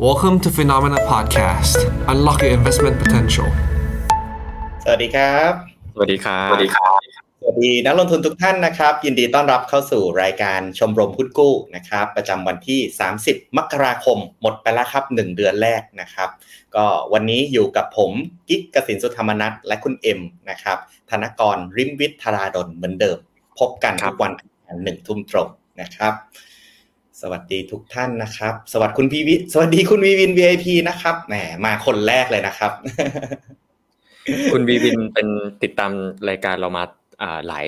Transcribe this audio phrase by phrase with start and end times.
[0.00, 1.78] Welcome to Phenomena Podcast.
[2.08, 3.48] Unlock your investment potential.
[4.84, 5.52] สวัสดีครับ
[5.94, 6.98] สวัสดีครับ สวัสดีครับ
[7.40, 12.80] สวัสดีนักลงทุนทุกท่านนะครับ ยินดีต้อนรับเข้าสู่รายการชมรมหุ้นกู้นะครับ ประจำวันที่
[13.18, 16.28] 30 มกราคม หมดไปแล้วครับ 1 เดือนแรกนะครับ
[16.74, 18.10] ก็วันนี้อยู่กับผม
[18.48, 20.20] กิ๊กกสินสุธรรมนัทและคุณเอ็ม
[20.50, 20.78] นะครับ
[21.10, 23.18] ธนกรริมวิทย์ธราดลเหมือนเดิม
[23.58, 24.32] พบกันทุกวัน
[24.84, 25.48] หนึ่งทุ่มตรง
[25.80, 26.14] นะครับ
[27.26, 31.34] สวัสดีทุกท่านนะครับ สวัสดีคุณพีวิสวัสดีคุณวีวิน VIP นะครับแหม
[31.64, 32.72] มาคนแรกเลยนะครับ
[34.52, 35.28] คุณวีวินเป็น
[35.62, 35.92] ติดตาม
[36.28, 36.84] รายการเรามา
[37.22, 37.66] อ่าหลาย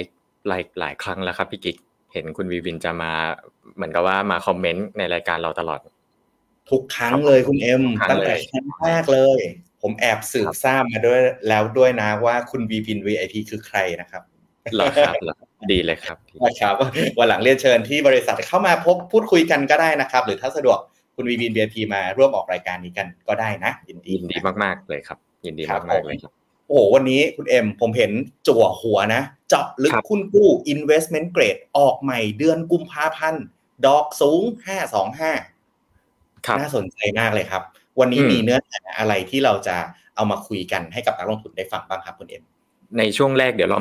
[0.49, 1.77] หลายหลายครั้งแล้วครับพี่กิ๊ก
[2.13, 3.13] เห็นคุณวีวินจะมา
[3.77, 5.81] เหมือนกับว่ามาคอมเมนต์ในรายการเราตลอด
[6.71, 9.41] ทุกครั้งเลยคุณเอ็มทุกครั้ตั้งงเลยแต่ครั้งแรกเลย
[9.83, 14.23] ผมแอบสืบทราบมาด้วยแล้วด้วยนะว่าคุณวีพิน VIP คือใครนะครับ
[14.75, 15.37] เหรอครับเหรอ
[15.73, 16.75] ดีเลยครับนะครับ
[17.19, 20.79] วันหลังเรียนเชิญที่บริษัทเข้ามาพบพูดคุยกันก็ได้นะครับ หรือถ้าสะดวก
[21.17, 26.33] คุณวีพิน VIP มาร่วมออกรายการนี้กันก็ได้นะ ยินดียินดีมากๆเลยครับ ยินดีครับมากๆเลยครับ
[26.69, 28.13] โอ้โหวันนี้คุณเอ็มผมเห็น
[28.49, 33.45] จั่วหัวนะ เจาะลึกครับคุณกู้ investment grade ออกใหม่เดือนกุมภาพันธ์
[33.87, 34.43] ดอกสูง
[35.65, 37.63] 525ครับน่าสนใจมากเลยครับ
[38.01, 39.77] วันนี้อืมมีเนื้อหาอะไรที่เราจะ
[40.15, 42.43] เอามาคุยกันให้กับนักลงทุนได้ฟังบ้างครับคุณเอ็ม
[42.99, 43.79] ในช่วงแรกเดี๋ยวเรา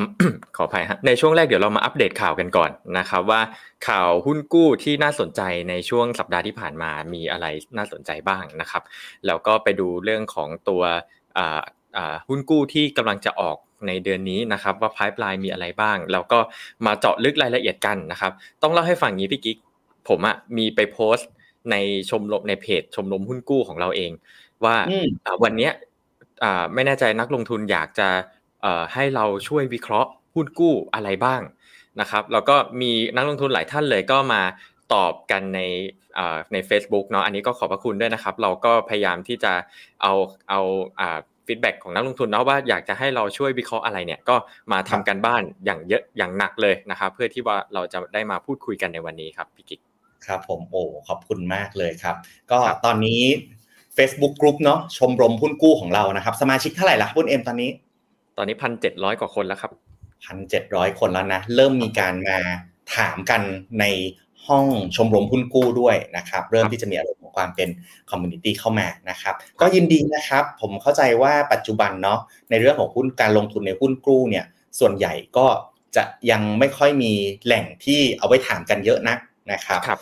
[0.57, 3.41] ขออภัยฮะในช่วงแรกเดี๋ยวเรามาอัปเดตข่าวกันก่อนนะครับว่า
[3.87, 7.45] ข่าวหุ้นกู้ที่น่าสนใจในช่วงสัปดาห์ที่ผ่านมามีอะไร
[7.77, 8.83] น่าสนใจบ้างนะครับ
[9.25, 10.81] แล้วก็ไปดูเรื่องของตัว
[11.37, 11.61] อ่า
[11.97, 16.39] อ่าหุ้นกู้ที่กำลังจะออกในเดือนนี้นะครับว่า pipeline มีอะไรบ้าง แล้วก็
[16.85, 19.57] มาเจาะลึกรายละเอียดกันนะครับ ต้องเล่าให้ฟังงี้พี่กิ๊ก
[20.09, 21.29] ผมอะมีไปโพสต์
[21.71, 21.75] ใน
[22.09, 24.11] ชมรมในเพจชมรมหุ้นกู้ของเราเอง
[24.65, 25.71] ว่าอืมอ่าวันเนี้ย
[26.43, 28.44] อ่าไม่แน่ใจนักลงทุนอยากจะเอ่อ
[28.93, 31.41] ให้เราช่วยวิเคราะห์หุ้นกู้อะไรบ้าง
[31.99, 34.41] นะครับแล้วก็มีนักลงทุนหลายท่านเลยก็มา
[34.93, 35.59] ตอบกันใน
[36.17, 39.53] อ่าใน Facebook เนาะอันนี้ก็ขอบพระคุณด้วยนะครับ เราก็พยายามที่จะ
[40.01, 40.13] เอา
[40.49, 40.59] เอา
[40.99, 44.35] อ่าฟีดแบ็ของนักลงทุนเนาะว่าอยากจะให้เราช่วยวิเคราะห์อะไรเนี่ยก็
[44.71, 49.81] มาทำกันบ้านอย่างเยอะอย่างหนักเลยนะครับ เพื่อที่ว่าเราจะได้มาพูดคุยกันในวันนี้ครับพี่กิ๊ก
[50.25, 52.15] ครับผมโอ้ขอบคุณมากเลยครับ
[52.51, 53.21] ก็ครับตอนนี้
[53.97, 57.69] Facebook Group เนาะชมรมหุ้นกู้ของเรานะครับ สมาชิกเท่าไหร่ละคุณเอ็มตอนนี้
[58.37, 59.71] ตอนนี้พันเจ็ดร้อยกว่าคนแล้วครับ
[60.25, 62.37] พันเจ็ดร้อยคนแล้วนะ เริ่มมีการมา
[62.95, 63.41] ถามกัน
[63.79, 63.85] ใน
[64.47, 64.65] ห้อง
[64.95, 67.69] ชมรมหุ้นกู้ด้วยนะครับ เริ่มที่จะมีอารมณ์ของความเป็น
[68.09, 72.19] community เข้ามานะครับ ก็ยินดีนะครับ ผมเข้าใจว่าปัจจุบันเนาะ
[72.49, 74.45] ในเรื่องของหุ้นการลงทุนในหุ้นกู้เนี่ย
[74.79, 75.47] ส่วนใหญ่ก็
[75.95, 77.11] จะยังไม่ค่อยมี
[77.45, 79.17] แหล่งที่เอาไว้ถามกันเยอะนัก
[79.51, 79.99] นะครับครับ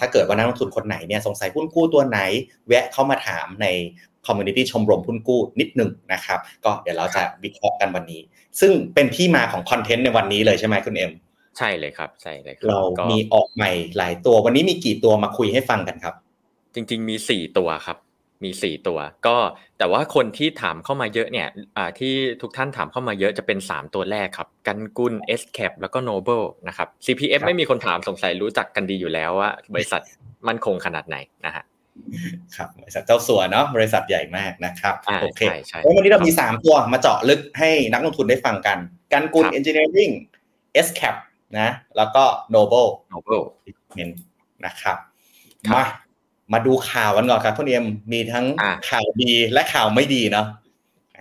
[0.00, 2.20] ถ้าเกิดว่านักลงทุนคนไหนเนี่ยสงสัยหุ้นกู้ตัวไหน
[2.66, 3.66] แวะเข้ามาถามใน
[4.26, 8.20] คอมมูนิตี้ชมรมหุ้นกู้นิดหนึ่งนะครับ ก็เดี๋ยวเราจะวิเคราะห์กันวันนี้
[8.60, 11.12] ซึ่งเป็นที่มาของคอนเทนต์ในวันนี้เลยใช่ไหมคุณเอ็ม
[11.58, 16.14] ใช่เลยครับใช่เลยคบเราก็มีออกใหม่หลายตัว วันนี้มีกี่ตัวมาคุยให้ฟังกันครับ
[16.74, 17.98] จริง ๆ มีสี่ตัวครับ
[18.44, 19.36] มีสี่ตัว ก็
[19.78, 30.02] แต่ว่าคนที่ถามเข้ามาเยอะเนี่ยอ่าที่ทุกท่านถามเข้ามาเยอะจะเป็นสามตัวแรกครับ กันกุล S cap แล้วก็ Noble นะครับ CPF ครับไม่มีคนถามสงสัยรู้จักกันดีอยู่แล้วว่า บริษัท
[30.48, 31.16] มั่นคงขนาดไหน
[31.46, 31.64] นะฮะ
[32.56, 38.78] ครับบริษัทเจ้าสัวเนาะบริษัทใหญ่มากนะครับอ่าโอเคใช่ใช่แล้ววันนี้เรามี 3 ตัวมาเจาะลึกให้นักลงทุนได้ฟังกัน
[39.12, 40.12] กันกุลครับ Engineering
[40.86, 41.14] S cap
[41.58, 42.24] นะแล้วก็
[42.54, 43.44] Noble Noble
[43.94, 44.10] เมน
[44.64, 44.96] นะครับ
[45.68, 45.84] ครับมา
[46.52, 50.46] มาดูข่าวกันก่อนครับคุณเอ็มมีทั้งอะข่าวดีและข่าวไม่ดีเนาะ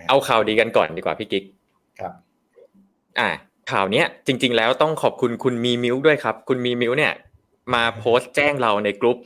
[0.10, 1.44] เอาข่าวดีกันก่อนดีกว่าพี่กิ๊ก
[2.00, 2.14] ครับ
[3.20, 3.30] อ่า
[3.72, 7.14] ข่าวเนี้ยจริง ๆ แล้วต้องขอบคุณคุณมีมิวด้วยครับ คุณมีมิวเนี่ย
[7.74, 9.18] มาโพสต์แจ้งเราในกลุ่ม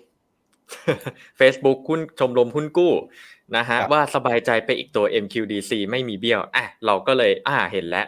[1.40, 2.94] Facebook หุ้นชมรมหุ้นกู้
[3.58, 8.08] นะฮะครับว่าสบายใจไปอีกตัว MQDC ไม่มีเบี้ยวอะเราก็เลยอ่าเห็นแล้ว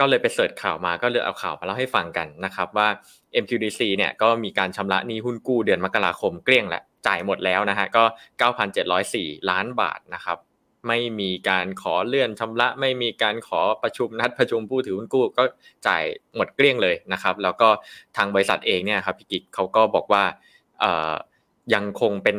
[0.00, 2.88] ก็เลยไปเสิร์ชข่าวมาก็เลยเอาข่าวมาเล่าให้ฟังกันนะครับว่า
[3.42, 8.04] MQDC เนี่ยก็มีการชำระหนี้หุ้นกู้เดือนมกราคมเกลี้ยงแล้วจ่ายหมดแล้วนะฮะก็
[8.76, 10.38] 9,704 ล้านบาทนะครับ
[10.88, 15.44] ไม่มีการขอเลื่อนชำระ ไม่มีการขอประชุมนัดประชุมผู้ถือหุ้นกู้ก็
[15.86, 16.02] จ่าย
[16.36, 17.68] หมดเกลี้ยงเลยนะครับ แล้วก็
[18.16, 20.24] ทางบริษัทเองเนี่ยครับพี่กิ๊กเขาก็บอกว่า
[20.80, 21.14] เอ่อ
[21.74, 22.36] ยังคงเป็น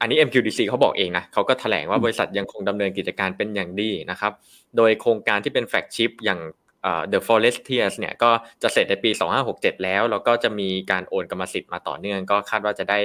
[0.00, 4.32] อันนี้ MQDC เขาบอกเองนะเขาก็แถลงว่าบริษัทยังคงดำเนินกิจการเป็นอย่างดีนะครับ
[4.76, 6.40] โดยโครงการที่เป็นแฟกชิพอย่าง
[6.82, 8.30] เอ่อ The Forestiers เนี่ยก็
[8.62, 9.10] จะเสร็จในปี
[9.48, 12.98] 2567 แล้ว แล้วก็จะมีการโอนกรรมสิทธิ์มาต่อเนื่อง ก็คาดว่าจะได้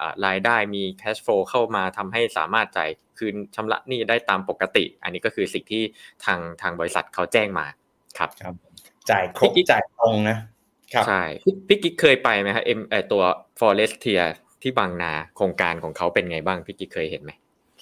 [0.00, 5.82] อ่ารายได้มี cash flow เข้ามาทำให้สามารถจ่ายคืนชำระหนี้ได้ตามปกติ อันนี้ก็คือสิ่งที่
[6.24, 7.66] ทางทางบริษัทเขาแจ้งมา
[8.18, 8.54] ครับครับ
[9.10, 10.38] จ่ายครบพี่กิ๊กจ่ายตรงนะ
[10.94, 13.22] ครับใช่พี่พี่กิ๊กเคยไปไหมครับเอ็มเอ่อตัว
[13.60, 14.24] Forestier
[14.62, 17.32] ที่บางนาโครงการของเขาเป็นไงบ้างพี่กิ๊กเคยเห็นไหม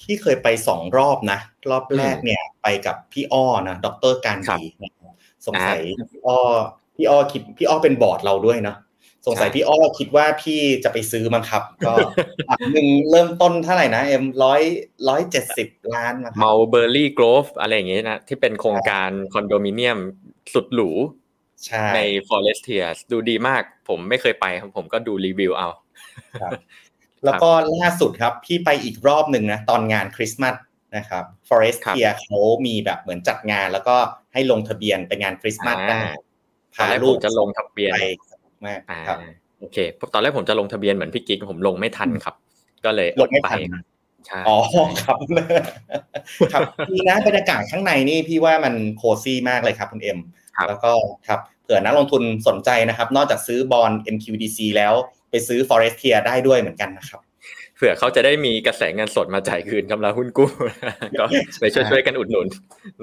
[0.01, 1.39] ที่เคยไปสองรอบนะ
[1.71, 5.13] รอบแรกเนี่ยไปกับพี่อ้อนะดรการครับดีนะครับ
[5.47, 6.39] สงสัยพี่อ้อ
[6.97, 8.77] พี่อ้อคิดพี่อ้อเป็นบอร์ดเราด้วยเนาะ
[9.27, 11.93] สงสัยพี่อ้อคิดว่าพี่จะไปซื้อมั้งครับ ก็
[12.73, 14.63] หนึ่งเริ่มต้นเท่าไหร่นะเอ็มร้อย
[15.09, 19.99] ร้อยเจ็ดสิบล้านนะครัเมาเบอร์รี่โกรฟอะไรอย่างเงี้ยนะที่เป็นโครงการคอนโดมิเนียม
[20.55, 20.91] สุดหรู
[21.67, 25.69] ใช่ใน Forestier ดูดีมากผมไม่เคยไปครับผมก็ดูรีวิวเอา
[27.25, 30.55] แล้วก็ล่าสุดครับพี่ไปอีกรอบหนึ่งนะตอนงานคริสต์มาส
[30.97, 33.97] นะครับ Forest ครับเ e ียเขามีแบบเหมือนจัดงาน แล้วก็
[34.33, 36.01] ให้ลงทะเบียนไปงานคริสต์มาสได้
[36.79, 37.99] ตอนแรกผมจะลงทะเบียนไป
[38.31, 39.19] สนุกมากอ่าครับ
[39.61, 39.77] โอเค
[40.15, 42.35] ตอนแรกผมจะลงทะเบียนเหมือนพี่กิ๊กผมลงไม่ทันครับ
[42.85, 43.83] ก็เลยลงไม่อดทันปนะ
[44.27, 44.59] ใช่อ๋อ
[45.03, 45.19] ครับ
[46.53, 50.19] ครับดีนะบรรยากาศข้างในนี่พี่ว่ามันโคซี่มากเลยครับคุณเอ็ม
[50.57, 50.93] ครับแล้วก็
[51.29, 54.95] ครับเผื่อนักลงทุนสนใจนะครับ นอกจากซื้อบอล MQDC แล้ว
[55.31, 57.21] ไปซื้อ Forestier ได้ด้วยเหมือนกันนะครับ
[57.77, 60.51] เผื่อเขาจะได้มีกระแสเงินสดมาจ่ายคืนกำลังหุ้นกู้
[61.21, 61.25] ก็
[61.61, 62.47] ไปช่วยๆกันอุดหนุน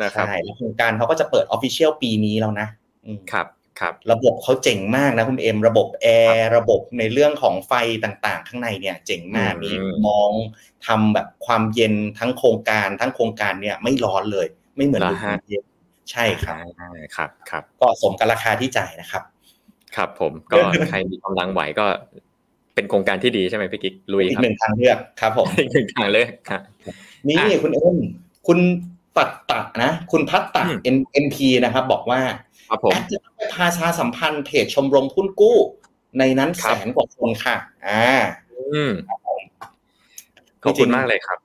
[0.03, 2.67] นะครับใช่แล้วโครงการเขาก็จะเปิด Official ปีนี้แล้วนะ
[3.05, 3.47] อืมครับ
[3.79, 9.71] ครับระบบเขาเจ๋งมากนะคุณเอ็มระบบแอร์ระบบในเรื่องของไฟต่างๆ ข้างในเนี่ยเจ๋งมากอืมมี
[10.07, 10.29] มอง
[10.87, 15.63] ทำแบบความเย็นทั้งโครงการทั้งโครงการเนี่ยไม่ร้อนเลย ไม่เหมือนเหรออยู่กรุฮะงเทพ
[16.11, 19.23] ใช่ครับอ่าครับครับก็สมกับราคาที่จ่ายนะครับ
[19.95, 20.57] ครับผมก็
[20.89, 21.85] ใครมีกำลังไหวก็
[22.75, 26.61] เป็นโครงการที่ดีใช่ไหมพี่กิ๊กลุยอีกครับหนึ่งทางเลือกครับผมอีกหนึ่งทางเลือกครับ
[27.27, 27.97] นี่อะคุณเอ็ม
[28.47, 28.59] คุณ
[29.17, 32.21] ตัดตัดนะ คุณพัดตัดอืม N NP นะครับ บอกว่า
[32.69, 35.57] ครับผมแอดจะไปพาชาสัมพันธ์เพจชมรมหุ้นกู้
[36.19, 37.55] ในนั้นครัแสบนกว่าคนค่ะ
[37.87, 38.07] อ่า
[38.73, 38.91] อืม
[40.63, 41.39] ขอบคุณมากเลยครับ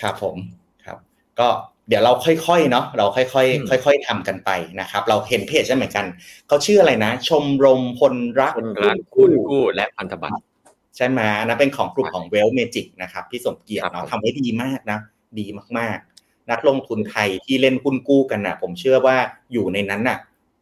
[0.00, 0.36] ครับผม
[0.84, 0.98] ครับ
[1.40, 1.48] ก็
[1.88, 4.50] เดี๋ยวเราค่อยๆเนาะเราค่อยอืมๆค่อย ๆทำกันไป
[4.80, 6.06] นะครับ เราเห็นเพจใช่เหมือนกัน
[6.48, 10.36] เขาชื่ออะไรนะ ชมรมพลรักคนรักหุ้นกู้และพันธบัตร
[10.96, 14.98] ใช่ไหมนะเป็นของกลุ่มของ Wealth Magik นะครับพี่สมเกียรติครัติบเนาะผมทำไว้ดีมากนะ
[15.38, 15.46] ดี
[15.78, 19.16] มากๆ นักลงทุนไทยที่เล่นหุ้นกู้กันนะผมเชื่อว่า
[19.52, 20.18] อยู่ในนั้นน่ะ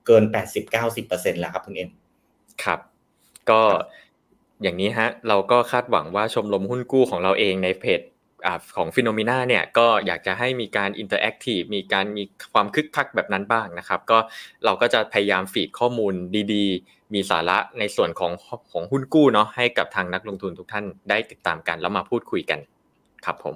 [0.06, 0.24] เกิน
[0.82, 1.90] 80-90%แล้วครับคุณเอ็ม
[2.64, 2.78] ครับ
[3.50, 3.60] ก็
[4.62, 8.12] อย่างนี้ฮะ เราก็คาดหวังว่าชมรมหุ้นกู้ของเราเองในเพจอ่า
[8.76, 14.18] ของ FINNOMENA เนี่ยก็อยากจะให้มีการ interactive มีการมีความคึกคักแบบนั้นบ้างนะครับ ก็
[14.64, 16.14] เราก็จะพยายาม feed ข้อมูล
[16.52, 18.32] ดีๆ มีสาระในส่วนของ
[18.72, 22.58] ของหุ้นกู้เนาะให้กับทางนักลงทุนทุกท่านได้ติดตามกันแล้วมาพูดคุยกัน
[23.24, 23.54] ครับผม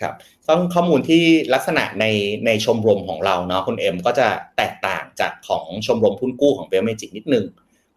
[0.00, 0.14] ครับ
[0.48, 1.22] ต้องข้อมูลที่
[1.54, 2.04] ลักษณะใน
[2.46, 7.44] ในชมรมของเราเนาะคุณเอ็มก็จะแตกต่างจากของชมรมหุ้นกู้ของเบลเมจิกนิดนึง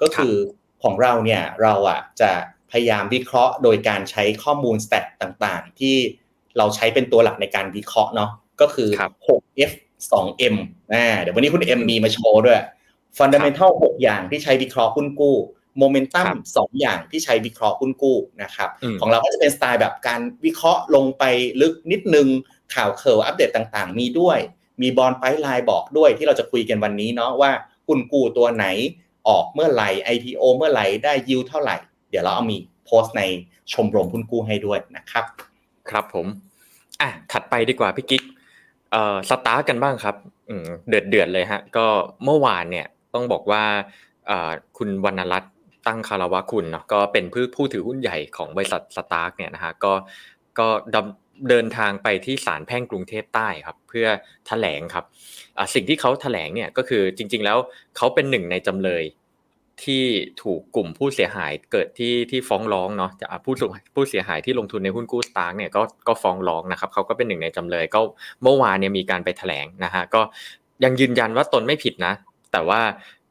[0.02, 0.34] ก็คือ
[0.84, 2.32] ของเราเนี่ยเราอะจะ
[2.72, 5.96] พยายามวิเคราะห์โดยการใช้ข้อมูลสแตทต่างๆ ที่
[6.58, 8.32] เราใช้เป็นตัวหลักในการวิเคราะห์เนาะ
[8.62, 9.72] ก็คือครับ 6F
[10.12, 10.56] 2M
[10.94, 12.62] อ่าเดี๋ยววันนี้คุณเอ็มมีมาโชว์ด้วย
[13.18, 15.36] Fundamental 6 อย่างที่ใช้วิเคราะห์หุ้นกู้
[15.82, 21.24] Momentum ครับสองอย่างที่ใช้วิเคราะห์หุ้นกู้นะครับอืมของเราก็จะเป็นสไตล์แบบการวิเคราะห์ลงไป
[21.62, 22.28] ลึกนิดนึง
[22.74, 24.38] ข่าวคราวอัปเดตต่างๆ มีด้วย
[24.82, 27.52] มี bond pipeline บอกด้วยที่เราจะคุยกันวันนี้เนาะว่า
[27.88, 28.66] หุ้นกู้ตัวไหน
[29.28, 31.76] ออกเมื่อไหร่ IPO เมื่อไหร่ได้ยิวเท่าไหร่
[32.10, 33.24] เดี๋ยวเราเอามีโพสต์ใน
[33.74, 35.26] ชมรมหุ้นกู้ให้ด้วยนะครับ
[35.90, 36.28] ครับผม
[37.02, 38.24] อะถัดไปดีกว่าพี่กิ๊ก
[38.92, 40.16] เอ่อ STARK กันบ้างครับ
[40.50, 41.86] อืมเดือดเดือดเลยฮะก็
[42.26, 43.64] เมื่อวานเนี่ยต้องบอกว่า
[44.28, 45.54] เอ่อคุณวรรณรัตน์
[45.88, 49.94] ตั้งคารวะคุณเนาะก็เป็นผู้ผู้ถือหุ้นใหญ่ของบริษัท STARK เนี่ยนะฮะก็
[50.60, 54.08] ก็ดำเดินทางไปที่ศาลแพ่งกรุงเทพใต้ครับ เพื่อ
[54.48, 55.06] แถลงครับ
[55.74, 57.58] สิ่งที่เขาแถลงเนี่ยก็คือจริง ๆ แล้ว
[57.98, 59.04] เขาเป็นหนึ่งในจำเลย
[59.86, 60.04] ที่
[60.44, 63.66] ถูกกลุ่มผู้เสียหายเกิดที่ที่ฟ้องร้องเนาะจะผู้สู
[63.96, 68.00] ผู้เสียหายที่ลงทุนในหุ้นกู้ STARK เนี่ยก็ก็ฟ้องร้องนะครับเขาก็เป็นหนึ่งในจำเลยก็
[68.44, 70.22] เมื่อวานเนี่ยมีการไปแถลงนะฮะก็
[70.84, 72.14] ยังยืนยันว่าตนไม่ผิดนะ
[72.52, 72.82] แต่ว่า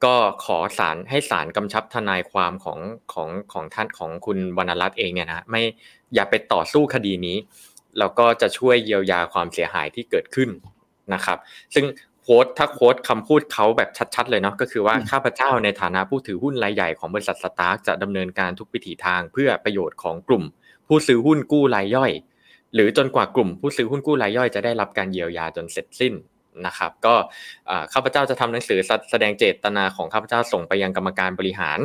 [0.04, 2.78] ก็ขอศาลให้ศาลกำชับทนายความของ
[3.12, 5.62] ของของท่านของคุณวรรณรัตน์เองเนี่ยนะไม่
[6.14, 7.36] อย่าไปต่อสู้คดีนี้
[7.98, 10.50] แล้วก็จะช่วยเยียวยาความเสียหายที่เกิดขึ้น
[11.14, 11.38] นะครับ
[11.74, 11.84] ซึ่ง
[12.28, 20.44] quote ถ้า quote คำพูดเขาแบบชัดๆเลยเนาะก็คือว่าข้าพเจ้าในฐานะผู้ถือหุ้นรายใหญ่ของบริษัท STARK จะดำเนินการทุกวิถีทางเพื่อประโยชน์ของกลุ่ม
[20.88, 22.12] ผู้ซื้อหุ้นกู้รายย่อย
[22.74, 26.14] หรือจนกว่ากลุ่มผู้ซื้อหุ้นกู้รายย่อยจะได้รับการเยียวยาจนเสร็จสิ้น
[26.66, 27.14] นะครับ ก็
[27.92, 28.78] ข้าพเจ้าจะทำหนังสือ
[29.10, 31.78] แสดงเจตนาของข้าพเจ้าส่งไปยังกรรมการบริหาร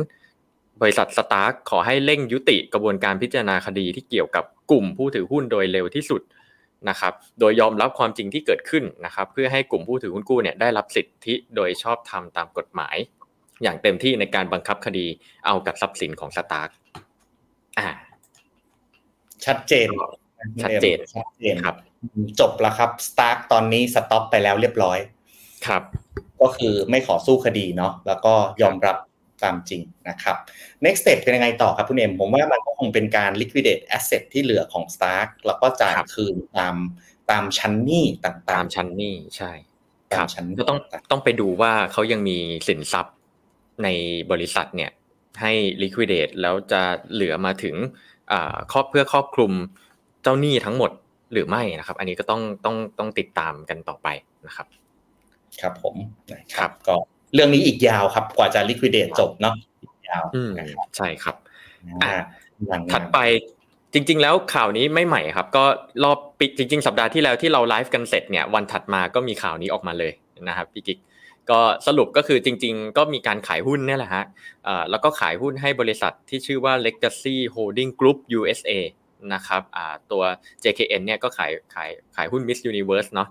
[0.82, 6.22] บริษัทสตาร์ขอให้เร่งยุติกระบวนการพิจารณาคดีที่เกี่ยวกับกลุ่มผู้ถือหุ้นโดยเร็วที่สุด
[6.88, 12.96] นะครับโดยยอมรับความจริงที่เกิดขึ้นนะครับเพื่อให้กลุ่มผู้ถือหุ้นกู้เนี่ยได้รับสิทธิโดยชอบธรรมตามกฎหมาย
[13.62, 15.06] อย่างเต็มที่ในการบังคับคดี
[15.46, 16.68] เอากับทรัพย์สินของ Stark
[17.78, 17.88] อ่า
[19.44, 19.88] ชัดเจน
[20.62, 21.76] ชัดเจนชัดเจนครับ
[22.40, 24.98] จบแล้วครับ Stark ตอนนี้ stop ไปแล้วเรียบร้อย
[25.66, 25.82] ครับ
[26.42, 28.96] ก็คือไม่ขอสู้คดีเนาะแล้วก็ยอมรับ
[29.44, 30.36] ตามจริงนะครับ
[30.84, 36.76] next step เป็นยังไงต่อครับคุณเอ็มผมว่ามันก็คงเป็นการ liquidate asset ที่เหลือของ Stark แล้วก็จ่ายครับคืนตาม
[37.30, 39.52] ตามชั้นหนี้ต่างๆ ตามชั้นหนี้ใช่
[40.12, 40.78] ตามชั้นหนี้ก็ต้อง
[41.10, 43.14] ต้องไปดูว่าเขายังมีสินทรัพย์
[43.82, 43.88] ใน
[44.30, 44.90] บริษัทเนี่ย
[45.40, 46.82] ให้ liquidate แล้วจะ
[47.12, 47.76] เหลือมาถึง
[48.72, 49.52] ครอบเพื่อครอบคลุม
[50.22, 50.90] เจ้าหนี้ทั้งหมด
[51.32, 54.08] หรือไม่นะครับ อันนี้ก็ต้องต้องต้องติดตามกันต่อไป
[54.46, 54.66] นะครับ
[55.60, 55.96] ครับผม
[56.56, 56.96] ครับก็
[57.34, 59.54] เรื่องนี้อีกยาวครับกว่าจะ liquidate จบเนาะ
[60.08, 60.24] ยาว
[60.58, 61.36] นะครับใช่ครับ
[62.92, 63.18] ถัดไป
[63.92, 65.64] จริง ๆ แล้วข่าวนี้ไม่ใหม่ครับ ก็
[66.04, 70.12] รอบปิดจริง ๆ สัปดาห์ที่แล้วที่เราไลฟ์กันเสร็จเนี่ยวันถัดมาก็มีข่าวนี้ออกมาเลย
[70.48, 70.98] นะครับพี่กิ๊ก
[71.50, 74.24] ก็สรุปก็คือจริง ๆ ก็มีการขายหุ้นนี่แหละฮะ
[74.90, 78.70] แล้วก็ขายหุ้นให้บริษัทที่ชื่อว่า Legacy Holding Group USA
[79.34, 79.62] นะครับ
[80.12, 80.22] ตัว
[80.64, 83.28] JKN เนี่ยก็ขายขายขายหุ้น Miss Universe เนาะ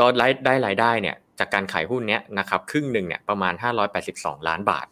[0.00, 3.54] ก็ได้ได้รายได้เนี่ย จากการขายหุ้นเนี้ยนะครับครึ่งหนึ่งเนี่ยประมาณ
[4.00, 4.86] 582 ล้านบาท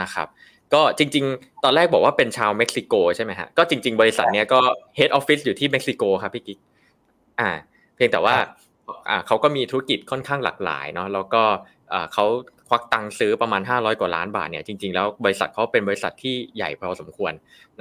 [0.00, 0.28] นะครับ
[0.74, 4.60] ก็จริง ๆ ตอนแรกบอกว่าเป็นชาวเม็กซิโกใช่ไหมฮะก็จริง ๆ บริษัทเนี้ยก็
[4.98, 6.58] Head Office อยู่ที่เม็กซิโกครับพี่กิ๊ก
[7.40, 7.50] อ่า
[7.94, 8.34] เพียงแต่ว่า
[9.08, 11.42] อ่าเขาก็มีธุรกิจค่อนข้างหลากหลายเนาะแล้วก็
[11.92, 12.24] อ่าเขา
[12.68, 17.32] ควักตังค์ซื้อประมาณ 500 กว่าล้านบาทเนี่ยจริง ๆ แล้วบริษัทเขาเป็นบริษัทที่ใหญ่พอสมควร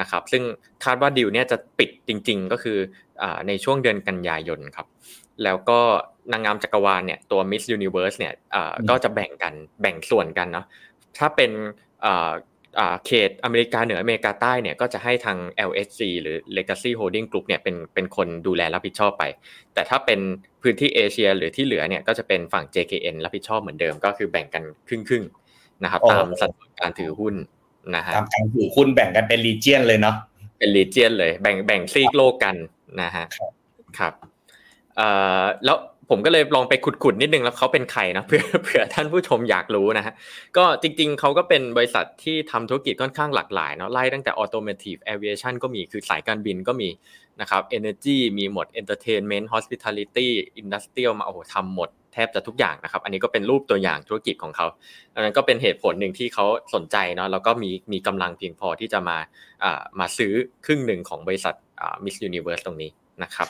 [0.01, 0.43] นะครับซึ่ง
[0.85, 2.77] คาดว่าดีลเนี่ยจะปิดจริง ๆ ก็คือ
[3.21, 4.87] อ่าในช่วงเดือนกันยายนครับ
[5.43, 5.79] แล้วก็
[6.31, 10.65] นางงามจักรวาลเนี่ยตัว Miss Universe เนี่ยอ่าก็จะแบ่งกันแบ่งส่วนกันเนาะ
[11.17, 11.51] ถ้าเป็น
[12.05, 12.33] อ่า
[13.05, 15.37] เขตอเมริกาเหนืออเมริกาใต้เนี่ยก็จะให้ทาง
[15.69, 19.23] LSC หรือ Legacy Holding Group เนี่ยเป็นเป็นคนดูแลรับผิดชอบไป
[19.73, 20.19] แต่ถ้าเป็น
[20.61, 25.23] พื้นที่เอเชียหรือที่เหลือเนี่ยก็จะเป็นฝั่ง JKN รับผิดชอบเหมือนเดิมก็คือแบ่งกันครึ่งครึ่ง
[25.83, 27.35] นะครับตามสัดส่วนการถือหุ้น
[27.95, 30.15] นะฮะตามการถือหุ้นแบ่งกันเป็นรีเจียนเลยเนาะ
[30.59, 32.55] เป็นรีเจียนเลยแบ่งแบ่งซีกโลกกัน
[33.01, 33.25] นะฮะ
[33.99, 34.34] ครับเอ่อ
[35.65, 35.77] แล้ว
[36.09, 36.73] ผมก็เลยลองไป
[37.03, 40.13] ขุดๆนิดนึงแล้วเขาเป็นใครนะเพื่อเผื่อท่านผู้ชมอยากรู้นะฮะ
[40.57, 46.89] ก็จริงๆเขาก็เป็นบริษัทที่ทำธุรกิจค่อนข้างหลากหลายเนาะไล่ตั้งแต่ automotive aviation ก็มีคือสายการบินก็มี
[47.41, 50.27] นะครับ energy มีหมด entertainment hospitality
[50.61, 54.67] industrial มาโอ้โหทำหมดแทบจะทุกอย่างนะครับ อันนี้ก็เป็นรูปตัวอย่างธุรกิจของเขา
[55.13, 59.17] อันนั้นก็เป็นเหตุผลหนึ่งที่เขาสนใจเนาะแล้วก็มีมีกำลังเพียงพอที่จะมา
[59.63, 60.33] อ่ามาซื้อ
[60.65, 62.89] ครึ่งหนึ่งของบริษัทอ่า Miss Universe ตรงนี้
[63.23, 63.47] นะครับ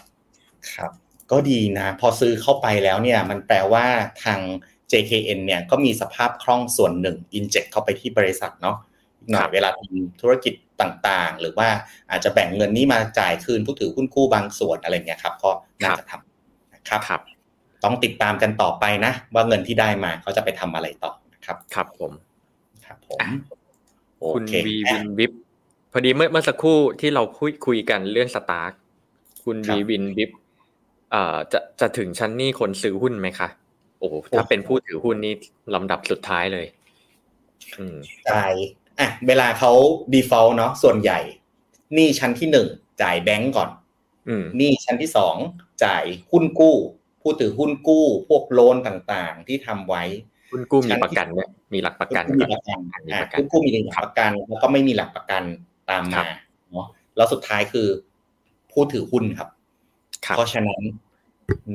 [0.73, 0.91] ครับ
[1.31, 3.85] ก็ดีนะ พอซื้อเข้าไปแล้วเนี่ยมันแปลว่า
[4.23, 4.39] ทาง
[4.91, 8.77] JKN เนี่ยก็มีสภาพคล่องส่วนหนึ่งอินเจกเข้าไปที่บริษัทเนาะ
[9.31, 11.69] หน่อยเวลาทำธุรกิจต่างๆ หรือว่า
[12.09, 15.51] อาจจะแบ่งเงินนี้มาจ่ายคืนผู้ถือหุ้นกู้บางส่วนอะไรเงี้ยครับก็
[15.81, 17.21] น่าจะทำนะครับครับ
[17.83, 21.11] ต้องติดตามกันต่อไปนะ ว่าเงินที่ได้มาเขาจะไปทำอะไรต่อ
[21.45, 22.11] ครับครับผม
[22.85, 23.19] ครับผม
[24.35, 25.31] คุณวีวินวิบ
[25.91, 28.71] พอดีเมื่อเมื่อสักครู่ที่เราคุยคุยกันเรื่องสตาร์
[29.43, 30.44] คุณวีวินวิบอ่อ
[31.53, 33.49] จะจะถึงชั้นนี้คนซื้อหุ้นไหมคะ
[33.99, 35.33] โอ้ถ้าเป็นผู้ถือหุ้นนี่
[35.73, 36.65] ลำดับสุดท้ายเลย
[37.79, 37.97] อืม
[38.29, 38.53] จ่าย
[38.99, 39.71] อะเวลาเขา
[40.13, 41.19] default เนาะส่วนใหญ่
[41.97, 42.67] นี่ชั้นที่หนึ่ง
[43.01, 43.69] จ่ายแบงก์ก่อน
[44.27, 45.35] อืมนี่ชั้นที่สอง
[45.83, 46.75] จ่ายหุ้นกู้
[47.21, 50.03] ผู้ถือหุ้นกู้ พวกโลนต่างๆ ที่ทำไว้
[50.51, 52.79] หุ้นกู้มีประกันเนี่ยมีหลักประกันมีประกัน
[53.13, 55.43] อ่าหุ้นกู้มีหลักประกันแล้วก็ไม่มีหลักประกัน
[55.89, 56.25] ตามมา
[56.71, 57.87] เนาะแล้วสุดท้ายคือ
[58.71, 59.49] ผู้ถือหุ้นครับ
[60.35, 60.81] เพราะฉะนั้น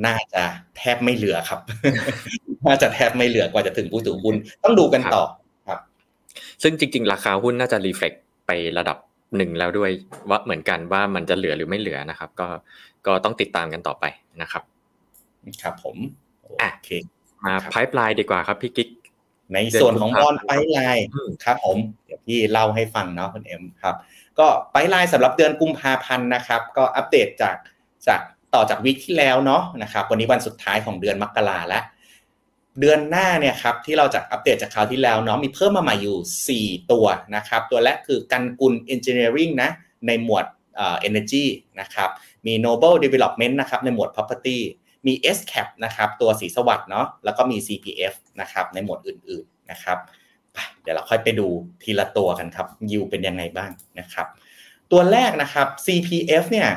[0.05, 0.43] น่าจะ
[0.77, 1.59] แทบไม่เหลือครับ
[2.67, 5.23] น่าจะแทบไม่เหลือกว่าจะถึงผู้ถือหุ้นต้องดูกันต่อ
[5.67, 5.79] ครับ
[6.63, 8.13] ซึ่งจริง ๆ ราคาหุ้นน่าจะรีเฟล็ก
[8.47, 8.97] ไประดับ
[9.37, 9.91] หนึ่งแล้วด้วย
[10.29, 12.47] ว่าเหมือนกันว่ามันจะเหลือหรือไม่เหลือนะครับ ก็
[13.07, 14.05] ก็ต้องติดตามกันต่อไป
[14.41, 14.63] นะครับ
[15.61, 15.97] ครับผม
[16.43, 16.89] โอเค
[17.45, 18.89] มาไพ่ปลายดีกว่าครับพี่กิ๊ก
[19.53, 21.05] ในส่วนของบอลไพไลน์
[21.45, 23.95] ครับ ผมเดี๋ยวพี่เล่าให้ฟังเนาะคุณเอ็มครับ
[24.39, 27.55] ก็ไพไลน์สำหรับเดือนกุมภาพันธ์นะครับ ก็อัปเดตจาก
[28.07, 28.21] จาก
[28.55, 31.83] ต่อจากวิกที่แล้วเนาะนะครับ วันนี้วันสุดท้ายของเดือนมกราแล้ว
[32.79, 37.05] เดือนหน้าเนี่ยครับที่เราจะอัปเดตจากคราวที่แล้วเนาะมีเพิ่มมาใหม่อยู่ 4 ตัว
[37.35, 39.69] นะครับ ตัวแรกคือกันกุล Engineering นะ
[40.07, 41.45] ในหมวดเอ่อ Energy
[41.79, 42.09] นะครับ
[42.45, 44.57] มี Noble Development นะครับในหมวด Property
[45.07, 49.97] มี SCAP นะครับตัวสีสวัสด์เนาะแล้วก็มี CPF นะครับในหมวดอื่นๆนะครับ
[50.81, 51.47] เดี๋ยวเราค่อยไปดู
[51.83, 54.27] ทีละตัวกันครับยิวเป็นยังไงบ้างนะครับ
[54.91, 56.69] ตัวแรกนะครับ CPF เนี่ย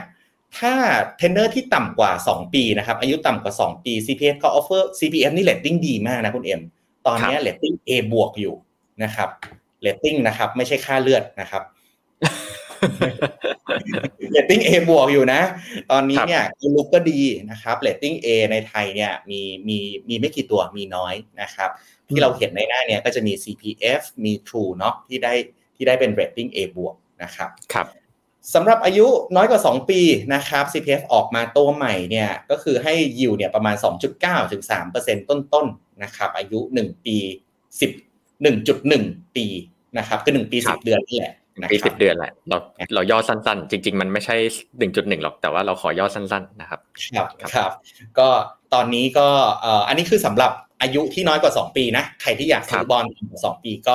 [0.59, 0.73] ถ้า
[1.19, 6.61] เทนเนอร์ที่ต่ำกว่า 2 ปีนะครับ อายุต่ำกว่า 2 ปี CPF ก็ offer CPF นี่เลตติ้งดีมากนะคุณเอ็ม
[7.07, 8.55] ตอนนี้เลตติ้ง A บวกอยู่
[9.03, 9.29] นะครับ
[9.83, 11.63] เลตติ้งนะครับ ไม่ใช่ค่าเลือดนะครับ
[14.33, 15.41] เลตติ้ง A บวกอยู่นะ
[15.91, 16.43] ตอนนี้เนี่ย
[16.75, 17.21] ลุกก็ดี
[17.51, 21.71] นะครับเลตติ้ง A ในไทยเนี่ยมีมีมีไม่กี่ตัวมีน้อยนะครับ
[22.09, 25.33] ที่เราเห็นในหน้าเนี่ยก็จะมี CPF มี True เนาะที่ได้
[25.77, 27.87] ที่ได้เป็นเรตติ้ง A บวกนะครับครับ
[28.55, 30.01] สำหรับอายุน้อยกว่า 2 ปี
[30.35, 33.77] นะครับ CPF ออกมาตัวใหม่เนี่ยก็คือให้ยิวเนี่ยประมาณ
[34.15, 34.63] 2.9ถึง
[34.97, 37.17] 3%ต้นๆนะครับ อายุ 1 ปี
[37.81, 39.47] 10 1.1 ปี
[39.99, 41.35] นะครับก็1ปี 10 เดือนนี่แหละ
[41.73, 42.57] ปีสิบเดือนแหละเรา
[42.95, 44.37] เราย่อสั้นๆ จริง ๆ มันไม่ใช่
[44.79, 46.81] หนึ่งจุดหนึ่งหรอกแต่ว่าเราขอย่อสั้น ๆ นะครับ
[47.17, 47.71] ครับครับ
[48.19, 48.29] ก็
[48.75, 49.27] ตอนนี้ก็
[49.89, 53.05] อันนี้คือสำหรับอายุที่น้อยกว่า2ปีนะใครที่อยากซื้อบอล
[53.45, 53.91] สองปีก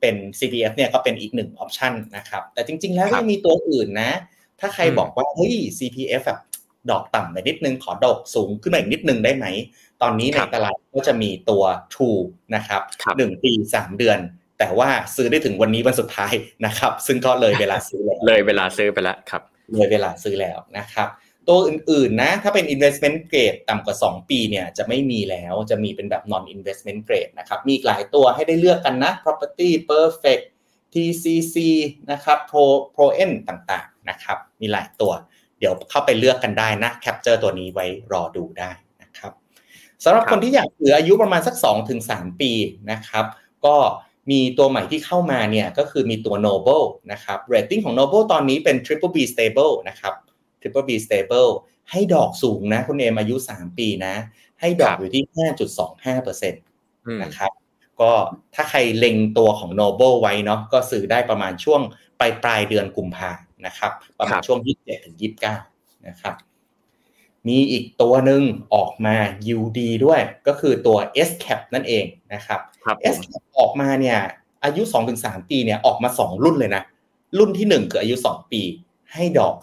[0.00, 4.12] เป็น CPF เนี่ยก็เป็นอีกหนึ่งออปชันนะครับ แต่จริง ๆ แล้วครัก็บมีตัวอื่นนะ
[4.60, 6.40] ถ้าใครอืมบอกว่าเฮ้ย CPF แบบ
[6.90, 9.46] ดอกต่ำไปนิดนึงขอดอกสูงขึ้นมาอีกนิดนึงได้ไหม
[10.02, 12.20] ตอนนี้ในตลาดก็จะมีตัว True
[12.54, 14.18] นะครับครับหนึ่งปีสามเดือน
[14.58, 16.34] แต่ว่าซื้อได้ถึงวันนี้วันสุดท้าย
[16.66, 19.42] นะครับ ซึ่งก็เลยเวลาซื้อแล้วเลยเวลาซื้อไปแล้วครับ
[19.72, 21.08] เลยเวลาซื้อแล้วนะครับ
[21.50, 30.44] ตัวอื่นๆนะ ถ้าเป็น investment grade ต่ำกว่า 2 ปีเนี่ยจะไม่มีแล้วจะมีเป็นแบบ non investment grade นะครับ มีอีกหลายตัวให้ได้เลือกกันนะ property perfect
[30.92, 31.56] TCC
[32.10, 32.64] นะครับ pro
[32.94, 35.12] pro n ต่างๆนะครับ มีหลายตัว
[35.58, 38.70] เดี๋ยวเข้าไปเลือกกันได้นะ capture ตัวนี้ไว้รอดูได้
[39.02, 39.32] นะครับ
[40.04, 41.54] สำหรับครับคนที่อยากเหลืออายุประมาณสัก
[41.98, 42.52] 2-3 ปี
[42.92, 43.24] นะครับ
[43.66, 43.76] ก็
[44.30, 50.14] มีตัวใหม่ที่เข้ามาเนี่ยก็คือมีตัว Noble นะครับ rating ของ Noble ตอนนี้เป็น Triple B stable นะครับ
[50.60, 51.50] Triple B stable
[51.90, 54.14] ให้ดอกสูงนะ คุณเอมอายุ 3 ปีนะ
[54.60, 55.22] ให้ดอกอยู่ที่
[55.90, 57.52] 5.25%อืมนะครับ
[58.00, 58.10] ก็
[58.54, 61.80] ถ้าใครเล็งตัวของ Noble ไว้เนาะก็ซื้อได้ประมาณช่วง
[62.20, 63.30] ปลายปลายๆเดือนกุมภา
[63.66, 65.16] นะครับ ประมาณช่วง 27ถึง
[65.60, 66.34] 29 นะครับ
[67.48, 68.42] มีอีกตัวหนึ่ง
[68.74, 69.16] ออกมา
[69.56, 70.98] UD ด้วยก็คือตัว
[71.28, 74.18] S cap นั่นเองนะครับครับผ S ม cap ออกมาเนี่ย
[74.64, 74.82] อายุ
[75.16, 76.82] 2-3 ปีเนี่ยออกมา 2 รุ่นเลยนะ
[77.38, 78.62] รุ่นที่ 1 คืออายุ 2 ปี
[79.14, 79.54] ให้ดอก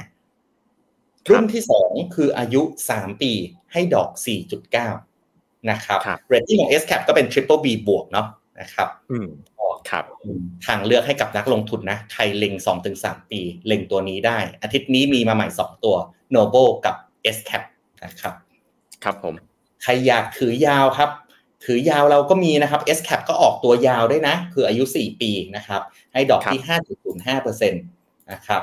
[0.00, 3.32] 4.5 รุ่นที่ 2 คืออายุ 3 ปี
[3.72, 4.10] ให้ดอก
[4.90, 8.26] 4.9 นะครับครับเรตติ้งของ S cap ก็เป็น Triple B บวกเนาะ
[8.60, 9.28] นะครับอืม
[9.90, 10.04] ครับ
[10.66, 12.54] ทางเลือกให้กับนักลงทุนนะ ใครเล็ง
[12.92, 15.96] 2-3 ปี เล็งตัวนี้ได้ อาทิตย์นี้มีมาใหม่ 2 ตัว
[16.34, 16.96] Noble กับ
[17.36, 17.62] S cap
[18.04, 18.34] นะครับ
[19.04, 19.34] ครับผม
[19.82, 21.10] ใครอยากถือยาวครับ
[21.64, 25.82] ถือยาวเราก็มีนะครับ S cap ก็ออกตัวยาวได้นะ คืออายุ 4 ปีนะครับ
[26.12, 27.95] ให้ดอกที่ 5.05%
[28.32, 28.62] นะครับ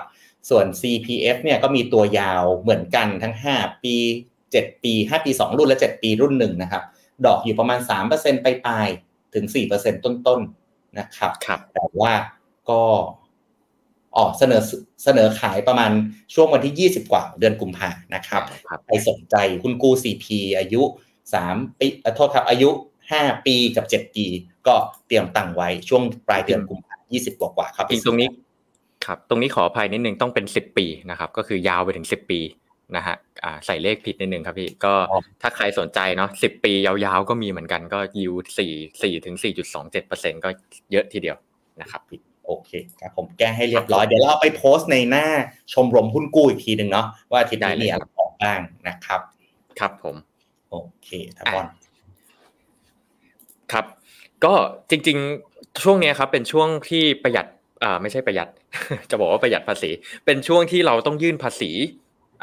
[0.49, 3.95] ส่วน CPF เนี่ยก็มีตัวยาวเหมือนกันทั้ง 5 ปี
[4.41, 6.83] 7 ปี 5 ปี 2 รุ่นและ 7 ปีรุ่นหนึ่งนะครับ
[7.25, 7.79] ดอกอยู่ประมาณ
[8.11, 12.13] 3%ไปปลายๆถึง 4%ต้นๆนะครับครับแต่ว่า
[12.69, 12.81] ก็
[14.17, 14.61] ออกเสนอ
[15.03, 15.91] เสนอขายประมาณ
[16.33, 20.25] ช่วงวันที่ 20 กว่าเดือนกุมภานะครับครับใครสนใจคุณกู้ CP
[20.59, 20.81] อายุ
[21.31, 22.69] 3ปีเอ่อโทษครับอายุ
[23.09, 24.25] 5 ปีกับ 7 ปี
[24.67, 24.75] ก็
[25.07, 28.29] เตรียมตังค์ไว้ช่วงปลายเดือนกุมภาพันธ์20 กว่ากว่าๆครับจริงตรงนี้
[29.05, 32.39] ครับ ตรงนี้ขออภัยนิดนึงต้องเป็นสิบปีนะครับ ก็คือยาวไปถึงสิบปี
[32.95, 34.93] นะฮะอ่าใส่เลขผิดนิดนึงครับพี่ ก็
[35.41, 38.71] ถ้าใครสนใจเนาะสิบปียาวๆก็มีเหมือนกันก็ยิวสี่
[39.03, 40.49] สี่ถึงสี่จุดสองเจ็ดเปอร์เซ็นก็
[40.91, 41.37] เยอะทีเดียว
[41.81, 42.01] นะครับ
[42.45, 45.25] โอเคครับผมแก้ให้เรียบร้อย เดี๋ยวเราเอาไปโพสต์ในหน้า
[45.73, 49.21] ชมรมหุ้นกู้อีกทีหนึ่งเนาะว่าอาทิตย์นี้ได้เลยมีอะไรออกบ้างนะครับ
[49.79, 50.15] ครับผม
[50.69, 51.65] โอเคทับบอล
[53.71, 53.85] ครับ
[54.43, 54.53] ก็
[54.89, 55.17] จริง
[55.49, 57.45] ๆ ช่วงเนี้ยครับเป็นช่วงที่ประหยัด
[57.83, 58.47] อ่าไม่ใช่ประหยัด
[59.09, 59.89] จะบอกว่าประหยัดภาษี
[60.25, 61.71] เป็นช่วงที่เราต้องยื่นภาษี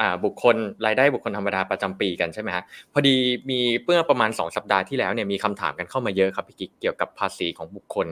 [0.00, 3.16] อ่าบุคคลรายได้บุคคลธรรมดาประจำปีกันใช่ไหมฮะพอดี
[3.50, 8.06] มีเมื่อประมาณ 2 สัปดาห์ที่แล้วเนี่ยมีคำถามกันเข้ามาเยอะครับพี่กิ๊กเกี่ยวกับภาษีของบุคคล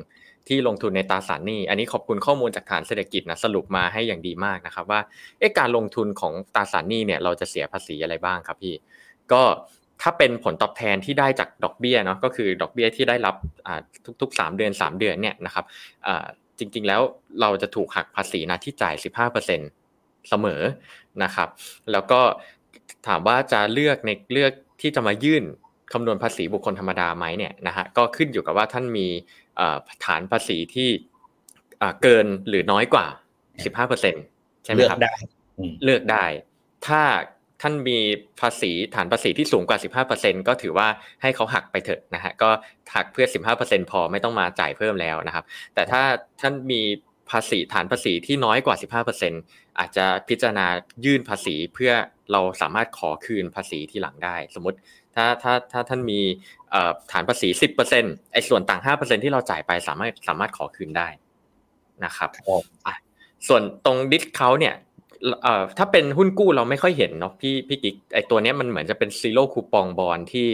[0.48, 5.00] ที่ลงทุนในตราสารหนี้ อันนี้ขอบคุณข้อมูลจากฐานเศรษฐกิจนะสรุปมาให้อย่างดีมากนะครับว่า
[5.38, 8.74] เอ๊ะการลงทุนของตราสารหนี้เนี่ยเราจะเสียภาษีอะไรบ้างครับพี่
[9.32, 9.42] ก็
[10.02, 13.36] ถ้าเป็นผลตอบแทนที่ได้จากดอกเบี้ยเนาะก็คือดอกเบี้ยที่ได้รับ
[13.66, 13.80] อ่า
[14.20, 15.64] ทุกๆ 3 เดือน 3 เดือนเนี่ยนะครับ
[16.06, 16.26] อ่า
[16.59, 17.03] จริง ๆ แล้ว
[17.40, 20.62] เราจะถูกหักภาษีนะที่จ่าย 15%เสมอ
[21.23, 21.49] นะครับ
[21.92, 22.21] แล้วก็
[23.07, 25.44] ถามว่าจะเลือกในเลือกที่จะมายื่น
[25.92, 29.07] คำนวณภาษีบุคคลธรรมดาไหมเนี่ยนะฮะก็ขึ้นอยู่กับว่าท่านมี
[29.61, 30.88] อ่าฐานภาษีที่
[31.83, 33.07] อ่าเกินหรือน้อยกว่า
[33.66, 35.14] 15%ใช่ไหมเลือกครับได้
[35.59, 36.25] อืมเลือกได้
[36.87, 37.03] ถ้า
[37.62, 37.99] ท่านมี
[38.40, 40.88] ภาษีฐานภาษีที่สูงกว่า 15%ก็ถือว่า
[41.23, 42.51] ให้เขาหักไปเถอะนะฮะก็
[42.94, 43.27] หักเผื่อ
[43.59, 45.44] 15%พอไม่ต้องมาจ่ายเพิ่มแล้วนะครับ
[45.75, 46.03] แต่ถ้า
[46.40, 46.83] ท่านมี
[47.31, 48.77] ภาษีฐานภาษีที่น้อยกว่า
[49.23, 50.66] 15%อาจจะพิจารณา
[51.05, 51.92] ยื่นภาษีเพื่อ
[52.33, 54.79] เราสามารถขอคืนภาษีที่หลังได้ สมมติ
[55.14, 56.21] ถ้าถ้าถ้าท่านมี
[56.71, 57.49] เอ่อฐานภาษี
[57.90, 61.09] 10%ไอ้ส่วนต่าง 5%ที่เราจ่ายไปสามารถสามารถขอคืนได้
[62.05, 62.94] นะครับครับอะ
[63.49, 64.75] ส่วนตรง dis เขาเนี่ย
[65.42, 70.46] เอ่อถ้าเป็นหุ้นกู้เราไม่ค่อยเห็นเนาะพี่พี่กิ๊กไอตัวเนี้ยมันเหมือนจะเป็น zero coupon bond ที่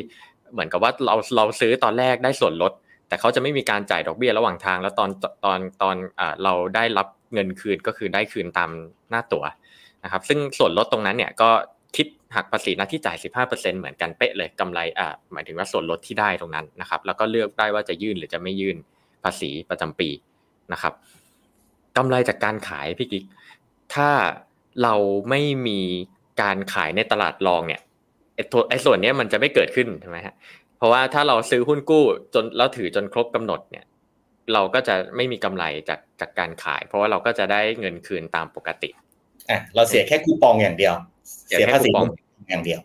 [0.52, 2.72] เหมือนกับว่าเราเราซื้อตอนแรกได้ส่วนลด
[3.08, 5.10] แต่เขาจะไม่มีการจ่ายดอกเบี้ยระหว่างทาง แล้วตอน
[5.44, 8.70] ตอนตอนอ่าเราได้รับเงินคืนก็คือได้คืนตาม
[9.10, 9.44] หน้าตั๋ว
[10.04, 11.50] นะครับ ซึ่งส่วนลดตรงนั้นเนี่ยก็
[11.96, 18.76] คิดหักภาษีหน้าที่จ่าย 15%เหมือนกันเป๊ะเลยกำไรอ่าหมายถึงว่าส่วนลดที่ได้ตรงนั้นนะครับ แล้วก็เลือกได้ว่าจะยื่นหรือจะไม่ยื่น
[19.24, 20.08] ภาษีประจำปี
[20.72, 20.92] นะครับ
[21.96, 23.24] กำไรจากการขายพี่กิ๊ก
[23.94, 24.08] ถ้า
[24.82, 24.94] เรา
[25.30, 25.80] ไม่มี
[26.42, 27.80] การขายในตลาดรองเนี่ย
[28.34, 30.34] ไอ้ตัวไอ้ส่วนเนี้ยมันจะไม่เกิดขึ้นใช่ไหมฮะ
[30.78, 33.84] เพราะว่าถ้าเราซื้อหุ้นกู้จนแล้วถือจนครบกำหนดเนี่ย
[34.52, 38.90] เราก็จะไม่มีกำไรจากจากการขาย เพราะว่าเราก็จะได้เงินคืนตามปกติ
[39.50, 40.94] อะเราเสียแค่คูปองอย่างเดียว
[41.46, 42.06] เสียเสียแค่ภาษีคูปอง
[42.50, 42.80] อย่างเดียว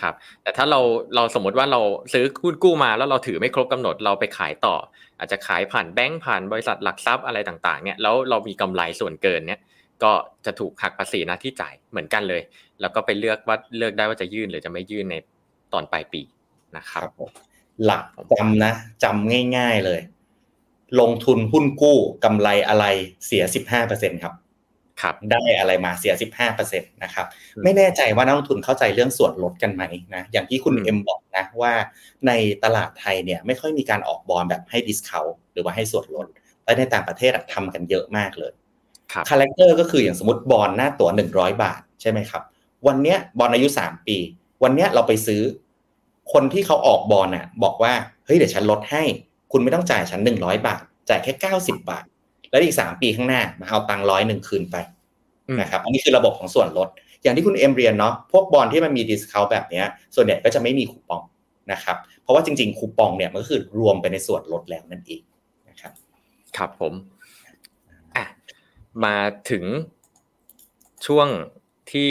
[0.00, 0.80] ครับ แต่ถ้าเรา
[1.14, 1.80] เราสมมติว่าเรา
[2.12, 4.76] ซื้อหุ้นกู้มาแล้วเราถือไม่ครบกำหนดเราไปขายต่อ
[5.18, 9.60] อาจจะขายผ่านแบงก์ผ่านบริษัทหลักทรัพย์อะไรต่าง ๆ เนี่ยแล้วเรามีกำไรส่วนเกินเนี่ย
[10.02, 10.12] ก็
[10.46, 12.42] จะถูกหักภาษีหน้าที่จ่ายเหมือนกันเลย
[12.80, 15.16] แล้วก็ไปเลือกว่าเลือกได้ว่าจะยื่นหรือจะไม่ยื่นใน
[15.72, 16.22] ตอนปลายปี
[16.76, 17.02] นะครับ
[17.84, 20.00] หลักจำนะจำง่าย ๆเลย
[21.00, 22.84] ลงทุนหุ้นกู้กำไรอะไร
[23.26, 24.34] เสียสิบห้าเปอร์เซ็นครับ
[25.02, 27.26] ครับได้อะไรมาเสียสิบห้าเปอร์เซ็นตนะครับ
[27.64, 29.82] ไม่แน่ใจว่านักลงทุนเข้าใจเรื่องส่วนลดกันไหม
[30.14, 31.72] นะ อย่างที่คุณเอ็มบอกนะว่า
[32.26, 32.32] ใน
[32.64, 36.26] ตลาดไทยเนี่ยไม่ค่อยมีการออกบอลแบบให้ดิสคาวหรือว่าให้ส่วนลด
[36.64, 38.52] แต่ในต่างประเทศทำกันเยอะมากเลย
[39.12, 42.42] ครับ character ก็คืออย่างสมมติบอลหน้าตั๋วหนึ่งร้อยบาทใช่ไหมครับ
[42.86, 44.16] วันเนี้ยบอลอายุสามปี
[44.62, 45.42] วันเนี้ยเราไปซื้อ
[46.32, 47.92] คนที่เขาออกบอลน่ะ บอกว่า
[48.26, 49.02] เฮ้ยเดี๋ยวฉันลดให้
[49.52, 52.04] คุณไม่ต้องจ่ายฉันหนึ่งร้อยบาท จ่ายแค่เก้าสิบาท
[52.50, 54.76] แล้วอีกสามปีข้างหน้ามาเอาตังค์ร้อยหนึ่งคืนไป
[55.48, 56.88] อืมนะครับอันนี้คือระบบของส่วนลด
[57.22, 61.22] อย่างที่คุณเอ็มเรียนเนาะพวก bond ที่มันมี discount แบบเนี้ยส่วนใหญ่ก็จะไม่มีคูปอง
[61.72, 65.22] นะครับ เพราะว่าจริงๆคูปองเนี่ยมันก็คือรวมไปในส่วนลดแล้วนั่นเอง
[65.68, 65.92] นะครับ
[66.56, 67.17] ครับผมอะ
[69.04, 69.16] มา
[69.50, 69.64] ถึง
[71.06, 71.28] ช่วง
[71.90, 72.10] ที่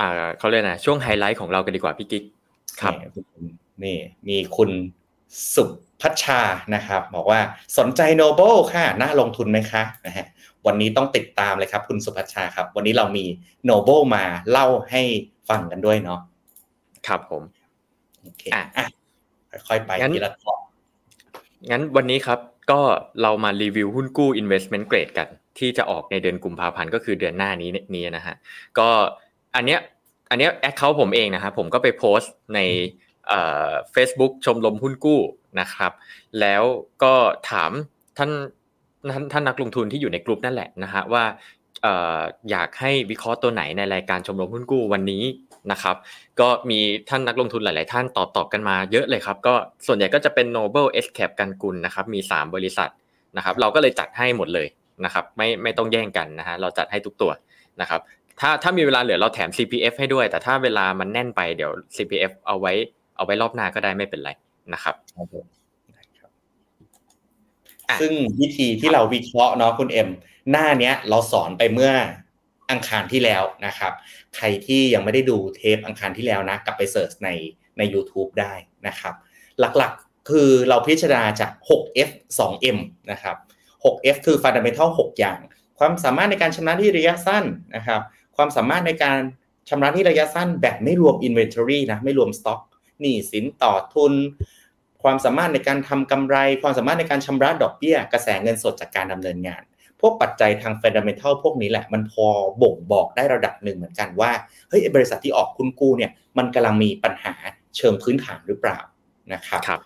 [0.00, 2.24] อ่าเขาเรียกนะช่วงไฮไลท์ของเรากันดีกว่าพี่กิ๊ก
[2.80, 2.94] ครับ
[3.84, 3.96] นี่
[4.28, 4.70] มีคุณ
[5.54, 5.64] สุ
[6.00, 6.40] พัชชา
[6.74, 7.40] นะครับ บอกว่า
[7.78, 10.26] สนใจ Noble ค่ะน่าลงทุนไหมคะนะฮะ
[10.66, 13.24] วันนี้ต้องติดตามเลยครับ คุณสุพัชชาครับ วันนี้เรามี
[13.66, 15.02] Noble มาเล่าให้
[15.48, 16.20] ฟังกันด้วยเนาะ
[17.06, 17.42] ครับผม
[18.22, 18.86] โอเคอะอะ
[19.68, 20.52] ค่อยๆไปงั้นทีละข้อ
[21.70, 22.38] งั้นวันนี้ครับ
[22.70, 22.80] ก็
[23.22, 28.34] เรามารีวิวหุ้นกู้ investment grade กัน ที่จะออกในเดือนกุมภาพันธ์ก็คือเดือนหน้านี้นี้นะฮะ
[28.78, 28.88] ก็
[29.56, 29.80] อันเนี้ย
[30.30, 32.60] อันเนี้ยแอคเคาท์ผมเองนะครับผมก็ไปโพสต์ใน
[33.28, 35.20] เอ่อ Facebook ชมรมหุ้นกู้
[35.60, 35.92] นะครับ
[36.40, 36.62] แล้ว
[37.02, 37.14] ก็
[37.50, 37.70] ถาม
[38.18, 38.30] ท่าน
[39.10, 41.24] ท่านท่านนักลงทุนที่อยู่ในกลุ่มนั่นแหละนะฮะว่า
[41.82, 45.24] เอ่ออยากให้วิเคราะห์ตัวไหนในรายการชมรมหุ้นกู้วันนี้
[45.72, 45.96] นะครับ
[46.40, 49.54] ก็มีท่านนักลงทุนหลาย ๆ ท่านตอบตอบกันมาเยอะเลยครับ ก็
[49.86, 52.90] ส่วนใหญ่ก็จะเป็น Noble S Cap กันกุลนะครับ มี 3 บริษัท
[53.36, 54.66] นะครับ เราก็เลยจัดให้หมดเลย
[55.04, 57.30] นะครับไม่ไม่ต้องแย่งกันนะฮะเราจัดให้ทุกตัว
[57.80, 58.00] นะครับ
[58.40, 62.72] ถ้าถ้ามีเวลาเหลือเราแถม CPF ให้ด้วย แต่ถ้าเวลามันแน่นไปเดี๋ยว CPF เอาไว้
[63.16, 64.30] เอาไว้รอบหน้าก็ได้ไม่เป็นไร
[64.72, 65.44] นะครับครับผม
[65.96, 66.30] นะครับ
[67.88, 70.08] อะซึ่งวิธีที่เราวิเคราะห์เนาะคุณเอ็ม
[70.50, 71.92] หน้าเนี้ยเราสอนไปเมื่อ
[72.70, 73.92] อังคารที่แล้วนะครับ
[74.36, 77.28] ใครที่ยังไม่ได้ดูเทปอังคารที่แล้วนะ กลับไปเสิร์ชใน
[77.78, 78.52] ใน YouTube ได้
[78.86, 79.14] นะครับ
[79.60, 82.78] หลักๆคือเราพิจารณาจาก 6F 2M
[83.10, 83.36] นะครับ
[83.84, 85.38] 6F คือ fundamental 6 อย่าง
[85.78, 87.44] ความสามารถในการชำระหนี้ระยะสั้น
[87.76, 88.00] นะครับ
[88.36, 89.18] ความสามารถในการ
[89.68, 92.60] ชำระหนี้ระยะสั้นแบบไม่รวม inventory นะ ไม่รวม stock
[93.00, 94.12] หนี้สินต่อทุน
[95.02, 99.62] ความสามารถในการทำกำไร ความสามารถในการชำระดอกเบี้ย กระแสเงินสดจากการดำเนินงาน
[100.00, 102.26] พวกปัจจัยทาง fundamental พวกนี้แหละ มันพอ
[102.62, 104.30] บ่งบอกได้ระดับหนึ่งเหมือนกันว่า
[104.68, 107.34] เฮ้ยไอ้บริษัทที่ออกคุณกู้เนี่ย มันกำลังมีปัญหา
[107.76, 108.78] เชิงพื้นฐานหรือเปล่า
[109.32, 109.80] นะครับครับ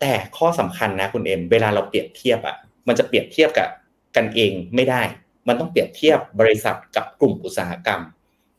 [0.00, 2.56] แต่ข้อสำคัญนะคุณเอ็ม เวลาเราเปรียบเทียบอะ
[2.88, 3.68] มันจะเปรียบเทียบกับ
[4.16, 5.02] กันเองไม่ได้
[5.48, 8.00] มันต้องเปรียบเทียบบริษัทกับกลุ่มอุตสาหกรรม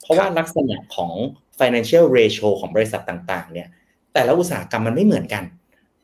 [0.01, 1.11] เพราะว่าลักษณะของ
[1.59, 3.67] financial ratio ของบริษัทต่าง ๆ เนี่ย
[4.13, 5.43] แต่ละอุตสาหกรรมมันไม่เหมือนกัน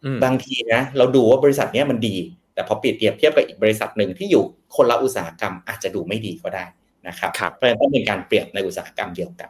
[0.05, 2.15] อืมบางทีนะ เราดูว่าบริษัทเนี้ยมันดี
[2.53, 4.43] แต่พอเปรียบเทียบเทียบกับอีกบริษัทหนึ่งที่อยู่
[4.75, 6.65] คนละอุตสาหกรรมอาจจะดูไม่ดีก็ได้
[7.07, 9.49] นะครับครับเพราะฉะนั้นต้องเป็นการเปรียบในอุตสาหกรรมเดียวกัน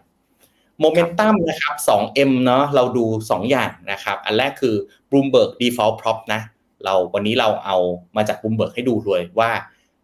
[0.80, 4.75] โมเมนตัมนะครับ 2M เนาะเราดู 2 อย่างนะครับ อันแรกคือ
[5.10, 6.41] Bloomberg Default Prop นะ
[6.86, 7.78] เราวันนี้เราเอา
[8.16, 9.50] มาจาก Bloomberg ให้ดูเลยว่า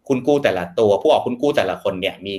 [0.08, 2.34] คุณกู้แต่ละตัว ผู้ออกคุณกู้แต่ละคนเนี่ยมี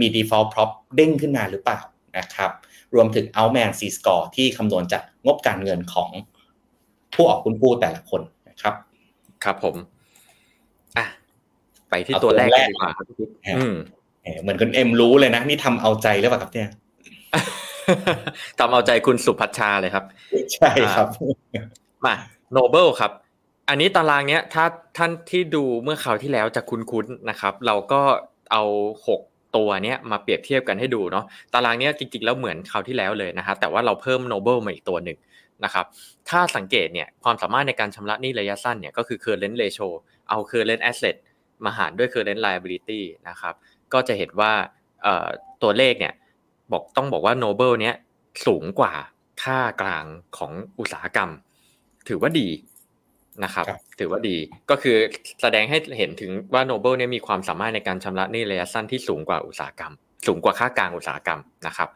[0.00, 1.80] มี default prop เด้งขึ้นมาหรือเปล่า
[2.18, 2.50] นะครับ
[2.94, 6.10] รวมถึง outman C score ที่คำนวณจากงบการเงินของ
[7.14, 8.74] ผู้ออกคุณกู้แต่ละคนนะครับ
[9.44, 9.76] ครับผม
[10.96, 11.06] อะ
[11.90, 13.76] ไปที่เอาตัวแรกตัวแรกักนดีกว่าครับพี่กิ๊กครับอืม
[14.22, 16.68] แหมเหมือนคุณเอ็มรู้เลยนะ นี่ทำเอาใจหรือเปล่าครับเนี่ย
[18.58, 20.04] ทำเอาใจคุณสุพัชชาเลยครับ
[20.54, 21.06] ใช่ครับ
[22.06, 22.14] มา
[22.52, 23.12] Noble ครับ
[23.68, 24.64] อันนี้ตารางเนี้ยถ้า
[24.96, 28.00] ท่านที่ดูเมื่อคราวที่แล้วจะคุ้นๆนะครับ เราก็
[28.52, 28.64] เอา
[29.08, 29.20] หก
[29.56, 35.18] ตัวเนี้ยมาเปรียบเทียบกันให้ดูเนาะตารางเนี้ยจริงๆแล้วเหมือนคราวที่แล้วเลยนะฮะแต่ว่าเราเพิ่ม Noble มาอีกตัวหนึ่ง
[35.64, 35.86] นะครับ
[36.28, 39.88] ถ้าสังเกตเนี่ยความสามารถในการชำระหนี้ระยะสั้นเนี่ยก็คือ current ratio
[40.28, 41.16] เอา current asset
[41.64, 43.54] มาหารด้วย current liability นะครับ
[43.92, 44.52] ก็จะเห็นว่า
[45.62, 46.14] ตัวเลขเนี่ย
[46.72, 47.94] บอกต้องบอกว่า Noble เนี้ย
[48.46, 48.92] สูงกว่า
[49.42, 50.04] ค่ากลาง
[50.38, 51.30] ของอุตสาหกรรม
[52.08, 52.48] ถือว่าดี
[53.44, 54.36] นะครับครับ ถือว่าดี
[54.70, 54.96] ก็คือ
[55.42, 59.92] แสดงให้เห็นถึงว่า Noble เนี่ยมีความสามารถในการชำระหนี้ระยะสั้นที่สูงกว่าอุตสาหกรรม
[60.26, 61.88] สูงกว่าค่ากลางอุตสาหกรรมนะครับ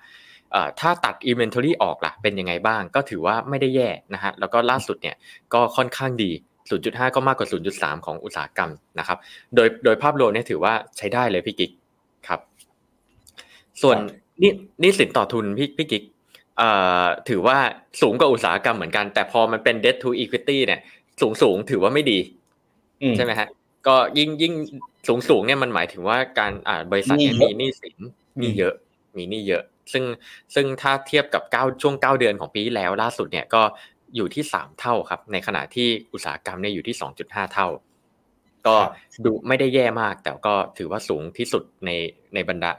[0.53, 5.17] เอ่อถ้าตัด inventory ออกล่ะเป็นยังไงบ้าง ก็ถือว่าไม่ได้แย่นะฮะแล้วก็ล่าสุดเนี่ย
[5.55, 6.31] ก็ค่อนข้างดี
[6.73, 9.19] 0.5 ก็มากกว่า 0.3 ของอุตสาหกรรมนะครับ
[9.55, 11.71] โดยโดยภาพรวมเนี่ยถือว่าใช้ได้เลยพี่กิ๊ก
[12.29, 12.41] ครับ
[13.83, 14.53] ส่วนครับนี่
[14.83, 16.05] นี่สินต่อทุนพี่พี่กิ๊ก
[16.59, 16.71] เอ่
[17.03, 17.59] อถือว่า
[18.01, 20.81] สูงกว่าอุตสาหกรรมเหมือนกัน แต่พอมันเป็น debt to equity เนี่ย
[21.21, 22.19] สูงสูงถือว่าไม่ดี
[23.17, 23.49] ใช่ไหมฮะ
[23.87, 24.55] ก็ยิ่งยิ่ง
[25.09, 27.99] สูงสูงเนี่ยมันหมายถึงว่าการอ่าบริษัทเนี่ยมีหนี้สิน
[28.41, 28.75] มีเยอะ
[29.17, 30.05] มีหนี้เยอะ ซึ่ง
[30.55, 33.63] ซึ่งถ้าเทียบกับเก้าช่วงเก้าเดือนของปีแล้วล่าสุดเนี่ยก็
[34.17, 37.69] อยู่ที่สามเท่าครับ ในขณะที่อุตสาหกรรมเนี่ยอยู่ที่สองจุดห้าเท่า
[38.67, 38.77] ก็
[39.25, 41.91] ดูไม่ได้แย่มาก แต่ก็ถือว่าสูงที่สุดใน
[42.35, 42.71] ในบรรดา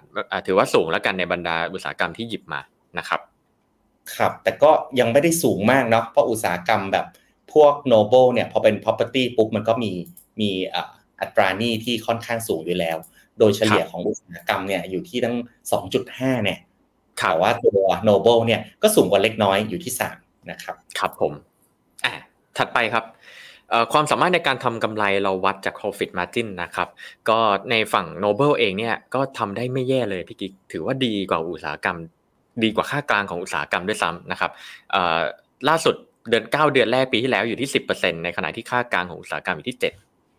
[0.47, 2.61] ถือว่าสูงแล้วกันในบรรดาอุตสาหกรรมที่หยิบมา
[2.97, 3.21] นะครับ
[4.15, 7.05] ครับ แต่ก็ยังไม่ได้สูงมากเนาะเพราะอุตสาหกรรมแบบ
[7.53, 9.91] พวก Noble เนี่ยพอเป็น property ปุ๊บมันก็มี
[10.41, 10.49] มี
[11.19, 12.97] อัตราหนี้ที่ค่อนข้างสูงอยู่แล้ว
[13.39, 15.35] โดยเฉลี่ยของอุตสาหกรรมเนี่ยอยู่ที่ตั้ง
[15.91, 16.59] 2.5 เนี่ย
[17.27, 21.33] แต่ว่าตัว Noble เนี่ยก็สูงกว่าเล็กน้อยอยู่ที่ 3 นะครับ ครับผม
[22.05, 22.13] อ่า
[22.57, 23.05] ถัดไปครับ
[23.93, 26.87] ความสามารถในการทำกำไรเราวัดจาก profit margin นะครับ
[27.29, 27.39] ก็
[27.71, 31.97] ในฝั่ง Noble เองเนี่ยก็ทำได้ไม่แย่เลยพี่กิ๊กถือว่าดีกว่าอุตสาหกรรม
[32.63, 34.51] ดีกว่าค่ากลางของอุตสาหกรรมด้วยซ้ำนะครับ
[35.69, 35.95] ล่าสุด
[36.29, 39.77] เดือน9เดือนแรกปีที่แล้วอยู่ที่10%ในขณะที่ค่ากลางของอุตสาหกรรมอยู่ที่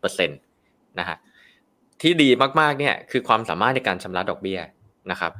[0.03, 1.17] 7%นะฮะ
[2.03, 2.29] ที่ดี
[2.61, 4.61] มากๆเนี่ยคือความสามารถในการชำระดอกเบี้ย
[5.11, 5.33] นะครับ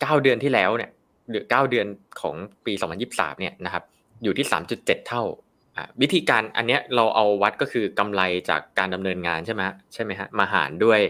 [0.00, 0.90] เก้าเดือนที่แล้วเนี่ย
[1.30, 1.86] หรือเก้าเดือน
[2.20, 2.34] ของ
[2.66, 2.72] ปี
[3.06, 3.84] 2023เนี่ยนะครับ
[4.24, 5.24] อยู่ที่3.7เท่า
[6.02, 9.62] วิธีการอันเนี้ยเราเอาวัดก็คือกำไรจากการดำเนินงานใช่ไหม
[9.94, 11.00] ใช่ไหมฮะมาหารด้วย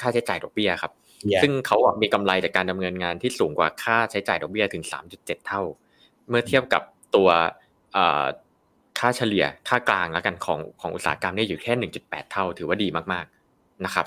[0.00, 0.92] ค่าใช้จ่ายดอกเบี้ยครับ
[1.42, 4.84] ซึ่งเขามีกำไรจากการดำเนินงานที่สูงกว่าค่าใช้จ่ายดอกเบี้ยถึง
[5.14, 5.62] 3.7 เท่า
[6.30, 6.82] เมื่อเทียบกับ
[7.16, 7.28] ตัว
[8.98, 11.72] ค่าเฉลี่ยค่ากลางแล้วกันของของอุตสาหกรรมเนี่ยอยู่แค่
[12.04, 14.06] 1.8 เท่า ถือว่าดีมากๆนะครับ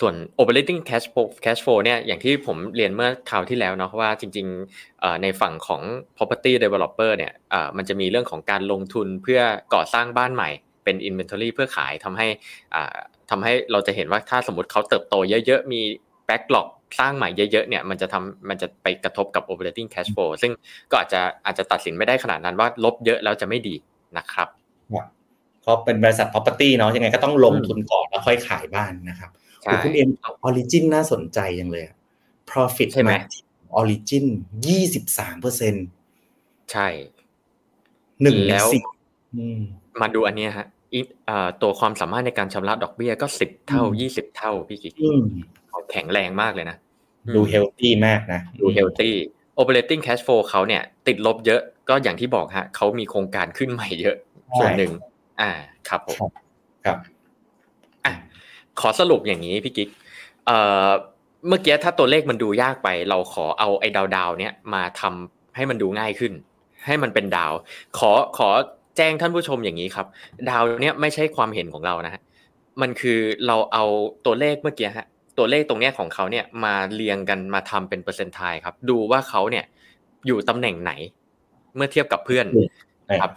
[0.00, 5.82] ส่วน operating cash flow cash flow เนี่ยอย่างที่ผมเรียนเมื่อคราวที่แล้วเนาะว่าจริงๆในฝั่งของ
[6.16, 7.32] property developer เนี่ย
[7.76, 9.40] มันจะมีเรื่องของการลงทุนเพื่อ
[9.74, 10.50] ก่อสร้างบ้านใหม่
[10.84, 12.26] เป็น inventory เพื่อขายทำให้
[13.30, 15.14] ทำให้เราจะเห็นว่าถ้าสมมติเขาเติบโต
[15.46, 15.82] เยอะๆมี
[16.30, 16.68] backlog
[17.00, 20.52] สร้างใหม่เยอะๆเนี่ยมันจะทำมันจะไปกระทบกับ operating cash flow ซึ่ง
[20.90, 23.74] ก็อาจจะอาจจะตัดสินไม่ได้ขนาดนั้นว่าลบเยอะแล้วจะไม่ดี
[24.18, 24.48] นะครับ
[25.62, 29.30] เพราะเป็นบริษัท property เนาะยังไงก็ต้องลงทุนก่อนแล้วค่อยขายบ้านนะครับ
[29.84, 31.84] คุณเอ็มออริจินน่าสนใจยังเลย
[32.50, 33.12] profit ใช่ไหม
[33.76, 34.26] ออริจิน
[34.66, 35.74] ยี่สิบสามเปอร์เซ็น
[36.72, 36.88] ใช่
[38.22, 38.66] หนึ่งแล้ว
[40.00, 40.66] มาดูอันนี้ฮะ
[41.62, 44.94] ตัวความสามารถในการชำระดอกเบี้ยก็สิบเท่ายี่สิบเท่าพี่กิ๊ก
[45.90, 46.76] แข็งแรงมากเลยนะ
[47.34, 49.14] ดู healthy มากนะ ดู healthy
[49.60, 54.16] operating cash flow เขาเนี่ย ติดลบเยอะก็อย่างที่บอกฮะเขามีโครงการขึ้นใหม่เยอะ
[54.58, 54.92] ส่วนหนึ่ง
[55.40, 55.50] อ่า
[55.88, 56.30] ครับผม
[56.84, 56.98] ครับ
[58.80, 59.88] ขอสรุปอย่างนี้พี่กิ๊ก
[60.46, 60.88] เอ่อ
[61.48, 66.32] เมื่อกี้ถ้าตัวเลขมันดูยากไป เราขอเอาไอ้ดาวดาวเนี้ยมาทำให้มันดูง่ายขึ้น
[66.86, 67.52] ให้มันเป็นดาว
[67.98, 68.48] ขอขอ
[68.96, 70.06] แจ้งท่านผู้ชมอย่างนี้ครับ
[70.50, 72.22] ดาวเนี้ยไม่ใช่ความเห็นของเรานะฮะ
[72.82, 73.84] มันคือเราเอา
[74.26, 75.06] ตัวเลขเมื่อกี้ฮะ
[75.38, 79.64] ตัวเลขตรงเนี้ยของเขาเนี่ยมาเรียงกันมาทำเป็นเปอร์เซ็นต์ไทยครับ ดูว่าเขาเนี่ย
[80.26, 80.92] อยู่ตำแหน่งไหน
[81.76, 82.46] เมื่อเทียบกับเพื่อน
[83.22, 83.32] ครับ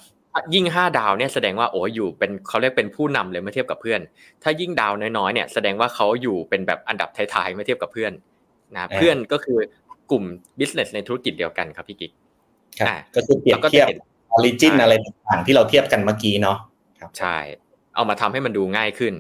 [0.53, 4.01] ยิ่งห้าดาวเนี่ยแสดงว่าโอ้อยู่เป็นเขาเรียกเป็นผู้นำเลยเมื่อเทียบกับเพื่อน
[4.43, 8.11] ถ้ายิ่งดาวน้อยๆเนี่ยแสดงว่าเขาอยู่เป็นแบบอันดับท้ายๆเมื่อเทียบกับเพื่อน
[8.75, 9.57] นะเพื่อนก็คือ
[10.11, 10.23] กลุ่ม
[10.59, 12.11] business ในธุรกิจเดียวกันครับพี่กิ๊ก
[13.15, 13.87] ก็คือเปรียบเทียบ
[14.31, 16.57] ออริจินอะไรต่างๆที่เราเทียบกันเมื่อกี้เนาะ
[17.19, 17.37] ใช่
[17.95, 19.13] เอามาทำให้มันดูง่ายขึ้น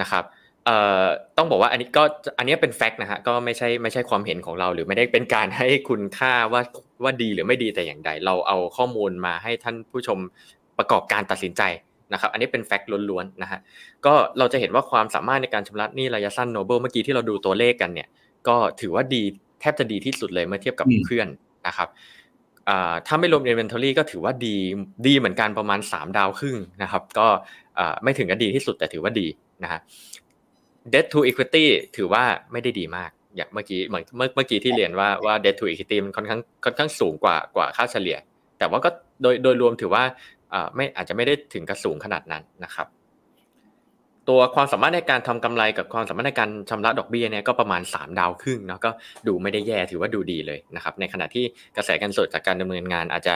[0.00, 0.24] นะครับ
[0.68, 2.02] เอ่อต้องบอกว่าอันนี้ก็
[2.38, 6.62] อันนี้เป็น fact นะฮะก็ไม่ใช่ไม่ใช่ความเห็นของเราหรือไม่ได้เป็นการให้คุณค่าว่า
[7.02, 10.18] ว่าดีหรือไม่ดีแต่อย่างใด เราเอาข้อมูลมาให้ท่านผู้ชม
[10.78, 11.62] ประกอบการตัดสินใจ
[12.12, 13.60] นะครับอันนี้เป็น fact ล้วนๆนะฮะ
[14.06, 18.08] ก็เราจะเห็นว่าความสามารถในการชำระหนี้ระยะสั้น Noble เมื่อกี้ที่เราดูตัวเลขกันเนี่ย
[18.48, 19.22] ก็ถือว่าดี
[19.60, 21.28] แทบจะดีที่สุดเลยเมื่อเทียบกับเพื่อน
[21.66, 21.88] นะครับ
[23.06, 24.56] ถ้าไม่รวม inventory ก็ถือว่าดี
[25.06, 27.26] ดีเหมือนกันประมาณ 3 ดาวครึ่งนะครับ ก็
[28.02, 29.26] ไม่ถึงกับดีที่สุดแต่ถือว่าดี
[29.62, 29.80] นะฮะ
[30.92, 31.64] debt to equity
[31.96, 34.02] ถือว่าไม่ได้ดีมาก อย่างเมื่อกี้เมื่อ
[34.34, 38.16] เมื่อกี้ที่เรียนว่าว่า debt to equity มันค่อนข้างค่อนข้างสูงกว่ากว่าค่าเฉลี่ย
[38.58, 38.90] แต่ว่าก็
[39.22, 40.02] โดยโดยรวมถือว่า
[40.74, 42.88] ไม่อาจจะไม่ได้ถึงกระสูงขนาดนั้นนะครับ
[44.28, 48.90] ตัวความสามารถในการทำกำไรกับความสามารถในการชำระดอกเบี้ยเนี่ยก็ประมาณ 3 ดาวครึ่งเนาะก็
[49.26, 51.44] ดูไม่ได้แย่ถือว่าดูดีเลยนะครับ ในขณะที่
[51.76, 53.34] กระแสการสดจากการดำเนินงานอาจจะ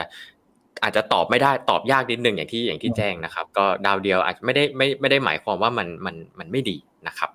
[0.83, 7.29] อาจจะตอบไม่ได้ตอบยากนิดนึงอย่างที่อย่างที่แจ้งนะครับ ก็ดาวเดียวอาจจะไม่ได้ไม่ไม่ได้หมายความว่ามันมันมันไม่ดีนะครับ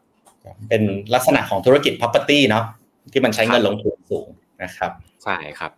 [0.68, 0.82] เป็น
[1.14, 2.64] ลักษณะของธุรกิจ property เนาะ
[3.12, 4.28] ที่มันใช้เงินลงทุนสูง
[4.62, 4.90] นะครับ
[5.24, 5.72] ใช่ครับ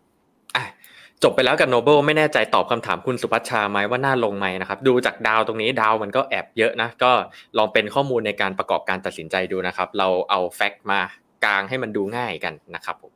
[1.24, 7.10] จบไปแล้วกับโนเบิลไม่แน่ใจตอบคำถามคุณสุพัชชาไหมว่าน่าลงไหมนะครับ ดูจากดาวตรงนี้ดาวมันก็แอบเยอะนะ ก็
[7.58, 11.00] ลองเป็นข้อมูลในการประกอบการตัดสินใจดูนะครับ เราเอาแฟกต์มา
[11.44, 13.12] กลางให้มันดูง่ายกันนะครับผม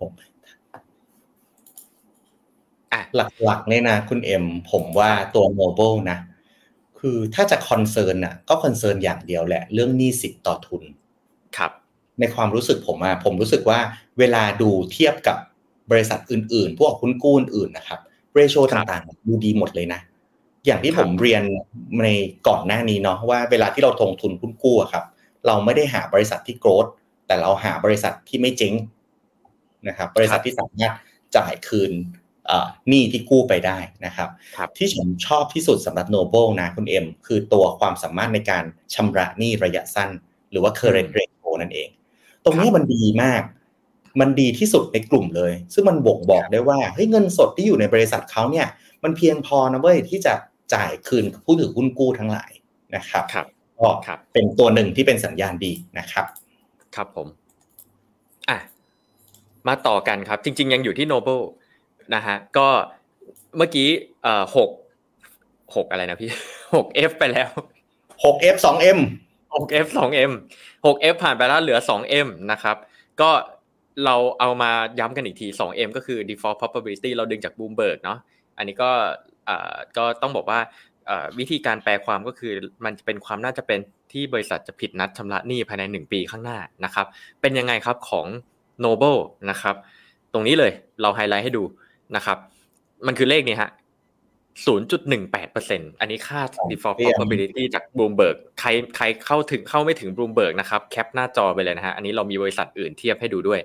[0.00, 0.10] ผม
[3.16, 6.18] หลักๆเนี่ยนะ คุณเอ็มผมว่าตัว Noble นะ
[7.00, 10.82] คือถ้าจะ concern อะ ก็ concern อย่างเดียวแหละ เรื่องหนี้สินต่อทุน
[11.56, 11.72] ครับ
[12.20, 13.78] ในความรู้สึกผมอะผมรู้สึกว่า
[14.18, 15.38] เวลาดูเทียบกับ
[15.90, 18.00] บริษัทอื่น ๆ พวกหุ้นกู้อื่นๆนะครับ
[18.34, 20.00] ratio ต่างๆ ดูดีหมดเลยนะ
[20.66, 21.42] อย่างที่ผมเรียน
[22.04, 22.08] ใน
[22.48, 25.04] ก่อนหน้านี้เนาะว่าเวลาที่เราลงทุนหุ้นกู้ครับ
[25.46, 26.86] เราไม่ได้หาบริษัทที่โกรธ
[27.26, 28.74] แต่เราหาบริษัทที่ไม่เจ๊ง
[29.88, 30.92] นะครับ บริษัทที่สามารถ
[31.36, 31.90] จ่ายคืน
[32.88, 34.28] หนี้ที่กู้ไปได้นะครับ
[34.76, 40.10] ที่ผมชอบที่สุดสำหรับโนเบิลนะคุณเอ็มคือตัวความสามารถในการชำระหนี้ระยะสั้น
[40.50, 41.88] หรือว่า current ratio นั่นเอง
[42.44, 43.42] ตรงนี้มันดีมาก
[44.20, 48.66] มันดีที่สุดในกลุ่มเลย ซึ่งมันบ่งบอกได้ว่าเฮ้ยเงินสดที่อยู่ในบริษัทเขาเนี่ย
[49.04, 50.34] มันเพียงพอนะเว้ยที่จะ
[50.74, 52.50] จ่ายคืนผู้ถือหุ้นกู้ทั้งหลาย
[52.96, 53.24] นะครับ
[53.78, 53.88] ก็
[54.32, 56.26] เป็นตัวหนึ่งที่เป็นสัญญาณดีนะครับ
[56.94, 57.28] ครับผม
[58.48, 58.58] อะ
[59.68, 61.38] มาต่อกันครับ จริง ๆ ยังอยู่ที่โนเบิล
[62.14, 62.68] นะฮะก็
[63.56, 63.88] เมื่อกี้
[64.22, 64.70] เอ่อหก
[65.76, 66.30] หกอะไรนะพี่
[66.74, 67.50] หก F ไปแล้ว
[68.24, 68.98] หก F สอง M
[69.54, 70.32] หก F สอง M
[70.86, 72.76] หก F ผ่านไปแล้วเหลือสอง M นะครับ
[73.20, 73.30] ก็
[74.04, 78.18] เราเอามาย้ำกันอีกทีสอง M ก็คือ default probability เราดึงจาก Bloomberg เนาะ
[78.56, 78.90] อันนี้ก็
[79.46, 80.60] เอ่อก็ต้องบอกว่า
[81.38, 82.52] วิธีการแปลความก็คือ
[82.84, 83.80] มันจะเป็นความน่าจะเป็น
[84.12, 87.06] ที่บริษัทจะผิดนัดชำระหนี้ภายใน 1 ปีข้างหน้านะครับ
[87.40, 88.26] เป็นยังไงครับของ
[88.84, 89.20] Noble
[89.50, 89.74] นะครับ
[90.32, 91.62] ตรงนี้เลยเราไฮไลท์ให้ดู
[92.16, 92.38] นะครับ
[93.06, 93.70] มันคือเลขนี้ฮะ
[94.66, 103.60] 0.18%อันนี้ค่า default probability จาก Bloomberg ใครใครเข้าถึงเข้าไม่ถึง Bloomberg นะครับแคปหน้าจอไปเลยนะฮะอันนี้เรามีบริษัทอื่นเทียบให้ดูด้วย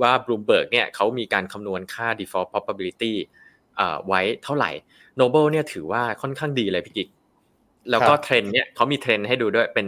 [0.00, 3.12] ว่า Bloomberg เนี่ยเขามีการคำนวณค่า default probability
[4.06, 4.70] ไว้เท่าไหร่
[5.20, 7.08] Noble เนี่ยถือว่าค่อนข้างดีเลยพี่กิ๊ก
[7.90, 9.86] แล้วก็เทรนเนี่ยเขามีเทรนให้ดูด้วยเป็น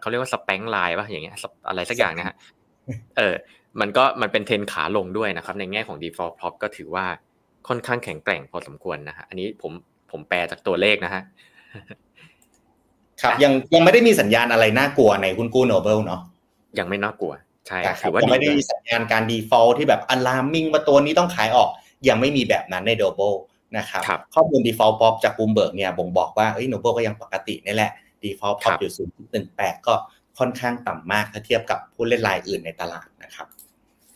[0.00, 1.36] เขาเรียกว่า sparkline ป่ะอย่างเงี้ย
[1.68, 2.34] อะไรสักอย่างนะฮะ
[3.16, 3.34] เออ
[3.80, 7.06] มันก็มันเป็นเทรนขาลงด้วยนะครับ ในแง่ของ default prob ก็ถือว่า
[7.68, 9.72] ค่อนข้างแข็งแกร่งพอสมควรนะฮะอันนี้ผม
[10.10, 11.22] ผมแปลจากตัวเลขนะฮะ
[13.22, 16.20] ครับยังยังไม่ได้มีสัญญาณอะไรน่ากลัวในหุ้นกู้ Noble เนาะ
[16.78, 17.32] ยังไม่น่ากลัว
[17.66, 21.70] ใช่ถือว่าไม่ได้มีสัญญาณการ default ที่แบบ alarming ว่าตัวนี้ต้องขายออก
[22.08, 23.32] ยังไม่มีแบบนั้นในโนเบิล
[23.78, 24.02] นะครับ
[24.34, 28.92] ข้อมูล default pop จาก Bloomberg เนี่ยบ่งบอกว่าเอ้ยโนเบิลก็ยังปกตินี่แหละ default pop อยู่
[29.38, 29.94] 0.18 ก็
[30.38, 33.46] ค่อนข้างต่ำมากถ้าเทียบกับผู้เล่นรายอื่นในตลาดนะครับ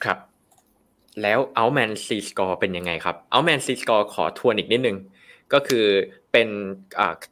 [0.05, 0.19] ครับ
[1.22, 4.98] แล้ว Outman C score เป็นยังไงครับ Outman C score ขอทวนอีกนิดนึง
[5.52, 5.87] ก็คือ
[6.33, 6.48] เป็น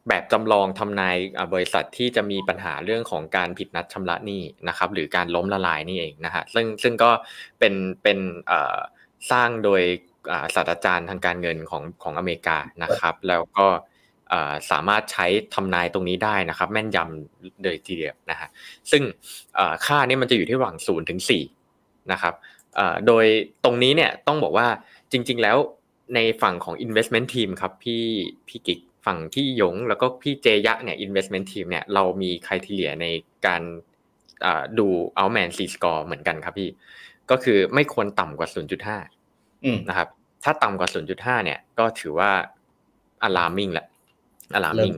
[0.08, 1.16] แบบจำลองทำนาย
[1.52, 7.10] บริษัทที่จะมีปัญหาเรื่องของการผิดนัดชำระหนี้นะครับ หรือการล้มละลายนี่เองนะฮะซึ่งซึ่งก็
[7.58, 8.18] เป็นเป็น
[9.30, 9.82] สร้างโดย
[10.54, 13.66] ศาสตราจารย์ทางการเงินของของอเมริกานะครับ แล้วก็
[14.70, 18.48] สามารถใช้ทำนายตรงนี้ได้นะครับ แม่นยำเลยทีเดียวนะฮะ
[18.90, 19.02] ซึ่ง
[19.86, 21.20] ค่านี้มันจะอยู่ที่ระหว่าง0ถึง
[21.64, 22.34] 4นะครับ
[23.06, 23.24] โดย
[23.64, 24.68] ตรงนี้เนี่ยต้องบอกว่า
[25.12, 25.56] จริง ๆ แล้ว
[26.14, 28.04] ในฝั่งของ investment team ครับพี่
[28.48, 33.06] พี่กิกฝั่งพี่ยงแล้วก็พี่เจยะเนี่ย investment team เนี่ยเรามีคุณทีเลียใน
[33.46, 33.62] การ
[34.78, 34.86] ดู
[35.16, 36.70] outman C score เหมือนกันครับพี่
[37.30, 38.48] ก็คือไม่ควรต่ำกว่า
[39.04, 40.08] 0.5นะครับ
[40.44, 42.30] ถ้าต่ำกว่า 0.5 เนี่ย ก็ถือว่า
[43.26, 43.86] alarming แหละ
[44.58, 44.94] alarming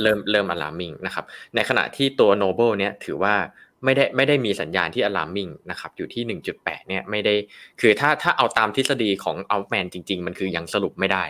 [0.00, 3.34] เริ่มเริ่ม alarming นะครับ ในขณะที่ตัว noble เนี่ยถือว่า
[3.84, 7.34] ไม่ได้ไม่ได้มีสัญญาณที่ alarming นะครับอยู่ที่ 1.8 เนี่ยไม่ได้
[7.80, 11.24] คือถ้าถ้าเอาตามทฤษฎีของ outman จริง ๆ มันคือยังสรุปไม่ได้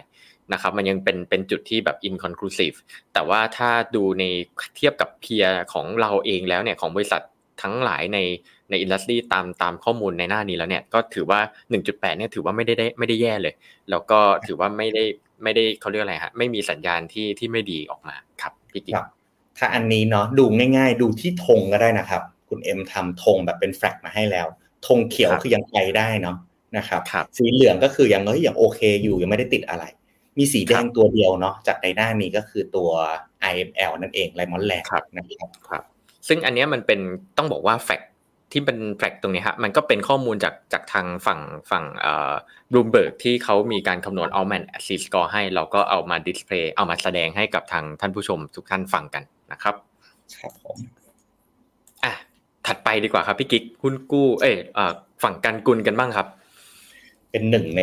[0.53, 2.77] นะครับมันยังเป็นเป็นจุดที่แบบ inconclusive
[3.13, 4.25] แต่ว่าถ้าดูใน
[4.77, 7.23] เทียบกับเพียของเราเองแล้วเนี่ยของบริษัท
[7.63, 8.19] ทั้งหลายใน
[8.71, 11.41] ในอินดัสทรีตามตามข้อมูลในหน้านี้แล้วเนี่ยก็ถือว่า
[11.79, 13.55] 1.8 เนี่ยถือว่าไม่ได้ได้ไม่ได้แย่เลย
[13.91, 15.05] แล้วก็ถือว่าไม่ได้
[15.43, 18.97] ไม่ได้เขาเรียกอะไรฮะไม่มีสัญญาณที่ที่ไม่ดีออกมาครับพี่กิ๊ก
[19.59, 20.45] ถ้าอันนี้เนาะดู
[20.77, 24.47] ง่าย ๆ ดูที่ธงก็ได้นะครับ คุณเอ็มทำธงแบบเป็น flag มาให้แล้ว
[24.87, 26.37] ธงเขียวคือยังไปได้เนาะ
[26.77, 27.03] นะครับ
[27.37, 29.85] สีเหลืองก็คือยังเฮ้ยยังโอเคอยู่ยังไม่ได้ติดอะไร
[30.39, 32.91] มีสีแดงตัวเดียวเนาะจากในหน้านี้ก็คือตัว
[33.53, 35.83] IML นั่นเอง Raimon Land นะครับครับ
[36.29, 37.01] ซึ่งอันนี้มันเป็น
[37.39, 38.03] ต้องบอกว่า fact
[38.53, 42.33] ที่เป็น fact ตรงนี้ฮะมันก็เป็นข้อมูลจากจากทางฝั่งฝั่งเอ่อ
[42.71, 49.75] บลูมเบิร์กที่เขามีการคำนวณ Altman Z-Score ให้เราก็เอามา display เอามาแสดงให้กับทางท่านผู้ชมทุกท่านฟังกันนะครับ
[50.39, 51.04] ครับผมอะ
[52.67, 54.57] ถัดไปดีกว่าครับพี่กิ๊กหุ้นกู้ เอ้ย
[55.23, 56.27] ฝั่งการกุลกันบ้างครับ
[57.31, 57.83] เป็นหนึ่งใน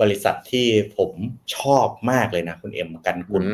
[0.00, 1.10] บริษัทที่ผม
[1.56, 3.44] ชอบมากเลยนะ คุณเอ็มกันกุล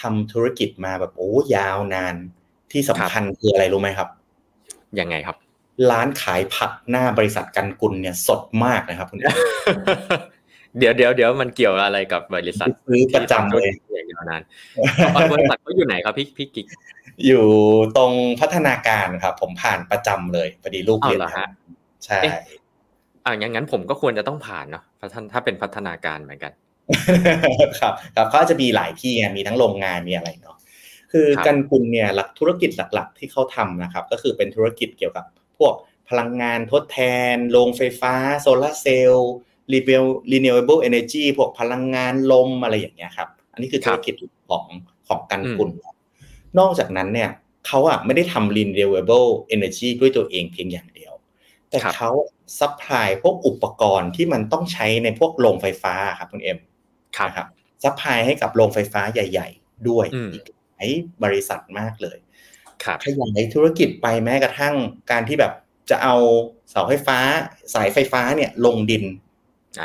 [0.00, 2.14] ทำธุรกิจมาแบบโอ้ยาวนาน
[2.72, 4.08] ที่สำคัญคืออะไรรู้ไหมครับ
[5.00, 5.36] ยังไงครับ
[5.90, 9.18] ร้านขายผักหน้าบริษัทกันกุลเนี่ยสดมากนะครับคุณ
[10.78, 14.42] เดี๋ยวเดี๋ยวเดี๋ยวมันเกี่ยวอะไรกับบริษัทซื้อประจำเลยอย่างยาวนาน
[15.32, 16.66] บริษัทเขาอยู่ไหนครับพี่พี่กิ๊ก
[17.26, 17.44] อยู่
[17.96, 21.20] ตรงพัฒนาการครับ ผมผ่านประจำเลยพอดีลูกเรียน
[22.04, 22.20] ใช่
[23.24, 24.84] อ่าอย่างนั้นผมก็ควรจะต้องผ่านเนาะ
[25.32, 26.52] ถ้าเป็นพัฒนาการเหมือนกัน
[27.80, 30.56] ครับ ครับเขาจะมีหลายที่มีทั้งโรงงานมีอะไรเนาะ
[31.12, 35.24] คือกันกุลเนี่ยหลักธุรกิจหลักๆ ที่เขาทำนะครับ ก็คือเป็นธุรกิจเกี่ยวกับ
[35.58, 35.74] พวก
[36.08, 36.98] พลังงานทดแท
[37.34, 39.32] น โรงไฟฟ้า โซลาร์เซลล์
[40.32, 44.14] renewable energy พวกพลังงานลมอะไรอย่างเงี้ยครับ อันนี้คือธุรกิจ
[44.50, 44.64] ของ
[45.08, 45.70] ของกันกุล
[46.58, 47.30] นอกจากนั้นเนี่ย
[47.66, 51.12] เขาอะไม่ได้ทำ renewable energy ด้วยตัวเองเพียงอย่างเดียว
[51.70, 52.10] แต่เขา
[52.58, 56.58] supply พวกอุปกรณ์ที่มันต้องใช้ในพวกโรงไฟฟ้าครับคุณเอ็ม
[57.36, 57.48] ครับ
[57.84, 60.44] supply ให้กับโรงไฟฟ้าใหญ่ ๆ ด้วยอีก
[60.74, 60.88] หลาย
[61.24, 62.18] บริษัทมากเลย
[63.04, 64.74] ขยายธุรกิจไปแม้กระทั่ง
[65.10, 65.52] การที่แบบ
[65.90, 66.16] จะเอา
[66.70, 67.18] เสาไฟฟ้า
[67.74, 69.04] สายไฟฟ้าเนี่ยลงดิน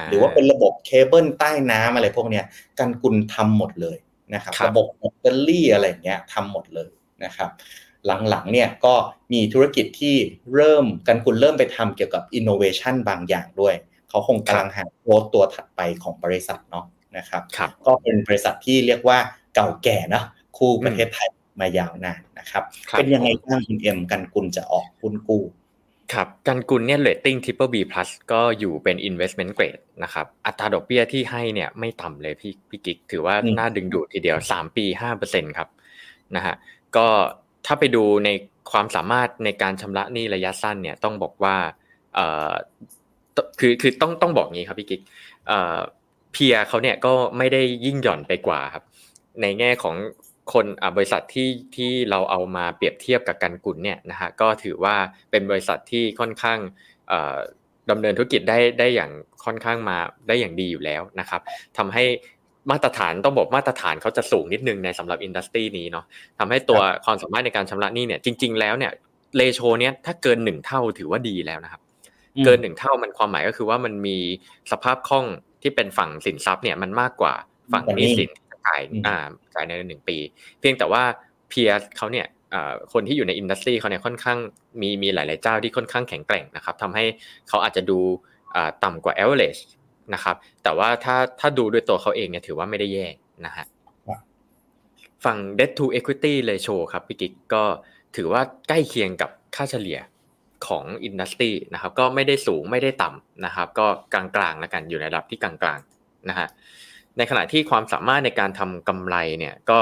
[0.10, 2.46] หรือว่าเป็นระบบเคเบิลใต้น้ำอะไรพวกเนี้ย
[2.80, 3.98] กันกุลทำหมดเลย
[4.34, 6.90] นะครับระบบแบตเตอรี่อะไรเงี้ยทำหมดเลย
[7.24, 7.50] นะครับ
[8.30, 8.96] หลังๆเนี่ยก็
[9.34, 10.16] มีธุรกิจที่
[10.54, 13.76] เริ่มกันกุลเริ่มไปทำเกี่ยวกับอินโนเวชันบางอย่างด้วย
[14.10, 16.86] เขาคงกำลังหา growth ตัวถัดไปของบริษัทเนาะ
[17.18, 19.18] นะครับรบก็เป็นบริษัทที่เรียกว่า
[19.56, 20.24] เก่าแก่นะ
[20.58, 21.30] คู่ประเทศไทย
[21.60, 22.64] มายาวนานนะครับ
[22.98, 25.44] เป็นยังไงบ้างคุณเอ็มกันกุลจะออกหุ้นกู้
[26.14, 34.86] ครับกันกุลเนี่ยเรตติ้ง Triple B plus ก็อยู่เป็น investment grade นะครับ อัตราดอกเบี้ยที่ให้เนี่ยไม่ต่ำเลยพี่พี่กิ๊ก ถือว่าน่าดึงดูดทีเดียว 3 ปี
[35.22, 35.70] 5%ครับ
[36.36, 36.56] นะฮะ
[36.96, 37.08] ก็
[37.66, 38.30] ถ้าไปดูใน
[38.72, 41.56] ความสามารถในการชำระหนี้ระยะสั้นเนี่ยต้องบอกว่า
[42.16, 42.52] เอ่อ
[43.60, 45.02] คือคือต้องต้องบอกงี้ครับพี่กิ๊ก
[45.48, 45.80] เอ่อ
[46.34, 48.84] เพียเขาเนี่ยก็ไม่ได้ยิ่งหย่อนไปกว่าครับ
[49.42, 49.96] ในแง่ของ
[50.54, 50.66] คน
[50.98, 54.96] บริษัทที่ที่เราเอามาเปรียบเทียบกับกันกุลเนี่ยนะฮะก็ถือว่า
[55.32, 56.60] เป็นบริษัทที่ค่อนข้าง
[57.90, 59.12] ดำเนินธุรกิจได้ได้อย่าง
[59.46, 59.98] ค่อนข้างมา
[60.28, 61.42] ได้อย่างดีอยู่แล้วนะครับ
[61.78, 62.04] ทำให้
[62.72, 66.06] มาตรฐานต้องบอกมาตรฐานเขาจะสูงนิดนึงในสำหรับอินดัสทรีนี้เนาะ
[66.40, 68.92] ทำให้ตัวความสามารถในการชำระหนี้เนี่ยจริง ๆ แล้วเนี่ย
[69.38, 71.82] เลโชเนี้ยถ้าเกินหนึ่งเท่าถือว่าดีแล้วนะครับ
[72.46, 74.18] เกินหนึ่งเท่ามันความหมายก็คือว่ามันมี
[74.72, 75.26] สภาพคล่อง
[75.62, 77.34] ที่เป็นฝั่งสินทรัพย์เนี่ยมันมากกว่า
[77.74, 78.30] ฝั่งหนี้สิน
[78.68, 80.18] จ่ายอ่าจ่ายในหนึ่งปี
[80.60, 81.04] เพียงแต่ว่า
[81.50, 82.28] เพียร์เขาเนี่ย
[82.94, 84.38] คนที่อยู่ในอินดัสทรีเขาเนี่ยค่อนข้าง
[84.82, 87.06] มีมีหลาย ๆ เจ้าที่ค่อนข้างแข็งแกร่งนะครับทำให้
[87.50, 88.00] เขาอาจจะดู
[88.84, 89.62] ต่ำกว่า average
[90.14, 93.08] นะครับ แต่ว่าถ้าถ้าดูด้วยตัวเขาเองเนี่ยถือว่าไม่ได้แย่
[93.46, 93.66] นะฮะ
[95.26, 97.64] ฝั่ง debt to equity ratio ครับพี่กิ๊กก็
[98.16, 100.00] ถือว่าใกล้เคียงกับค่าเฉลี่ย
[100.68, 106.48] ของอินดัสทรีนะครับก็ไม่ได้สูงไม่ได้ต่ำนะครับ ก็กลางๆแล้วกันอยู่ในระดับที่กลางๆนะฮะ
[107.18, 109.80] ในขณะที่ความสามารถในการทำกำไรเนี่ยก็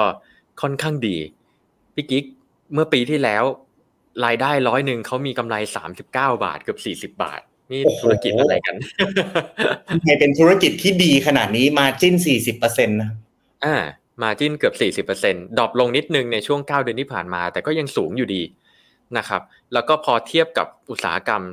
[0.61, 1.17] ค่อนข้างดี
[1.95, 2.23] พี่กิ๊ก
[2.73, 3.43] เมื่อปีที่แล้ว
[4.25, 8.75] รายได้ร้อยหนึ่งเขามีกำไรสามสิบเก้าบาทเกือบสี่สิบบาท นี่ธุรกิจอะไรกัน
[9.89, 13.11] ทำไมเป็นธุรกิจที่ดีขนาดนี้ margin สี่สิบเปอร์เซ็นต์นะ
[13.65, 13.75] อ่า
[14.21, 18.41] margin เกือบสี่สิบเปอร์เซ็นต์ drop ลงนิดนึงในช่วงเก้าเดือนที่ผ่านมา แต่ก็ยังสูงอยู่ดี
[19.17, 19.41] นะครับ
[19.73, 21.43] แล้วก็พอเทียบกับอุตสาหกรรม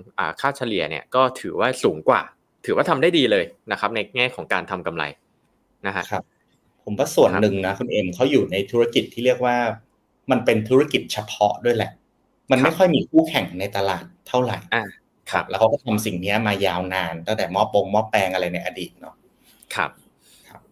[0.40, 2.20] ค่าเฉลี่ยเนี่ยก็ถือว่าสูงกว่า
[2.66, 5.04] ถือว่าทำได้ดีเลยนะครับในแง่ของการทำกำไร
[5.86, 6.24] นะฮะครับ
[6.84, 9.56] ผมว่าส่วนหนึ่งนะคุณเอ็มเขาอยู่ในธุรกิจที่เรียกว่า
[10.30, 11.90] มันเป็นธุรกิจเฉพาะด้วยแหละ
[12.50, 14.84] มันไม่ค่อยมีคู่แข่งในตลาดเท่าไหร่อ่า
[15.30, 19.14] ครับ แล้วเขาก็ทำสิ่งนี้มายาวนานตั้งแต่มอปงมอแปลงอะไรในอดีตเนาะ
[19.74, 19.90] ครับ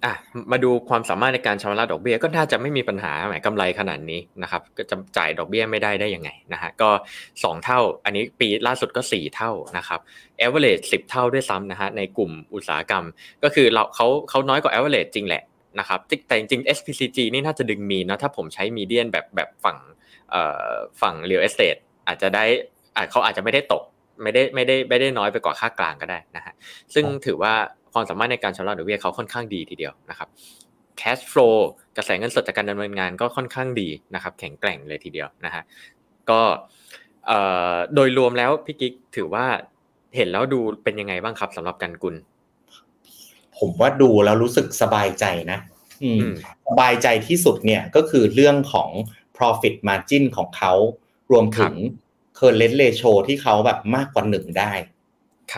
[0.05, 0.15] อะ
[0.53, 6.91] มาดูความสามารถในการชำระดอกเบี้ยก็น่าจะไม่มีปัญหาหมายกำไรขนาดนี้นะครับ ก็จะจ่ายดอกเบี้ยไม่ได้ได้ยังไงนะฮะก็
[7.29, 10.01] 2 เท่า อันนี้ปีล่าสุดก็ 4 เท่านะครับ
[10.45, 13.05] average 10 เท่าด้วยซ้ำนะฮะในกลุ่มอุตสาหกรรม
[13.43, 15.43] ก็คือเราเขาเขาน้อยกว่า average จริงแหละ
[15.79, 19.79] นะครับแต่จริง SPCG นี่น่าจะดึงมีนะถ้าผมใช้มีเดียนแบบแบบฝั่ง
[21.01, 22.45] ฝั่ง real estate อาจจะได้
[22.97, 23.83] อาจเขาอาจจะไม่ได้ตก
[24.23, 26.55] ไม่ได้ไม่ได้ไม่ได้น้อยไปกว่าค่ากลางก็ได้นะฮะ
[26.95, 27.55] ซึ่งถือว่า
[27.95, 30.29] ความสามารถในการชำระดอกเบี้ยเขาค่อนข้างดีทีเดียวนะครับ
[31.01, 31.57] cash flow
[31.97, 35.63] กระแสเงินสดจากการดำเนินงานก็ค่อนข้างดีนะครับ แข็งแกร่งเลยทีเดียวนะฮะ
[36.31, 36.41] ก็
[37.95, 39.47] โดยรวมแล้วพี่กิ๊กถือว่า
[40.17, 42.15] เห็นแล้วดูเป็นยังไงบ้างครับสำหรับกันกุล
[43.59, 45.59] ผมว่าดูแล้วรู้สึกสบายใจนะ
[46.67, 48.91] สบายใจที่สุดเนี่ยก็คือเรื่องของ
[49.37, 50.73] profit margin ของเขา
[51.31, 51.75] รวมถึง
[52.39, 54.73] current ratio ที่เขาแบบมากกว่าหนึ่งได้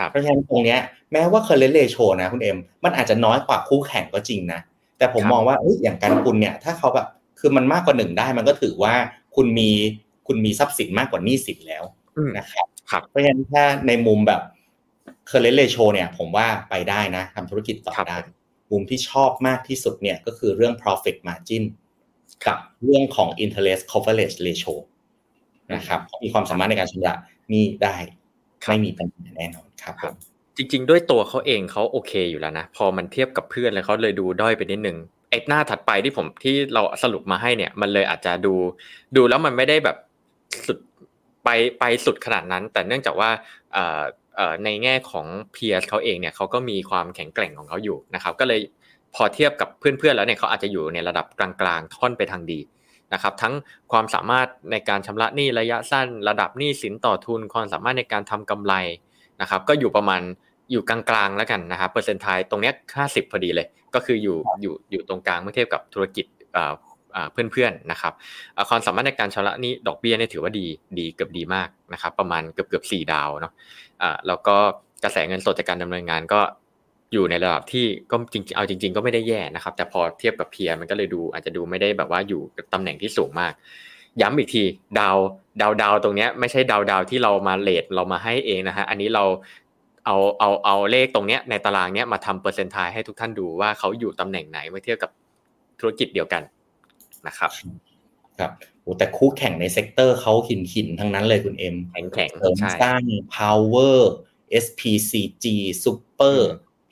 [0.09, 0.79] เพราะฉะนั้นตรงเนี้ย
[1.11, 4.59] แม้ว่า current ratio นะคุณเอ็มมันอาจจะน้อยกว่าคู่แข่งก็จริงนะ
[4.97, 7.07] แต่ผมมองว่าอย่างการคุณเนี่ยถ้าเขาแบบ
[7.39, 8.93] คือมันมากกว่าหนึ่งได้มันก็ถือว่า
[9.35, 9.69] คุณมี
[10.27, 11.83] คุณมีทรัพย์สินมากกว่าหนี้สินแล้ว
[12.37, 12.65] นะครับ
[13.09, 14.41] เพราะฉะนั้นถ้าในมุมแบบ
[15.29, 18.17] current ratio เนี่ยผมว่าไปได้นะทำธุรกิจต่อได้
[18.71, 21.63] มุมที่ชอบมากที่สุดเนี่ยก็คือเรื่อง profit margin
[22.45, 24.73] กับเรื่องของ interest coverage ratio
[25.73, 27.13] นะครับมีความสามารถในการชำระ
[27.53, 27.95] นี้ได้
[28.67, 30.15] ไม่มีปัญหาแน่นอนครับผม
[30.57, 34.97] จริง ๆ ด้วยตัวเขาเองเขาโอเคอยู่แล้วนะ พอมันเทียบกับเพื่อนเลยเขาเลยดูด้อยไปนิดนึง
[35.29, 38.53] ไอ้หน้าถัดไปที่ผมที่เราสรุปมาให้เนี่ย มันเลยอาจจะดู
[39.15, 39.97] ดูแล้วมันไม่ได้แบบ
[40.65, 40.77] สุด
[41.43, 41.49] ไป
[41.79, 43.29] ไปสุดขนาดนั้น แต่เนื่องจากว่า
[44.63, 48.59] ในแง่ของเพียร์เขาเองเนี่ยเขาก็มีความแข็งแกร่งของเขาอยู่นะครับ ก็เลย
[49.15, 52.59] พอเทียบกับเพื่อนๆแล้วเนี่ยเขาอาจจะอยู่ในระดับกลางๆท่อนไปทางดี
[53.13, 53.53] นะครับทั้ง
[53.91, 58.73] ความสามารถในการชำระหนี้ระยะสั้น ระดับหนี้สินต่อทุนความสามารถในการทำกำไร
[59.41, 60.21] นะครับก็อยู่ประมาณ
[60.71, 66.25] อยู่กลางๆแล้วกันนะครับเปอร์เซ็นต์ไทยตรงนี้ห้าสิบพอดีเลย ก็คืออยู่อยู่อยู่ตรงกลางเมื่อเทียบกับธุรกิจ
[67.31, 68.13] เพื่อนๆนะครับ
[68.69, 70.65] ความสามารถในการชำระนี้ดอกเบี้ยเนี่ยถือว่าดี
[70.99, 73.53] ดีเกือบดีมากนะครับประมาณเกือบเกือบสี่ดาวเนาะ
[74.27, 74.57] แล้วก็
[75.03, 76.39] กระแสเงินสดจากการดำเนินงานก็
[77.13, 82.41] อยู่ในระดับที่ก็จริงเอาจริง ๆ ก็ไม่ได้แย่นะครับ แต่พอเทียบกับเพียมันก็เลยดูอาจจะดูไม่ได้แบบว่าอยู่
[82.73, 83.53] ตำแหน่งที่สูงมาก
[84.21, 84.63] ย้ำอีกที
[84.99, 85.17] ดาว
[85.61, 89.23] ดาวดาวตรงนี้ไม่ใช่ดาวดาวที่เรามา rate เรามาให้เองนะฮะอันนี้เรา
[90.05, 95.11] เอาเอาเอาเลขตรงเนี้ยในตารางเนี้ยมาทำเปอร์เซ็นต์ทายให้ทุกท่านดูว่าเขาอยู่ตำแหน่งไหนเมื่อเทียบกับ
[95.79, 96.41] ธุรกิจเดียวกัน
[97.27, 97.51] นะครับ
[98.39, 98.51] ครับ
[98.81, 102.29] โอ้แต่คู่แข่งใน sector เขาหินหินทั้งนั้นเลยคุณเอ็มแข็งแข็ง
[102.81, 103.01] สร้าง
[103.37, 103.97] power
[104.63, 105.45] SPCG
[105.83, 106.39] super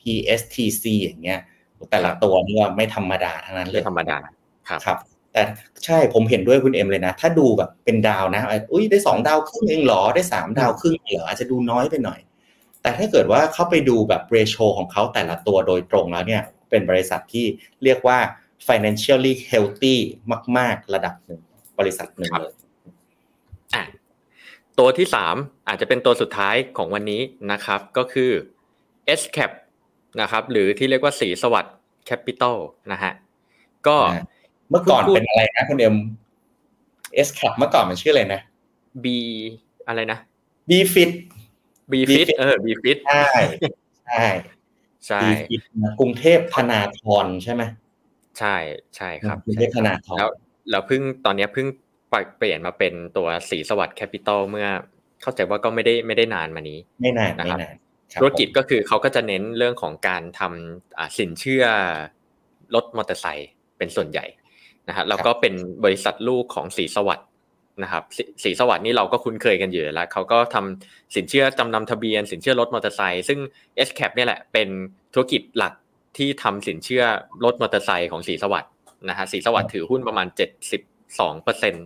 [0.05, 1.39] PSTC อย่างเงี้ย
[1.91, 4.17] แต่ละตัวนี่ว่าไม่ธรรมดาทั้งนั้นเลยธรรมดา
[4.69, 4.97] ครับครับ
[5.31, 5.41] แต่
[5.85, 8.41] ใช่ผมเห็นด้วยคุณเอ็มเลยนะ ถ้าดูแบบเป็นดาวนะ
[8.71, 12.19] อุ้ยได้สองดาวครึ่งเองหรอได้สามดาวครึ่งเหรออาจจะดูน้อยไปหน่อย
[12.81, 17.45] แต่ถ้าเกิดว่าเข้าไปดูแบบเรโชของเขาแต่ละตัวโดยตรงแล้วเนี่ย เป็นบริษัทที่
[17.83, 18.19] เรียกว่า
[18.67, 19.95] financially healthy
[20.57, 21.41] มาก ๆ ระดับหนึ่ง
[21.79, 22.53] บริษัทหนึ่งเลย
[23.75, 23.83] อะ
[24.79, 25.35] ตัวที่สาม
[25.67, 28.31] อาจจะเป็นตัวสุดท้ายของวันนี้นะครับ ก็คือ
[29.19, 29.51] S cap
[30.21, 32.57] นะครับ หรือที่เรียกว่าศรีสวัสดิ์แคปปิตอล
[32.91, 33.13] นะฮะ
[33.87, 33.97] ก็
[34.69, 35.95] เมื่อก่อนเป็นอะไรนะคุณเอ็ม
[37.27, 38.41] SCAP เมื่อก่อนมันชื่ออะไรนะ
[39.03, 39.05] B
[39.87, 40.19] อะไรนะ
[40.69, 41.11] BFIT
[41.91, 43.23] BFIT เออ BFIT ใช่
[44.07, 44.25] ใช่
[45.07, 45.21] ใช่
[45.99, 47.63] กรุงเทพธนาทรใช่ไหม
[48.39, 48.55] ใช่
[48.95, 50.29] ใช่ครับกรุงเทพธนาทรแล้ว
[50.69, 51.67] เราเพิ่งตอนนี้เพิ่ง
[52.37, 54.67] เปลี่ยนมาเป็นตัวศรีสวัสดิ์แคปปิตอลเมื่อ
[55.21, 57.59] เข้าใจว่าก็ไม่ได้ไม่ได้นานมานี้ ไม่นานนะครับ
[58.21, 61.63] ธุรกิจก็คือเขาก็จะเน้นเรื่องของการทำสินเชื่อ
[62.75, 64.25] รถมอเตอร์ไซค์เป็นส่วนใหญ่
[64.87, 65.53] นะฮะแล้วก็เป็น
[65.83, 67.27] บริษัทลูกของสีสวัสด์
[67.83, 68.03] นะครับ
[68.43, 73.39] สีสวัสด์นี่เราก็คุ้นเคยกันอยู่แล้วเขาก็ทำสินเชื่อจำนำทะเบียน สินเชื่อรถมอเตอร์ไซค์ซึ่ง
[73.87, 74.67] S cap เนี่ยแหละเป็น
[75.13, 75.73] ธุรกิจหลัก
[76.17, 77.03] ที่ทำสินเชื่อ
[77.43, 78.71] รถมอเตอร์ไซค์ของสีสวัสด์
[79.09, 80.81] นะฮะสีสวัสด์ถือหุ้นประมาณเจ็ดสิบ
[81.19, 81.85] สองเปอร์เซ็นต์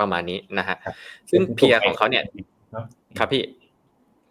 [0.00, 0.76] ประมาณนี้นะฮะ
[1.30, 2.24] ซึ่งเพียของเขาเนี่ย
[3.18, 3.42] ครับพี่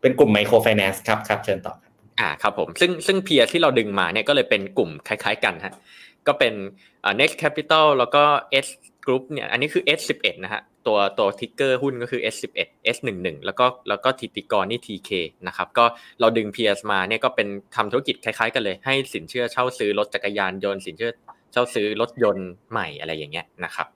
[0.02, 1.74] เป็นกลุ่มไมโครไฟแนนซ์ครับครับเชิญต่อ
[2.20, 5.74] อ่าครับผมซึ่งซึ่งเพียที่เราดึงมาเนี่ยก็เลยเป็นกลุ่มคล้าย ๆ กันฮะ
[6.28, 6.54] ก็เป็น
[7.20, 8.24] next capital แล้วก็
[8.66, 8.68] S
[9.06, 15.12] group เนี่ยอันนี้คือ S11 นะฮะตัวตัวทิกเกอร์หุ้นก็คือ S11 S11 แล้วก็แล้วก็ทิติกรนี่ TK
[15.48, 15.86] นะครับก็
[16.20, 21.12] เราดึงเพียมาเนี่ยก็เป็นทำธุรกิจคล้าย ๆ กันเลย ให้สินเชื่อเช่าซื้อรถจักรยานยนต์สินเชื่อ
[21.52, 23.88] เช่าซื้อรถยนต์ใหม่อะไรอย่างเงี้ยนะครับ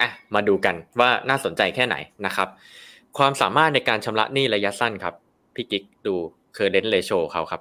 [0.00, 2.48] อะมาดูกันว่าน่าสนใจแค่ไหนนะครับ
[3.18, 5.14] ความสามารถในการชำระหนี้ระยะสั้นครับ
[5.54, 6.14] พี่กิ๊กดู
[6.54, 7.60] เคอร์เรนต์เรโชเขาครับ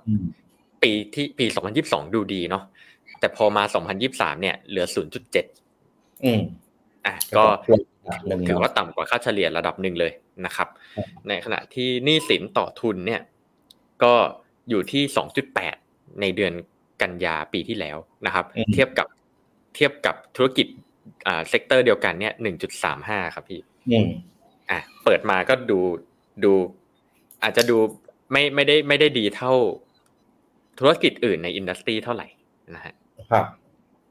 [0.84, 1.46] ปีที่ปี
[1.80, 2.64] 2022 ดูดีเนาะ
[3.20, 3.64] แต่พอมา
[4.04, 4.86] 2023 เนี่ยเหลือ
[5.56, 6.42] 0.7 อืม
[7.06, 7.44] อะก็
[8.48, 10.12] ถือว่าต่ำกว่าค่าเฉลี่ยระดับหนึ่งเลย
[10.46, 10.68] นะครับ
[11.28, 13.22] ในขณะที่หนี้สินต่อทุนเนี่ย
[14.04, 14.14] ก็
[14.70, 15.04] อยู่ที่
[15.62, 16.54] 2.8 ในเดือน
[17.02, 19.08] กันยาปีที่แล้วนะครับ เทียบกับ
[19.76, 20.68] เทียบกับธุรกิจ
[21.28, 22.34] อ่า sector เดียวกันเนี่ย
[22.84, 23.60] 1.35 ครับพี่
[23.92, 25.80] อ่ะเปิดมาก็ดู
[26.44, 26.54] ดู
[27.44, 27.78] อาจจะดู
[28.32, 29.54] ไม่ไม่ได้ไม่ได้ดีเท่า
[30.80, 32.28] ธุรกิจอื่นใน industry เท่าไหร่
[32.76, 32.94] นะฮะ
[33.32, 33.46] ครับ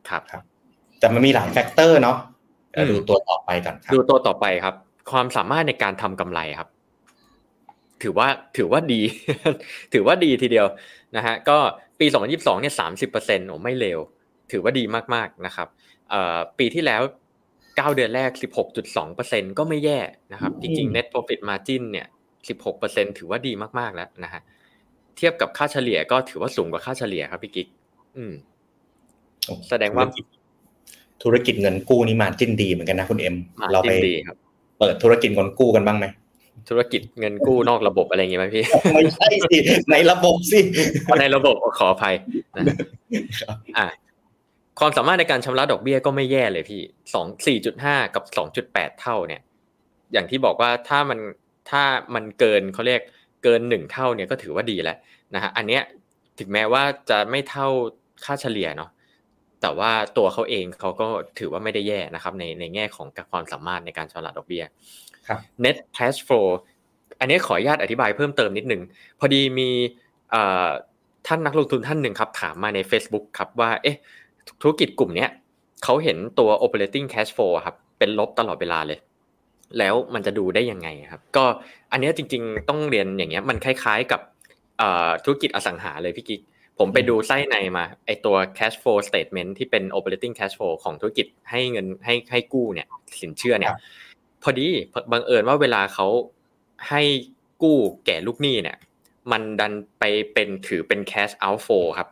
[0.09, 0.43] ครับครับ
[0.99, 2.17] แต่มันมีหลาย factor เนาะ
[2.91, 4.75] ดูตัวต่อไปกันดูตัวต่อไปครับ
[5.11, 6.69] ความสามารถในการทำกำไรครับ
[8.03, 9.01] ถือว่าถือว่าดี
[9.93, 10.67] ถือว่าดีทีเดียว
[11.17, 11.59] นะฮะก็
[12.01, 12.75] ปี 2022เนี่ย
[13.11, 13.99] 30%โอ้ไม่เลว
[14.53, 14.85] ถือว่าดี
[15.15, 15.69] มากๆนะครับ
[16.11, 17.03] เอ่อปีที่แล้ว
[17.77, 18.31] 9 เดือนแรก
[18.95, 19.99] 16.2%ก็ไม่แย่
[20.33, 22.07] นะครับ จริงๆ net profit margin เนี่ย
[22.63, 24.43] 16%ถือว่าดีมากๆแล้วนะฮะ
[25.17, 27.69] เทียบกับค่าเฉลี่ยก็ถือว่าสูงกว่าค่าเฉลี่ยครับพี่กิ๊ก
[28.17, 28.33] อืม
[29.69, 30.07] แสดงว่า
[31.23, 33.37] ธุรกิจเงินกู้นี่มาจิ้นดีเหมือนกันนะคุณเอ็ม
[33.73, 33.93] เราไป
[34.79, 36.07] เปิดธุรกิจเงินกู้กันบ้างไหม
[36.69, 38.65] ธุรกิจเงินกู้นอกระบบอะไรอย่างเงี้ยไหมพี่
[38.95, 39.57] ไม่ใช่สิ
[39.91, 40.61] ในระบบสิ
[41.21, 42.15] ในระบบขออภัย
[43.77, 43.87] อ่า
[44.79, 46.83] ความสามารถในการชำระดอกเบี้ยก็ไม่แย่เลยพี่
[47.15, 49.41] สองสี่จุดห้ากับสองจุดแปดเท่าเนี่ย
[50.13, 51.19] อย่างที่บอกว่าถ้ามัน
[51.71, 51.83] ถ้า
[52.15, 53.01] มันเกินเขาเรียก
[53.45, 54.97] เกินหนึ่งเท่าเนี่ยก็ถือว่าดีแล้ว
[55.35, 55.83] นะฮะอันเนี้ย
[56.39, 57.67] ถึงแม้ว่าจะไม่เท่า
[58.25, 58.91] ค่าเฉลี่ยเนาะ
[59.63, 61.07] แต่ว่าตัวเขาเองเขาก็
[61.39, 64.65] ถือว่าไม่ได้แย่นะครับในในแง่ของความสามารถในการชำระดอกเบี้ย
[65.29, 66.49] ครับ net cash flow
[67.21, 68.83] อันนี้ขออนุญาตอธิบายเพิ่มเติมนิดนึง
[69.19, 69.71] พอดีมี
[71.27, 73.97] ท่านนักลงทุนท่านหนึ่งครับถามมาใน Facebook ครับว่าเอ๊ะ
[74.63, 75.31] ธุรกิจกลุ่มเนี้ย
[75.85, 78.99] เขาเห็นตัว operating cash flow ครับ เป็นลบตลอดเวลาเลย
[79.79, 81.45] แล้วมันจะดูได้ยังไงครับ ก็
[81.93, 84.21] อันนี้จริง ๆ ต้องเรียนอย่างเงี้ยมันคล้าย ๆกับ
[85.25, 86.41] ธุรกิจอสังหาเลยพี่กิ๊ก
[86.79, 92.87] ผมไปดูไส้ในมาไอตัว cash flow statement ที่เป็น operating cash flow ของธุรกิจให้เงินให้ให้กู้เนี่ย
[93.21, 93.73] สินเชื่อเนี่ย
[94.43, 94.69] พอดี
[95.13, 96.07] บังเอิญว่าเวลาเขา
[96.89, 97.03] ให้
[97.63, 98.77] กู้แก่ลูกหนี้เนี่ย
[99.33, 102.09] มันดันไปเป็นถือเป็น cash outflow ครับ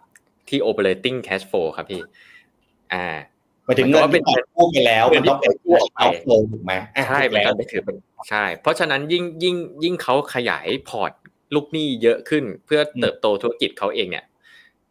[0.51, 2.03] ที่ operating cash flow ครับพี่
[2.93, 3.07] อ่า
[3.65, 6.73] หมายถึงเงินที่ปล่อยกู้ไปแล้วมันต้องเป็นกู้เอาโฟลถูกไหม
[7.07, 7.97] ใช่มันก็ไปถือเป็น
[8.31, 11.13] ใช่ เพราะฉะนั้นยิ่งยิ่งยิ่งเขาขยายพอร์ต
[11.55, 14.25] ลูกหนี้เยอะขึ้นเพื่อเติบโตธุรกิจเขาเองเนี่ย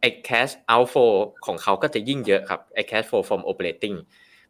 [0.00, 1.12] ไอ้ cash outflow
[1.46, 3.96] ของเขาก็จะยิ่งเยอะครับไอ้ cash flow from operating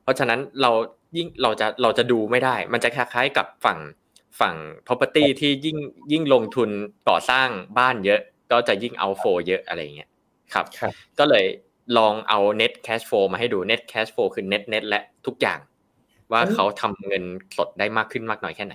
[0.02, 0.70] เพราะฉะนั้นเรา
[1.16, 3.78] ยิ่งเราจะเราจะดูไม่ได้ มันจะคล้ายๆกับฝั่ง
[4.40, 4.54] ฝั่ง
[4.86, 5.78] property ที่ยิ่ง
[6.12, 6.70] ยิ่งลงทุน
[7.08, 7.48] ก่อสร้าง
[7.78, 8.20] บ้านเยอะ
[8.52, 10.08] ก็จะยิ่ง outflow เยอะอะไรเงี้ย
[10.54, 10.66] ครับ
[11.18, 11.44] ก็เลย
[11.98, 15.60] ลองเอา net cash flow มาให้ดู net cash flow คือ net net และทุกอย่าง
[16.32, 17.24] ว่าเขาทำเงิน
[17.56, 18.74] สดได้มากขึ้นมากน้อยแค่ไหน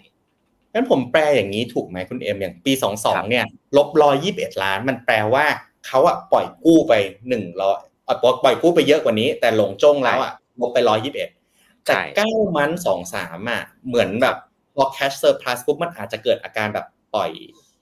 [0.74, 3.46] งั้นผมแปลอย่างนี้ถูกไหมคุณเอ็มอย่างปีสองสองเนี่ย
[3.78, 5.46] ลบร้อยยี่สิบเอ็ดล้าน มันแปลว่า
[5.88, 6.94] เขาอะปล่อยกู้ไป
[7.30, 7.78] หนึ่งร้อย
[8.44, 11.30] ปล่อยกู้ไปเยอะกว่านี้ แต่หลงจงแล้วอะลบไปร้อยยี่สิบเอ็ด
[11.86, 14.36] แต่เก้ามันสองสามอะเหมือนแบบ
[14.76, 17.32] พอ cash surplus ปุ๊บมันอาจจะเกิดอาการแบบปล่อย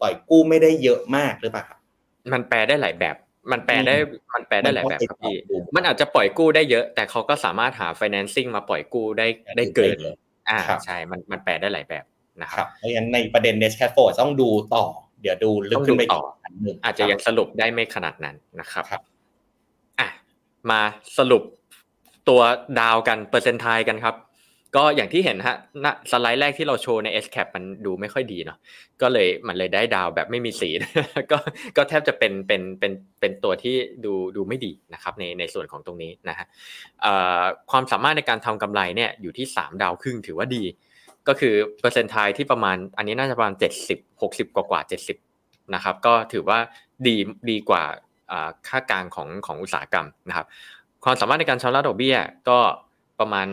[0.02, 1.80] ปล่อยกู้ไม่ได้เยอะมากหรือเปล่าครับ
[2.34, 3.16] มันแปลได้หลายแบบ
[3.52, 3.96] มันแปลได้
[4.34, 5.36] มันแปลได้หลายแบบครับพี่
[5.76, 9.28] มันอาจจะปล่อยกู้ได้เยอะ แต่เขาก็สามารถหา financing มาปล่อยกู้ได้
[9.58, 9.98] ได้เกิน
[10.50, 12.06] อ่าใช่มันมันแปลได้หลายแบบ
[12.41, 14.86] นะครับเพราะฉะนั้นในประเด็น net cash flow ต้องดูต่อ
[15.22, 16.22] เดี๋ยวดูลึกขึ้นไปต่อ
[16.84, 18.84] อาจจะยังสรุปได้ไม่ขนาดนั้นนะครับ
[20.00, 20.08] อะ
[20.70, 20.82] มา
[21.18, 21.44] สรุป
[22.30, 22.41] ตัว
[22.80, 24.16] ดาวกันเปอร์เซ็นต์ไทกันครับ
[24.76, 28.58] ก็อย่างที่เห็นฮะณสไลด์แรกที่เราโชว์ใน S cap มันดูไม่ค่อยดีเนาะ
[29.02, 30.70] ก็เลยมันเลยได้ดาวแบบไม่มีสี
[31.32, 31.38] ก็
[31.78, 36.48] ก็แทบจะเป็นเป็นเป็นเป็นตัวที่ดูดูไม่ดีนะครับในในส่วนของตรงนี้นะฮะ
[37.72, 40.64] ความสามารถในการทำกำไรเนี่ยอยู่ที่ 3 ดาวครึ่งถือว่าดี
[41.28, 43.56] ก็คือเปอร์เซ็นต์ไทที่ประมาณอันนี้น่าจะประมาณ
[43.88, 44.82] 70 60 กว่ากว่า
[45.28, 46.60] 70นะครับก็ถือว่า
[47.08, 47.16] ดี
[47.50, 47.84] ดีกว่า
[48.68, 50.46] ค่ากลางของของอุตสาหกรรมนะครับ
[51.04, 52.18] ความสามารถในการชำระดอกเบี้ย
[52.50, 52.60] ก็
[53.20, 53.48] ประมาณ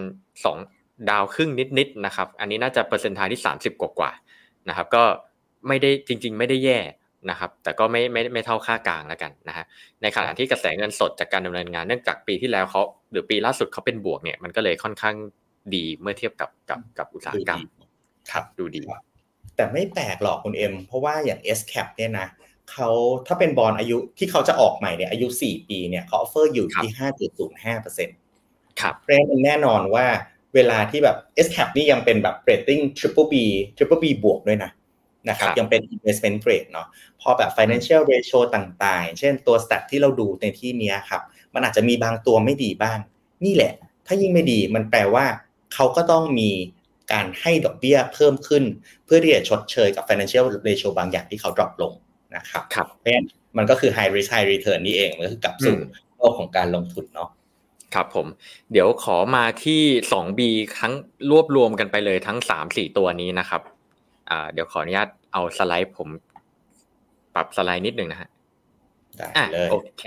[0.44, 0.79] 2
[1.10, 5.02] ดาวครึ่งนิดๆนะครับ อันนี้น่าจะเปอร์เซ็นต์ทายที่ 30 กว่าๆนะครับ ก็
[5.68, 6.78] ไม่ได้จริง ๆ ไม่ได้แย่
[7.30, 9.64] นะครับ แต่ก็ไม่ไม่ไม่เท่าค่ากลางแล้วกันนะฮะ
[10.02, 12.82] ในขณะที่กระแสเงินสดจากการดำเนินงานเนื่องจากปีที่แล้วเขา
[13.12, 15.14] หรือปีล่าสุดเขาเป็นบวกเนี่ยมันก็เลยค่อนข้าง
[15.74, 17.60] ดีเมื่อเทียบกับกับกับอุตสาหกรรม
[18.30, 18.80] ครับดูดี
[19.56, 22.26] แต่ไม่แปลกหรอกคุณเอ็มเพราะว่าอย่าง SCAP เนี่ยนะ
[22.72, 22.88] เขา
[23.26, 26.88] ถ้าเป็นบอลอายุที่เขาจะออกใหม่เนี่ยอายุ 4 ปีเนี่ยเขา offer อยู่ที่
[27.38, 28.16] 5.05เปอร์เซ็นต์
[28.80, 30.06] ครับเพราะฉะนั้นแน่นอนว่า
[30.54, 33.34] เวลาที่แบบ S cap นี่ยังเป็นแบบ rating triple B
[33.76, 34.70] triple B บวกด้วยนะ
[35.28, 36.86] นะครับยังเป็น investment grade เนาะ
[37.20, 41.22] พอแบบ financial ratio ต่างๆ เช่นตัว stat ที่เราดูในที่นี้ครับ
[41.54, 42.98] มันอาจจะมีบางตัวไม่ดีบ้าง
[43.44, 43.72] นี่แหละ
[44.06, 45.26] ถ้ายิ่งไม่ดีมันแปลว่า
[45.74, 46.50] เขาก็ต้องมี
[47.12, 48.64] การให้ดอกเบี้ยเพิ่มขึ้น
[49.04, 51.92] เพื่อที่จะชดเชยกับ financial ratio บางอย่างที่เขา drop ลง
[52.36, 53.26] นะครับครับเพราะฉะนั้น
[53.56, 55.76] มันก็คือ high risk high return นี่เองมันก็คือกลับสู่
[56.16, 57.28] โลกของการลงทุนเนาะ
[57.94, 58.26] ครับผม
[58.72, 59.82] เดี๋ยวขอมาที่
[60.12, 60.40] 2B
[60.78, 60.92] ทั้ง
[61.30, 63.62] รวบรวมกันไปเลยทั้ง 3-4 ตัวนี้นะครับ
[64.30, 66.08] อ่าเดี๋ยวขออนุญาตเอาสไลด์ผม
[67.34, 68.28] ปรับสไลด์นิดหนึ่งนะฮะ
[69.18, 70.04] ได้เลยโอเค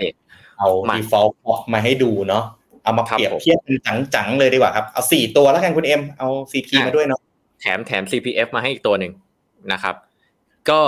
[0.58, 1.32] เอา default
[1.72, 2.44] มาให้ดูเนาะ
[2.84, 3.76] เอามาเปรียบเทียบเป็น
[4.14, 7.20] จังๆเลยดีกว่าครับเอาสี่ตัวแล้วกันคุณเอ็มเอา CP มาด้วยเนาะ
[7.60, 9.12] แถมแถม CPF มาให้อีกตัวหนึ่ง
[9.72, 9.94] นะครับ
[10.70, 10.80] ก็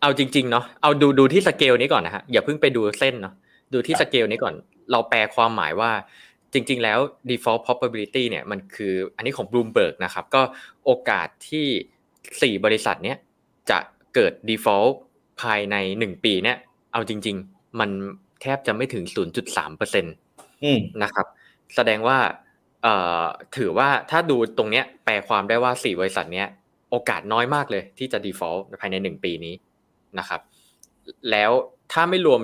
[0.00, 3.34] เอาจริงๆเนาะเอาดูดูที่สเกลนี้ก่อนนะฮะอย่าเพิ่งไปดูเส้นเนาะ
[3.72, 4.54] ดูที่สเกลนี้ก่อน
[4.92, 5.90] เราแปลความหมายว่า
[6.52, 6.98] จริง ๆ แล้ว
[7.30, 10.42] default probability เนี่ยมันคืออันนี้ของ Bloomberg นะครับ ก็
[10.84, 13.18] โอกาสที่ 4 บริษัทเนี้ย
[13.70, 13.78] จะ
[14.14, 14.92] เกิด default
[15.42, 16.56] ภายใน 1 ปีเนี่ย
[16.92, 17.90] เอาจริง ๆ มัน
[18.42, 19.04] แทบจะไม่ถึง
[19.52, 21.26] 0.3%นะครับ
[21.76, 22.18] แสดงว่า
[22.82, 23.22] เอ่อ
[23.56, 26.48] ถือว่าถ้าดูตรงเนี้ยแปลความได้ว่า 4 บริษัทเนี้ย
[26.90, 29.54] โอกาสน้อยมากเลยที่จะ default ภายใน 1 ปีนี้
[30.18, 30.40] นะครับ
[31.30, 31.50] แล้ว
[31.92, 32.40] ถ้าไม่รวม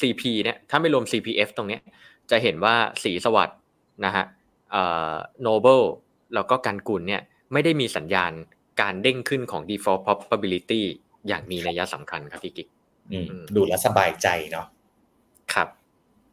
[0.00, 1.82] CP เนี่ยถ้าไม่รวม CPF ตรงเนี้ย
[2.30, 3.58] จะเห็นว่าสีสวัสด์
[4.04, 4.24] นะฮะ
[4.70, 4.82] เอ่
[5.12, 5.14] อ
[5.46, 5.84] Noble
[6.34, 7.22] แล้วก็การกุลเนี่ย
[7.52, 8.32] ไม่ได้มีสัญญาณ
[8.80, 10.82] การเด้งขึ้นของ default probability
[11.28, 12.68] อย่างมีนัยสำคัญครับพี่กิ๊ก
[13.56, 14.66] ดูแลสบายใจเนาะ
[15.54, 15.68] ครับ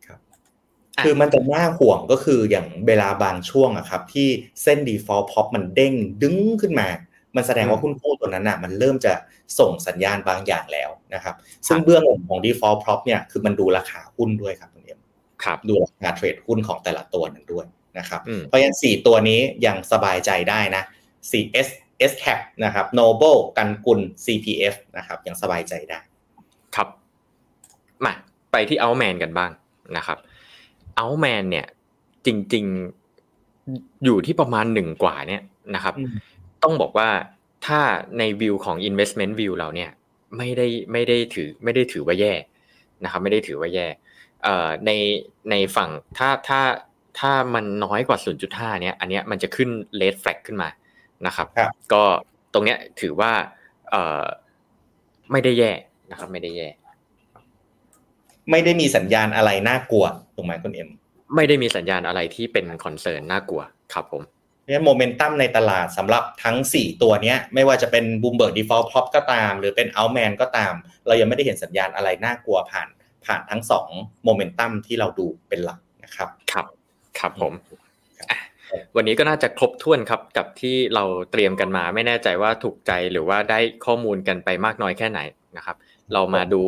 [0.06, 0.20] ครับ
[1.04, 4.28] คือมันจะน่าห่วงก็คืออย่างเวลาบางช่วงอะครับ ที่
[4.64, 6.88] เส้น default pop มันเด้งดึงขึ้นมา
[7.36, 9.14] มันแสดงว่าหุ้นกู้ตัวนั้นอะมันเริ่มจะ
[9.60, 11.36] ส่งสัญญาณบางอย่างแล้วนะครับ
[11.68, 15.00] ซึ่งเบื้องหลังของ default prop เนี่ยคือมันดูราคาหุ้นด้วยครับคุณเอ็ม
[15.44, 17.66] ครับดูราคาเทรดหุ้นของแต่ละตัวนั้นด้วย
[18.00, 20.84] นะครับเพราะฉะนั้นสี่ตัวนี้ยังสบายใจได้นะ
[21.32, 21.68] 4S
[22.10, 26.00] S cap นะครับ Noble กันกุล CPF นะครับยังสบายใจได้
[26.76, 26.88] ครับ
[28.06, 28.14] มา
[28.52, 29.52] ไปที่ Outman กันบ้าง
[29.98, 30.18] นะครับ
[31.00, 31.68] Outman เนี่ย
[32.26, 32.66] จริง
[33.36, 35.42] ๆ อยู่ที่ประมาณหนึ่งกว่าเนี่ย
[35.76, 35.94] นะครับ
[36.64, 37.10] ต้องบอกว่า
[37.66, 37.82] ถ้า
[38.18, 39.92] ในวิวของ investment view เราเนี่ย
[40.38, 42.34] ไม่ได้ไม่ได้ถือไม่ได้ถือว่าแย่
[43.04, 43.88] นะครับไม่ได้ถือว่าแย่
[44.44, 44.92] เอ่อใน
[45.50, 46.62] ในฝั่งถ้าถ้า
[47.20, 48.18] ถ้ามันน้อยกว่า
[48.50, 49.70] 0.5 เนี้ยอันเนี้ยมันจะขึ้น
[50.02, 50.70] red flag ขึ้นมา
[51.28, 51.48] นะครับ
[51.94, 52.04] ก็
[52.54, 53.32] ตรงเนี้ยถือว่า
[53.90, 54.26] เอ่อ
[55.32, 55.72] ไม่ได้แย่
[56.12, 56.70] นะครับ ไม่ได้แย่
[58.52, 60.06] ไม่ได้มีสัญญาณอะไรน่ากลัว
[60.36, 60.90] ถูกไหมคุณเอ็ม
[61.36, 63.62] ไม่ได้มีสัญญาณอะไรที่เป็น concern น่ากลัว
[63.94, 64.24] ครับผม
[64.62, 70.74] เพราะฉะนั้นโมเมนตัมในตลาดสำหรับทั้ง 4 ตัวเนี้ยไม่ว่าจะเป็น Bloomberg Default Prob ก็ตาม หรือเป็น Altman ก็ตาม
[71.08, 72.88] เรายังไม่ได้เห็นสัญญาณอะไรน่ากลัวผ่าน
[73.26, 73.62] ผ่านทั้ง
[73.94, 76.66] 2โมเมนตัมที่เราดูเป็นหลักนะครับ ครับ
[77.20, 77.54] ครับผม
[78.30, 78.40] อะ
[78.96, 85.20] วันนี้ก็น่าจะครบถ้วนครับกับที่เราเตรียมกันมาไม่แน่ใจว่าถูกใจหรือว่าได้ข้อมูลกันไปมากน้อยแค่ไหน
[85.58, 85.76] นะครับ
[86.14, 86.62] เรามาดู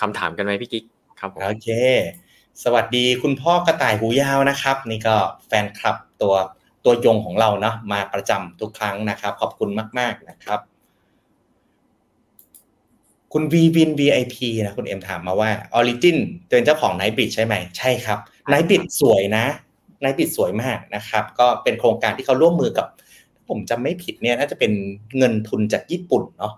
[0.00, 0.84] คำถามกันไหมพี่กิ๊ก
[1.20, 1.68] ครับผมโอเค
[2.64, 5.16] สวัสดีคุณพ่อกระต่ายหูยาวนะครับ นี่ก็
[5.46, 6.34] แฟนคลับตัว
[6.84, 10.60] ตัวยงของเราเนาะมาประจำทุกครั้งนะครับ ขอบคุณมาก ๆนะครับ
[13.32, 16.18] คุณ V Win VIP นะคุณเอ็มถามมาว่า Origin
[16.48, 18.18] เป็นเจ้าของ Nightbridge ใช่ไหม ใช่ครับ
[18.52, 19.44] Nightbridge สวยนะ
[20.02, 22.86] Knightsbridge สวยมากนะครับ ก็เป็นโครงการที่เขาร่วมมือกับ
[23.48, 24.72] ผมจำไม่ผิดเนี่ย น่าจะเป็น
[25.18, 26.52] เงินทุนจากญี่ปุ่นเนาะ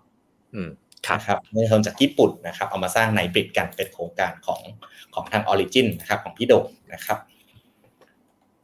[0.54, 0.68] อืม
[1.06, 4.60] ครับนะครับเงินทุนจากญี่ปุ่นนะครับ เอามาสร้าง Knightsbridge กันเป็นโครงการของ
[5.14, 7.18] ของทาง Origin นะครับ ของพี่โด่งนะครับ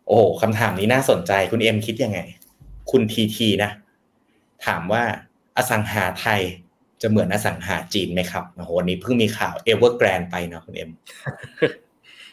[0.07, 2.18] โอ้โหคำถามนี้น่าสนใจคุณเอ็มคิดยังไง
[2.90, 3.70] คุณทีทีนะ
[4.66, 5.03] ถามว่า
[5.57, 6.40] อสังหาไทย
[7.03, 10.90] จะเหมือนอสังหาจีนไหมครับโอ้โหวันนี้เพิ่งมีข่าวเอเวอร์แกรนไปเนาะคุณเอ็ม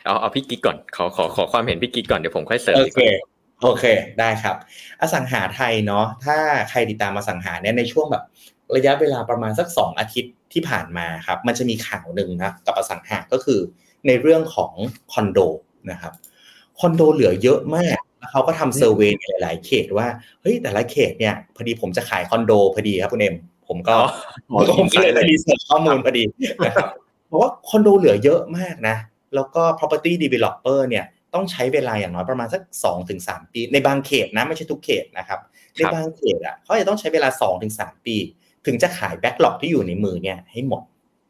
[0.05, 3.29] เอาเอาพี่กิ๊กก่อนขอขอขอความเห็นพี่กิ๊กก่อนเดี๋ยวผมค่อยเสริมดีกว่า โอเค
[3.63, 3.85] โอเค
[4.19, 4.55] ได้ครับ
[5.01, 6.37] อสังหาไทยเนาะถ้า
[6.69, 8.23] ใครติดตามอสังหาเนี่ยในช่วงแบบ
[8.75, 13.59] ระยะเวลาประมาณสักสองอาทิตย์ที่ผ่านมาครับ มันจะมีข่าวหนึ่งนะกับอสังหาก็คือ
[14.07, 14.73] ในเรื่องของ
[15.11, 15.39] คอนโด
[15.91, 16.13] นะครับ
[16.79, 20.07] คอนโดเหลือเยอะมากแล้วเขาก็ทำ survey ในหลาย ๆ เขตว่า
[20.41, 23.35] เฮ้ยแต่ละเขตเนี่ยพอดีผมจะขายคอนโดพอดีครับคุณเอ็ม
[23.67, 23.95] ผมก็
[24.51, 26.23] อ๋อผมก็เลยไปรีเสิร์ชข้อมูลพอดี
[26.65, 26.87] นะครับ
[27.27, 28.95] เพราะว่าคอนโดเหลือเยอะมากนะ
[29.35, 33.19] แล้วก็ property developer เนี่ยต้องใช้เวลาอย่างน้อยประมาณสัก 2-3ถึง
[33.51, 35.39] ปี ในบางเขตนะไม่ใช่ทุกเขตนะครับ
[35.77, 37.73] ในบางเขตอะเขาจะต้องใช้เวลา 2-3ถึง
[38.05, 38.17] ปี
[38.65, 40.83] ถึงจะขายแบ็กหลอกที่อยู่ในมือเนี่ยให้หมด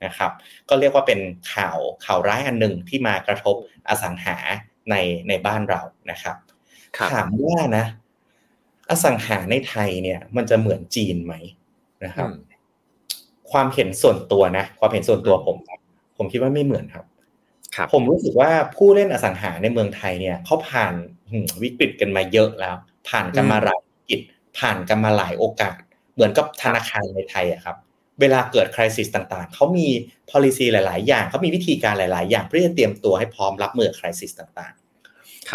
[0.05, 0.31] นะครับ
[0.69, 1.19] ก็เรียกว่าเป็น
[1.53, 3.55] ข่าวข่าวร้ายอันหนึ่งที่มากระทบ
[3.89, 4.37] อสังหา
[4.89, 4.95] ใน
[5.27, 5.81] ในบ้านเรา
[6.11, 6.37] นะครับ
[6.97, 7.85] ครับถามว่านะ
[8.89, 11.33] อสังหาในไทยเนี่ย มันจะเหมือนจีนไหม
[12.05, 12.39] นะครับอืม
[13.51, 15.79] ความเห็นส่วนตัวนะ ความเห็นส่วนตัวผมนะ
[16.17, 17.05] ผมคิดว่าไม่เหมือนครับ
[17.75, 20.93] ครับผมรู้สึกว่าผู้เล่นอสังหาในเมืองไทยเนี่ยเขาผ่าน
[21.29, 22.75] หืมวิกฤตกันมาเยอะแล้ว
[23.09, 24.21] ผ่านกันมาหลายวิกฤต
[24.57, 25.77] ผ่านกันมาหลายโอกาส
[26.13, 27.77] เหมือนกับธนาคารในไทยอะครับ
[28.19, 29.87] เวลาเกิดคริสิสต่างๆเขามี
[30.31, 34.78] policy หลาย ๆ อย่างเขามีวิธีการหลาย ๆ อย่างเพื่อจะเตรียมตัวให้พร้อมรับมือกับคริสิสต่างครับๆ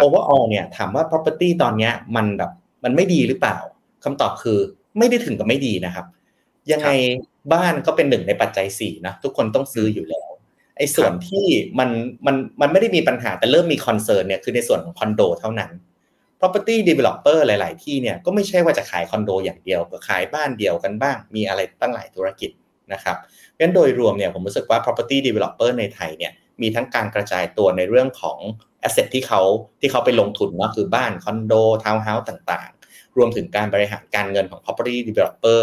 [0.05, 2.51] overall เนี่ยถามว่า property ตอนเนี้ยมันแบบ
[2.85, 3.59] มันไม่ดีหรือเปล่า
[4.05, 4.59] คำตอบคือ
[4.99, 6.07] ไม่ได้ถึงกับไม่ดีนะครับ
[6.73, 6.91] ยังไง
[7.53, 10.31] บ้านก็เป็นหนึ่งในปัจจัยสี่นะทุกคนต้องซื้ออยู่แล้ว
[10.77, 11.47] ไอ้ส่วนที่
[11.79, 11.91] มัน
[12.27, 15.71] มันมันไม่ได้มีปัญหาแต่เริ่มมี concern เนี่ยคือในส่วนของคอนโดเท่านั้น
[16.41, 22.51] property developer หลาย ๆ ที่เนี่ยก็ไม่ใช่ว่าจะขายคอนโดอย่างเดียวก็ขายบ้านเดี่ยวกันบ้าง มีอะไรตั้งหลายธุรกิจ
[22.93, 26.33] นะครับเพราะฉะนั้นโดยรวมเนี่ยผมรู้สึกว่า property developer ในไทยเนี่ย
[26.63, 28.39] มีทั้งการกระจายตัวในเรื่องของ
[28.87, 29.41] asset ที่เขา
[29.81, 31.55] ที่เขาไปลงทุนเนาะคือบ้านคอนโด
[31.85, 35.61] ทาวน์เฮาส์ต่างๆ รวมถึงการบริหารการเงินของ property developer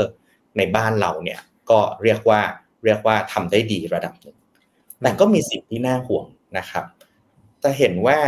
[0.57, 2.41] ในบ้านเราเนี่ยก็เรียกว่า
[2.86, 4.38] เรียกว่าทำได้ดีระดับหนึ่ง
[5.01, 6.26] แต่ก็มีสิ่งที่น่าห่วง
[6.57, 6.86] นะครับ
[7.63, 8.19] จะเห็นว่า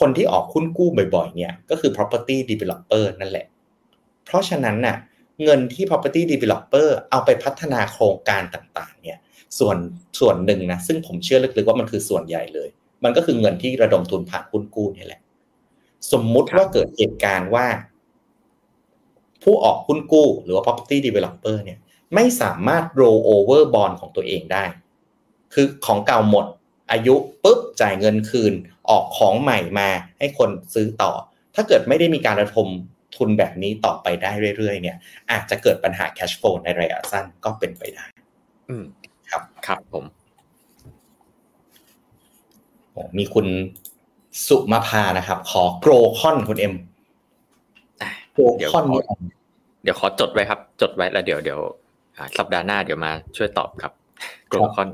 [0.00, 3.46] คนที่ออกหุ้นกู้บ่อยๆ เนี่ยก็คือ property developer นั่นแหละ
[4.24, 4.96] เพราะฉะนั้นน่ะ
[5.44, 9.18] เงินที่ property developer เอาไปพัฒนาโครงการต่างๆ เนี่ย
[9.58, 9.76] ส่วน
[10.20, 12.68] ส่วนหนึ่งนะซึ่งผมเชื่อลึกๆว่ามันคือส่วนใหญ่เลย
[13.04, 15.20] มันก็คือเงินที่ระดมทุนผ่านหุ้นกู้นี่แหละ
[16.12, 17.66] สมมุติว่าเกิดเหตุการณ์ว่า
[19.42, 21.78] ผู้ออกหุ้นกู้หรือว่า property developer เนี่ย
[22.14, 24.64] ไม่สามารถ roll over bond ของตัวเองได้
[25.54, 26.46] คือของเก่าหมด
[26.90, 28.52] อายุปุ๊บจ่ายเงินคืน
[28.90, 29.88] ออกของใหม่มา
[30.18, 31.12] ให้คนซื้อต่อ
[31.54, 32.68] ถ้าเกิดไม่ได้มีการระดม
[33.16, 34.96] ทุนแบบนี้ต่อไปได้เรื่อยๆ เนี่ย
[35.30, 38.04] อาจจะเกิดปัญหา cash flow ในระยะสั้นก็เป็นไปได้
[38.68, 38.84] อืม
[39.30, 40.21] ครับ ครับผมโอ้
[43.18, 43.46] มีคุณ
[44.46, 46.74] สุมาพานะครับ ขอโกรคอนคุณเอ็ม
[48.00, 49.14] อะโกรเดี๋ยวคอนขอ
[49.82, 51.60] เดี๋ยวขอจดไว้ครับ จดไว้แล้วเดี๋ยวเดี๋ยว
[52.16, 53.92] อ่าสัปดาห์หน้าเดี๋ยวมาช่วยตอบครับ
[54.52, 54.88] กรมคอน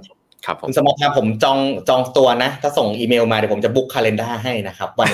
[0.46, 5.11] ครับผมคุณสมาพาผมจองจองตัวนะ ถ้าส่งอีเมลมาเดี๋ยวผมจะบุ๊กคาล endar ให้นะครับ วัน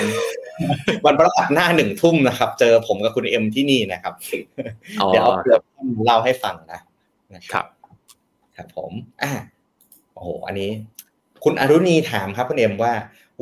[1.05, 4.13] วันพฤหัสหน้าหนึ่งทุ่มนะครับ เจอผมกับคุณเอ็มที่นี่นะครับ
[5.01, 5.61] อ๋อเดี๋ยวเอาเรื่อง
[6.05, 6.79] เล่าให้ฟังนะ
[7.35, 7.95] นะคครับ
[8.55, 9.31] ครับผม อ่า
[10.13, 10.71] โอ้โห อันนี้
[11.47, 12.93] คุณอรุณีถามครับคุณเอ็มว่า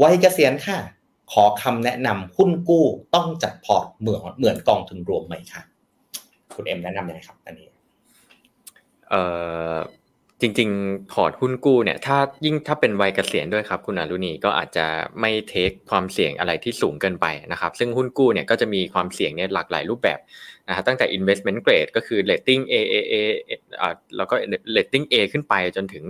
[0.01, 0.77] วัยเกษียณค่ะ
[1.31, 2.85] ขอคำแนะนำหุ้นกู้
[3.15, 5.61] ต้องจัดพอร์ตเหมือนเหมือนกองทุนรวมไหมคะ
[6.55, 7.67] คุณเอ็มแนะนำยังไงครับอันนี้
[9.09, 9.21] เอ่
[9.73, 9.75] อ
[10.41, 14.85] จริงๆพอร์ตหุ้นกู้เนี่ยถ้ายิ่งถ้าเป็นวัยเกษียณด้วยครับคุณอรุณีก็อาจจะ
[15.19, 20.19] ไม่เทคความเสี่ยงอะไรที่สูงเกินไปนะครับ ซึ่งหุ้นกู้เนี่ยก็จะมีความเสี่ยงเนี่ยหลากหลายรูปแบบ
[20.67, 23.13] นะฮะตั้งแต่ investment grade ก็คือ rating A A A
[23.81, 24.35] อ่าแล้วก็
[24.75, 26.03] rating A ขึ้นไปจนถึง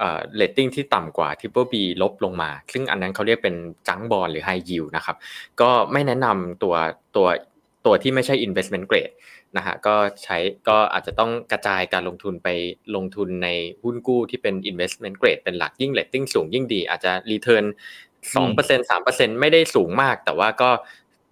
[0.00, 3.56] เอ่อเอ่อ rating ที่ต่ำกว่า triple B ลบลงมา ซึ่งอันนั้นเขาเรียกเป็น
[3.88, 5.16] จังบอลหรือ high yield นะครับ
[5.60, 6.74] ก็ไม่แนะนำตัว
[7.16, 7.26] ตัว
[7.86, 9.14] ตัวที่ไม่ใช่ investment grade
[9.56, 9.94] นะฮะก็
[10.24, 10.36] ใช้
[10.68, 12.48] ก็อาจจะต้องกระจายการลงทุนไป
[12.96, 13.48] ลงทุนใน
[13.82, 17.64] หุ้นกู้ที่เป็น investment grade เป็นหลักยิ่ง rating สูงยิ่งดี อาจจะ return
[18.36, 20.70] สองเปอร์เซ็นสามเปอร์เซ็นไม่ได้สูงมาก แต่ว่าก็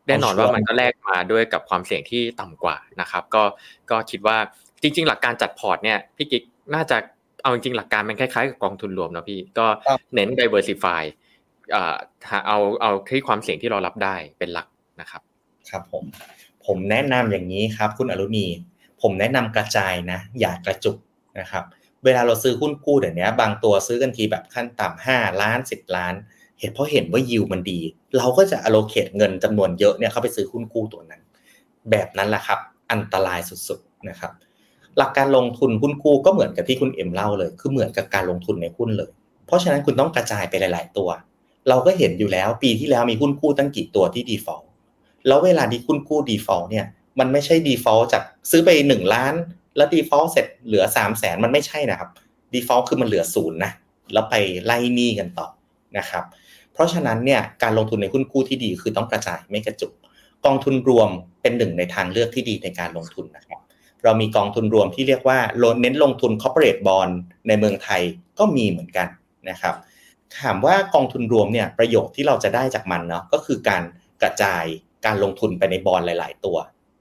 [0.08, 3.44] แน่นอนว่ามันก็แลกมาด้วยกับความเสี่ยงที่ต่ำกว่านะครับ ก็
[3.90, 4.38] ก็คิดว่า
[4.82, 6.42] จริง ๆ หลักการจัดพอร์ตเนี่ยพี่กิ๊ก
[6.74, 6.96] น่าจะ
[7.42, 9.66] เอาจริงๆหลักการมันคล้ายๆกับกองทุนรวมนะพี่ก็
[10.14, 11.02] เน้น diversify
[11.74, 11.96] อ่า
[12.46, 14.66] เอาเอาที่ความเสี่ยงที่เรารับได้เป็นหลัก
[15.00, 15.22] นะครับ
[15.70, 16.04] ครับผม
[16.66, 18.46] ผมแนะนำอย่างนี้ครับคุณอรุณี
[19.02, 20.96] ผมแนะนำกระจายนะ อย่ากระจุก
[21.40, 21.64] นะครับ
[22.04, 26.14] เวลาเราซื้อหุ้นกู้เดี๋ยวนี้บางตัวซื้อกันทีแบบขั้นต่ำห้าล้านสิบล้าน
[26.58, 27.80] เหตุเพราะเห็นว่ายิวมันดี
[28.16, 31.22] เราก็จะ allocate เงินจำนวนเยอะเนี่ยเข้าไปซื้อหุ้นกู้ตัวนั้น
[31.90, 32.58] แบบนั้นแหละครับ
[32.92, 34.32] อันตรายสุดๆนะครับ
[34.98, 39.10] หลักการลงทุนหุ้นกู้ก็เหมือนกับที่คุณเอ็มเล่าเลย คือเหมือนกับการลงทุนในหุ้นเลย
[39.46, 41.08] เพราะฉะนั้นคุณต้องกระจายไปหลาย ๆ ตัว
[41.68, 44.66] เราก็เห็นอยู่แล้วปีที่แล้วมีหุ้นกู้ตั้งกี่ตัวที่ default
[45.26, 46.86] แล้วเวลาที่หุ้นกู้ default เนี่ย
[47.18, 49.34] มันไม่ใช่ default จากซื้อไป 1 ล้าน
[49.76, 52.10] แล้ว default เสร็จเหลือ 3 0 0แสนมันไม่ใช่นะครับ
[52.54, 53.72] default คือมันเหลือศูนย์นะ
[54.12, 54.34] แล้วไป
[54.64, 55.46] ไล่หนี้กันต่อ
[55.98, 56.24] นะครับ
[56.72, 59.92] เพราะฉะนั้นเนี่ยการลงทุนในหุ้นกู้ที่ดีคือต้องกระจายไม่กระจุก
[60.44, 61.08] กองทุนรวม
[61.42, 63.60] เป็นหนึ่งในทางเลือกที่ดีในการลงทุนนะครับ
[64.04, 65.38] เรามีกองทุนรวมที่เรียกว่า
[65.80, 67.12] เน้นลงทุน corporate bond
[67.48, 68.02] ในเมืองไทย
[68.38, 69.08] ก็มีเหมือนกัน
[69.50, 69.74] นะครับ
[70.40, 73.82] ถามว่ากองทุนรวมเนี่ยประโยชน์ที่เราจะได้จากมันเนาะก็คือการ
[74.22, 74.64] กระจาย
[75.06, 76.56] การลงทุนไปในบอลหลาย ๆ ตัว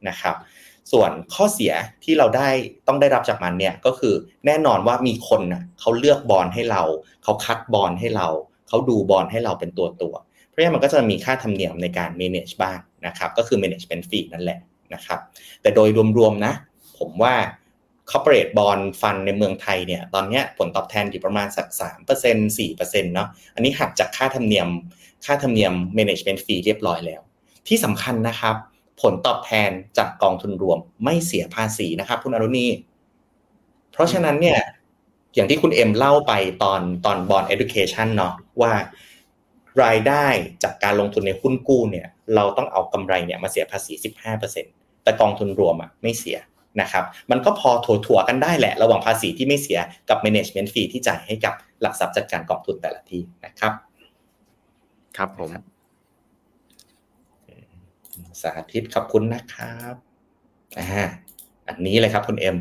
[0.10, 0.36] นะครับ
[0.92, 1.74] ส่วนข้อเสีย
[2.04, 2.50] ที่เราได้
[2.88, 4.14] ต้องได้รับจากมันเนี่ยก็คือ
[4.46, 6.84] แน่นอนว่ามีคนนะเขาเลือกบอลให้เรา
[7.24, 8.28] เขาคัดบอลให้เรา
[8.68, 10.14] เขาดูบอลให้เราเป็นตัวตัว
[10.48, 14.60] เพราะฉะนั้นมันก็จะมีค่าธรรมเนียมในการ manage บ้างนะครับก็คือ management fee นั่นแหละ
[14.94, 15.20] นะครับ
[15.62, 16.54] แต่โดยรวมๆนะ
[17.00, 17.36] ผมว่า
[18.10, 21.68] corporate bond fund ในเมืองไทยเนี่ยตอนนี้ผลตอบแทนอยู่ประมาณสัก
[22.12, 24.68] 3% 4%เนาะอันนี้หักจากค่าธรรมเนียม
[25.26, 27.22] ค่าธรรมเนียม management fee เรียบร้อยแล้ว
[27.68, 28.56] ที่สำคัญนะครับ
[29.02, 32.68] ผลตอบแทนจากกองทุนรวมไม่เสียภาษีนะครับคุณอรุณี
[33.92, 34.60] เพราะฉะนั้นเนี่ย
[35.36, 36.34] อย่างที่คุณเอ็มเล่าไป
[36.64, 38.74] ตอนตอนบอล education เนาะว่า
[39.84, 40.26] รายได้
[40.64, 43.94] จากการลงทุนในหุ้นกู้เนี่ย เราต้องเอากำไรเนี่ยมาเสียภาษี
[44.50, 46.38] 15%แต่กองทุนรวมอะไม่เสีย
[46.82, 53.74] นะครับมันก็พอถั่วๆกันได้แหละ ระหว่างภาษีที่ไม่เสียกับ management fee ที่จ่ายให้กับหลักทรัพย์จัดการกองทุนแต่ละที่นะครับ
[55.18, 55.50] ครับผม
[58.42, 59.96] สาธิตขอบคุณนะครับ
[60.80, 61.06] อ่า
[61.68, 62.58] อันนี้เลยครับคุณเอ็ม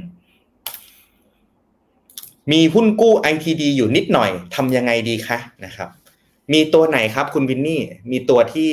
[2.52, 5.88] มีหุ้นกู้ ITD อยู่นิดหน่อยทำยังไงดีคะนะครับ
[6.52, 8.70] มีตัวไหนครับคุณวินนี่ มีตัวที่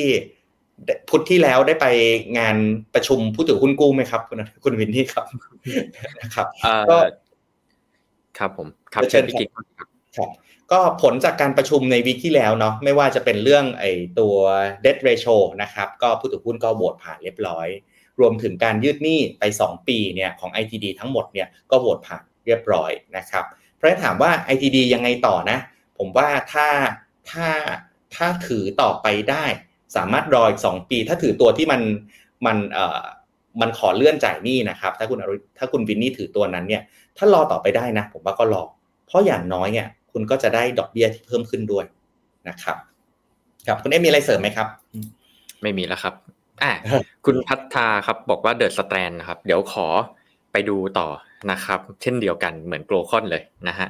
[1.08, 1.86] พุทธที่แล้วได้ไป
[2.38, 2.56] งาน
[2.94, 5.24] ประชุมผู้ถือหุ้นกู้ไหมครับ คุณคุณวินนี่ครับ
[6.22, 6.46] นะครับ
[6.90, 6.96] ก็
[8.38, 9.66] ครับผมครับเชิญพี่กิ๊กครับ
[10.16, 10.28] ครับ
[10.72, 14.34] ก็ผลจากการประชุมในวีคที่แล้วเนาะไม่ว่าจะเป็นเรื่องไอ้ตัว
[14.84, 17.68] debt ratio นะครับ ก็ผู้ถือหุ้นก็โหวตผ่านเรียบร้อย
[18.20, 23.44] รวมถึงการยืดหนี้ไป 2 ปีเนี่ยของ ITD ทั้งหมดเนี่ยก็โหวตผ่านเรียบร้อยนะครับ
[23.74, 25.58] เพราะฉะนั้นถามว่า ITD ยังไงต่อนะ
[25.98, 26.68] ผมว่าถ้า
[27.30, 27.46] ถ้า
[28.14, 29.44] ถ้าถือต่อไปได้
[29.96, 31.80] สามารถรออีก2ปี ถ้าถือตัวที่มัน
[32.46, 33.00] มันเอ่อ
[33.60, 35.18] มันขอเลื่อนจ่ายหนี้นะครับ ถ้าคุณ
[35.58, 36.82] ถ้าคุณวินนี่ถือตัวนั้นเนี่ย
[37.16, 38.62] ถ้ารอต่อไปได้นะ ผมว่าก็รอ
[39.06, 41.84] เพราะอย่างน้อยเนี่ย คุณก็จะได้ดอกเบี้ยที่เพิ่มขึ้นด้วย
[42.48, 42.76] นะครับ
[43.66, 44.68] ครับคุณเอ็มมีอะไรเสริมไหมครับ
[45.62, 46.14] ไม่มีแล้วครับ
[46.62, 46.72] อ่า
[47.24, 49.86] คุณพัฒนาครับบอกว่าเดอะสแตนนะครับ เดี๋ยวขอ
[50.52, 51.08] ไปดูต่อ
[51.50, 53.88] นะครับ เช่นเดียวกันเหมือนโกลคอนเลยนะฮะ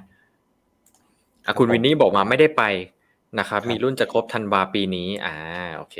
[1.47, 2.63] อะคุณวินนี่บอกมาไม่ได้ไป
[3.39, 5.37] นะครับ มีรุ่นจะครบธันวาปีนี้ อ่า
[5.77, 5.97] โอเค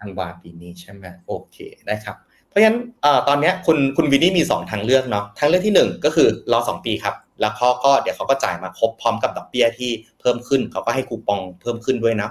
[0.00, 1.56] ธันวาปีนี้ใช่ไหมโอเค
[1.86, 2.16] ได้ครับ
[2.48, 2.78] เพราะฉะนั้น
[3.28, 12.30] ตอนนี้คุณคุณวินนี่มี 2 ทางเลือกเนาะ ทางเลือกที่ 1 ก็คือรอ 2 ปีครับ แล้วเขาก็เดี๋ยวเขาก็จ่ายมาครบพร้อมกับดอกเบี้ยที่เพิ่มขึ้น เขาก็ให้คูปองเพิ่มขึ้นด้วยนะ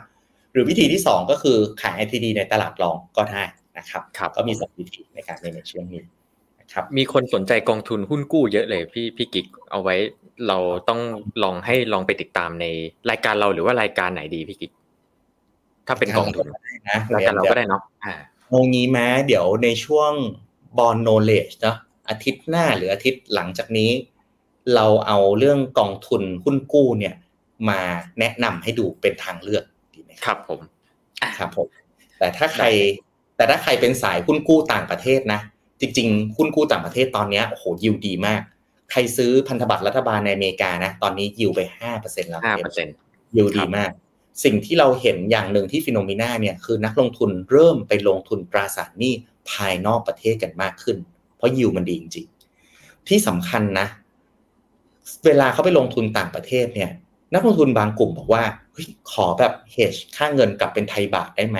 [0.54, 3.44] หรือวิธีที่ 2 ก็คือขาย ITD ในตลาดรองก็ได้
[3.78, 6.02] นะครับครับก็มีสองวิธีในการในช่วงนี้
[6.60, 9.96] นะครับมีคนสนใจกองทุนหุ้นกู้เยอะเลยพี่พี่กิ๊กเอาไว้
[10.48, 10.58] เรา
[10.90, 11.02] ต้อง
[11.44, 12.66] ลองให้ลองไปติดตามใน
[13.10, 14.72] รายการเราหรือว่ารายการไหนดีพี่กิ๊ก
[15.88, 16.48] ถ้าเป็นกองทุน
[16.90, 18.14] นะรายการเราก็ได้เนาะอ่า
[18.50, 20.12] โมงี้แม้เดี๋ยวในช่วง
[20.78, 21.78] บอลโนเลจเนาะ
[22.10, 23.92] อาทิตย์หน้าหรืออาทิตย์หลังจากนี้
[24.76, 27.16] เราเอาเรื่องกองทุนหุ้นกู้เนี่ย
[27.70, 27.82] มา
[28.20, 29.64] แนะนำให้ดูเป็นทางเลือก
[29.94, 30.60] ดีไหมครับผม
[31.38, 31.68] ครับผม
[32.20, 32.66] แต่ถ้าใคร
[33.36, 35.40] แต่ถ้าใครเป็นสายหุ้นกู้ต่างประเทศนะ
[35.82, 38.42] จริง ๆ หุ้นกู้ต่างประเทศตอนนี้โอ้โหยิวดีมาก
[38.92, 42.96] ใครซื้อพันธบัตรรัฐบาลในอเมริกานะ ตอนนี้ยิวไปห้าเปอร์เซ็นแล้วห้าเปอร์เซ็นต์
[43.36, 43.92] ยิวดีมาก
[44.44, 49.14] สิ่งที่เราเห็นอย่างหนึ่งที่ฟิโนมิน่าเนี่ยคือนักลงทุนเริ่มไปลงทุนตราสารหนี้
[49.52, 50.98] ภายนอกประเทศกันมากขึ้น
[51.38, 53.88] เพราะยิวมันดีจริงๆที่สำคัญนะ
[55.26, 56.90] เวลาเขาไปลงทุนต่างประเทศเนี่ย
[57.34, 61.58] นักลงทุนบางกลุ่มบอกว่าเฮ้ยขอแบบเฮชค่าเงินกลับเป็นไทยบาทได้ไหม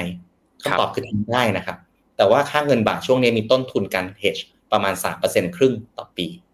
[0.62, 1.78] คำตอบคือทำได้นะครับ
[2.18, 4.38] แต่ว่าค่าเงินบาทช่วงนี้มีต้นทุนการเฮช
[4.72, 4.94] ประมาณ
[5.26, 6.49] 3%ครึ่งต่อปีอืม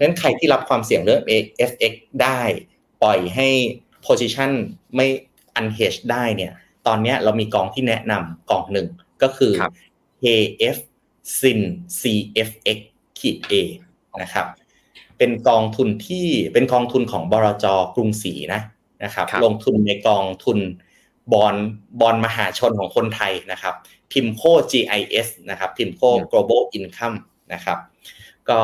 [0.00, 1.22] นั้นใครที่รับความเสี่ยงเรื่อง
[1.70, 2.40] FX ได้
[3.02, 3.48] ปล่อยให้
[4.06, 4.50] position
[4.94, 5.06] ไม่
[5.58, 6.52] unhedge ได้เนี่ย
[6.86, 8.86] ตอนเนี้ยเรามีกองที่แนะนำกองหนึ่ง
[9.22, 9.72] ก็คือครับ
[10.22, 10.78] KF
[11.38, 11.60] SIN
[12.00, 12.78] CFX
[13.18, 13.54] ขีด A
[14.22, 14.46] นะครับ
[15.18, 18.60] เป็นกองทุนที่เป็นกองทุนของบรจกรุงศรีนะ
[19.04, 20.58] นะครับครับ ลงทุนในกองทุน
[21.32, 21.54] บอล
[22.00, 23.74] บอลมหาชนของคนไทยนะครับ
[24.12, 27.16] พิมโค GIS นะครับ พิมโค global income
[27.52, 27.78] นะครับ
[28.48, 28.58] ก็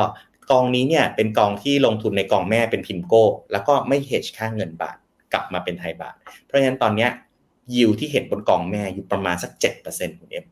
[0.51, 4.97] กองนี้เนี่ยเป็นกองที่ลงทุนในกองแม่เป็นพิมโก้ แล้วก็ไม่เฮดค่าเงินบาท
[5.33, 7.09] กลับมาเป็นไทยบาท เพราะฉะนั้นตอนเนี้ย
[7.75, 10.45] ยิวที่เห็นบนกองแม่อยู่ประมาณสักเจ็ดเปอร์เซ็นต์คุณเอ็ม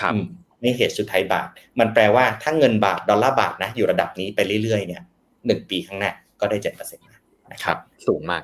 [0.00, 0.26] ครับอืม
[0.60, 1.48] ไม่เฮดสุดไทยบาท
[1.78, 5.02] มันแปลว่าถ้าเงินบาทดอลลาร์บาทนะอยู่ระดับนี้ไปเรื่อยๆเนี่ย
[5.46, 6.10] หนึ่งปีข้างหน้า
[6.40, 7.04] ก็ได้เจ็ดเปอร์เซ็นต์
[7.52, 8.42] นะคครัรับบสูงมาก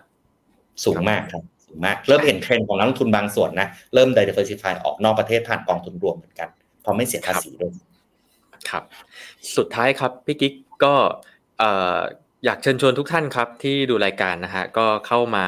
[0.85, 6.49] สูงมากครับสูงมาก เริ่มเห็นเทรนด์ของนักลงทุนบางส่วนนะเริ่ม diversify ออกนอกประเทศผ่านกองทุนรวมเหมือนกัน
[6.83, 7.73] เพราะไม่เสียภาษีด้วย
[8.71, 8.83] ครับ
[9.57, 10.53] สุดท้ายครับพี่กิ๊ก
[10.85, 10.95] ก็
[11.63, 11.65] อ
[12.45, 15.47] อยากเชิญชวนทุกท่านครับที่ดูรายการนะฮะก็เข้ามา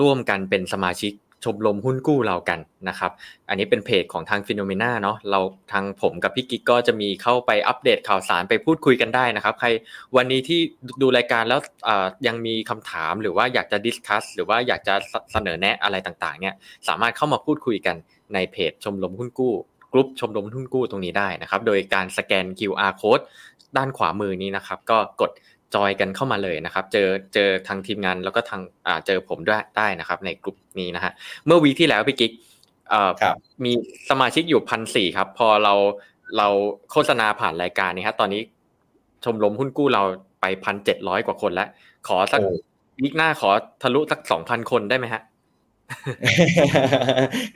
[0.00, 1.12] ร่วมกันเป็นสมาชิก
[1.44, 3.12] ชมรมหุ้นกู้เรากันนะครับ
[3.48, 5.40] อันนี้เป็นเพจของทาง FINNOMENA เนาะเรา
[5.72, 9.68] ทางผมกับพี่กิ๊กก็จะมีเข้าไปอัปเดตข่าวสารไปพูดคุยกันได้นะครับ ใคร
[10.16, 10.60] วันนี้ที่
[11.02, 11.60] ดูรายการแล้ว
[12.26, 14.94] ยังมีคำถามหรือว่าอยากจะ discuss หรือว่าอยากจะ
[15.32, 16.54] เสนอแนะอะไรต่างๆเนี่ย
[16.88, 17.96] สามารถเข้ามาพูดคุยกัน
[18.34, 19.54] ในเพจชมรมหุ้นกู้
[19.92, 23.24] กลุ่มชมรมหุ้นกู้ตรงนี้ได้นะครับ โดยการสแกน QR code
[23.76, 25.30] ด้านขวามือนี้นะครับ ก็กด
[25.74, 31.12] จอยกันเข้ามาเลยนะครับ เจอเจอทางทีมงานแล้วก็ทางอ่าเจอผมด้วยได้นะครับ ในกลุ่มนี้นะฮะ
[31.46, 32.32] เมื่อวีคที่แล้วพี่กิ๊ก
[32.90, 33.34] เอ่อครับ
[33.64, 33.72] มี
[34.10, 35.74] สมาชิกอยู่พันสี่ครับ พอเรา
[36.36, 36.48] เรา
[36.90, 38.42] โฆษณาผ่านรายการนี้ครับตอนนี้
[39.24, 40.02] ชมรมหุ้นกู้เรา
[40.40, 41.68] ไปพันเจ็ดร้อยกว่าคนแล้ว
[42.08, 42.52] ขอสักโอ้
[43.02, 43.50] วีคหน้าขอ
[43.82, 45.22] ทะลุสักสองพันคนได้ไหมฮะ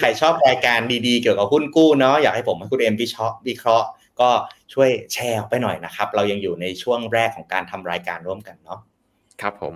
[0.01, 3.87] ใครชอบรายการดีๆ เกี่ยวกับหุ้นกู้เนาะอยากให้ผมให้คุณเอ็มวิเคราะห์วิเคราะห์
[4.21, 4.29] ก็
[4.73, 8.81] ช่วยแชร์ออกไปหน่อยนะครับ เรายังอยู่ในช่วงแรกของการทำรายการร่วมกันเนาะ
[9.41, 9.75] ครับผม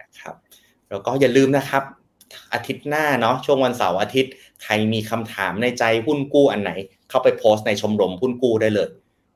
[0.00, 0.34] นะครับ
[0.90, 1.82] แล้วก็อย่าลืมนะครับ
[2.52, 4.32] อาทิตย์หน้าเนาะช่วงวันเสาร์อาทิตย์
[4.62, 6.72] ใครมีคำถามในใจหุ้นกู้อันไหน
[7.08, 8.88] เข้าไปโพสต์ในชมรมหุ้นกู้ได้เลย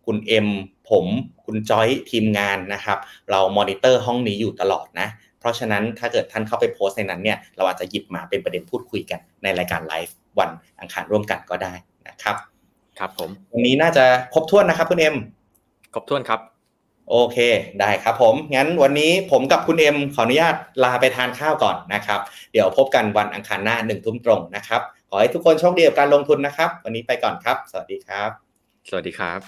[0.06, 0.48] คุณเอ็ม
[0.90, 1.06] ผม
[1.44, 2.98] คุณจอยทีมงานนะครับ
[3.30, 11.74] เรามอนิเตอร์ห้องนี้อยู่ตลอดนะเพ ราะฉะนั้นถ้าเกิดท่านเข้าไปโพสต์ในนั้นเนี่ยเราอาจจะหยิบมาเป็นประเด็นพูดคุยกันในรายการไลฟ์วันอังคารร่วมกันก็ได้
[12.08, 12.36] นะครับ
[12.98, 15.16] ครับผมวันนี้น่าจะครบถ้วนนะครับคุณเอ็ม
[15.94, 16.40] ครบถ้วนครับ
[17.10, 17.38] โอเค
[17.80, 22.20] ได้ครับผม งั้นวันนี้ผมกับคุณเอ็มขออนุญาตลาไปทานข้าวก่อนนะครับ
[22.52, 24.80] เดี๋ยวพบกันวันอังคารหน้าหนึ่งทุ่มตรงนะครับ
[25.10, 28.30] ขอให้ทุกคนโชคดีกับการลงทุนนะครับ วันนี้ไปก่อนครับ สวัสดีครับ
[28.88, 29.40] สวัสดีครับ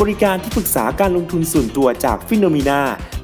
[0.00, 2.80] บริการที่ปรึกษาการลงทุนส่วนตัวจากฟิโนมีนา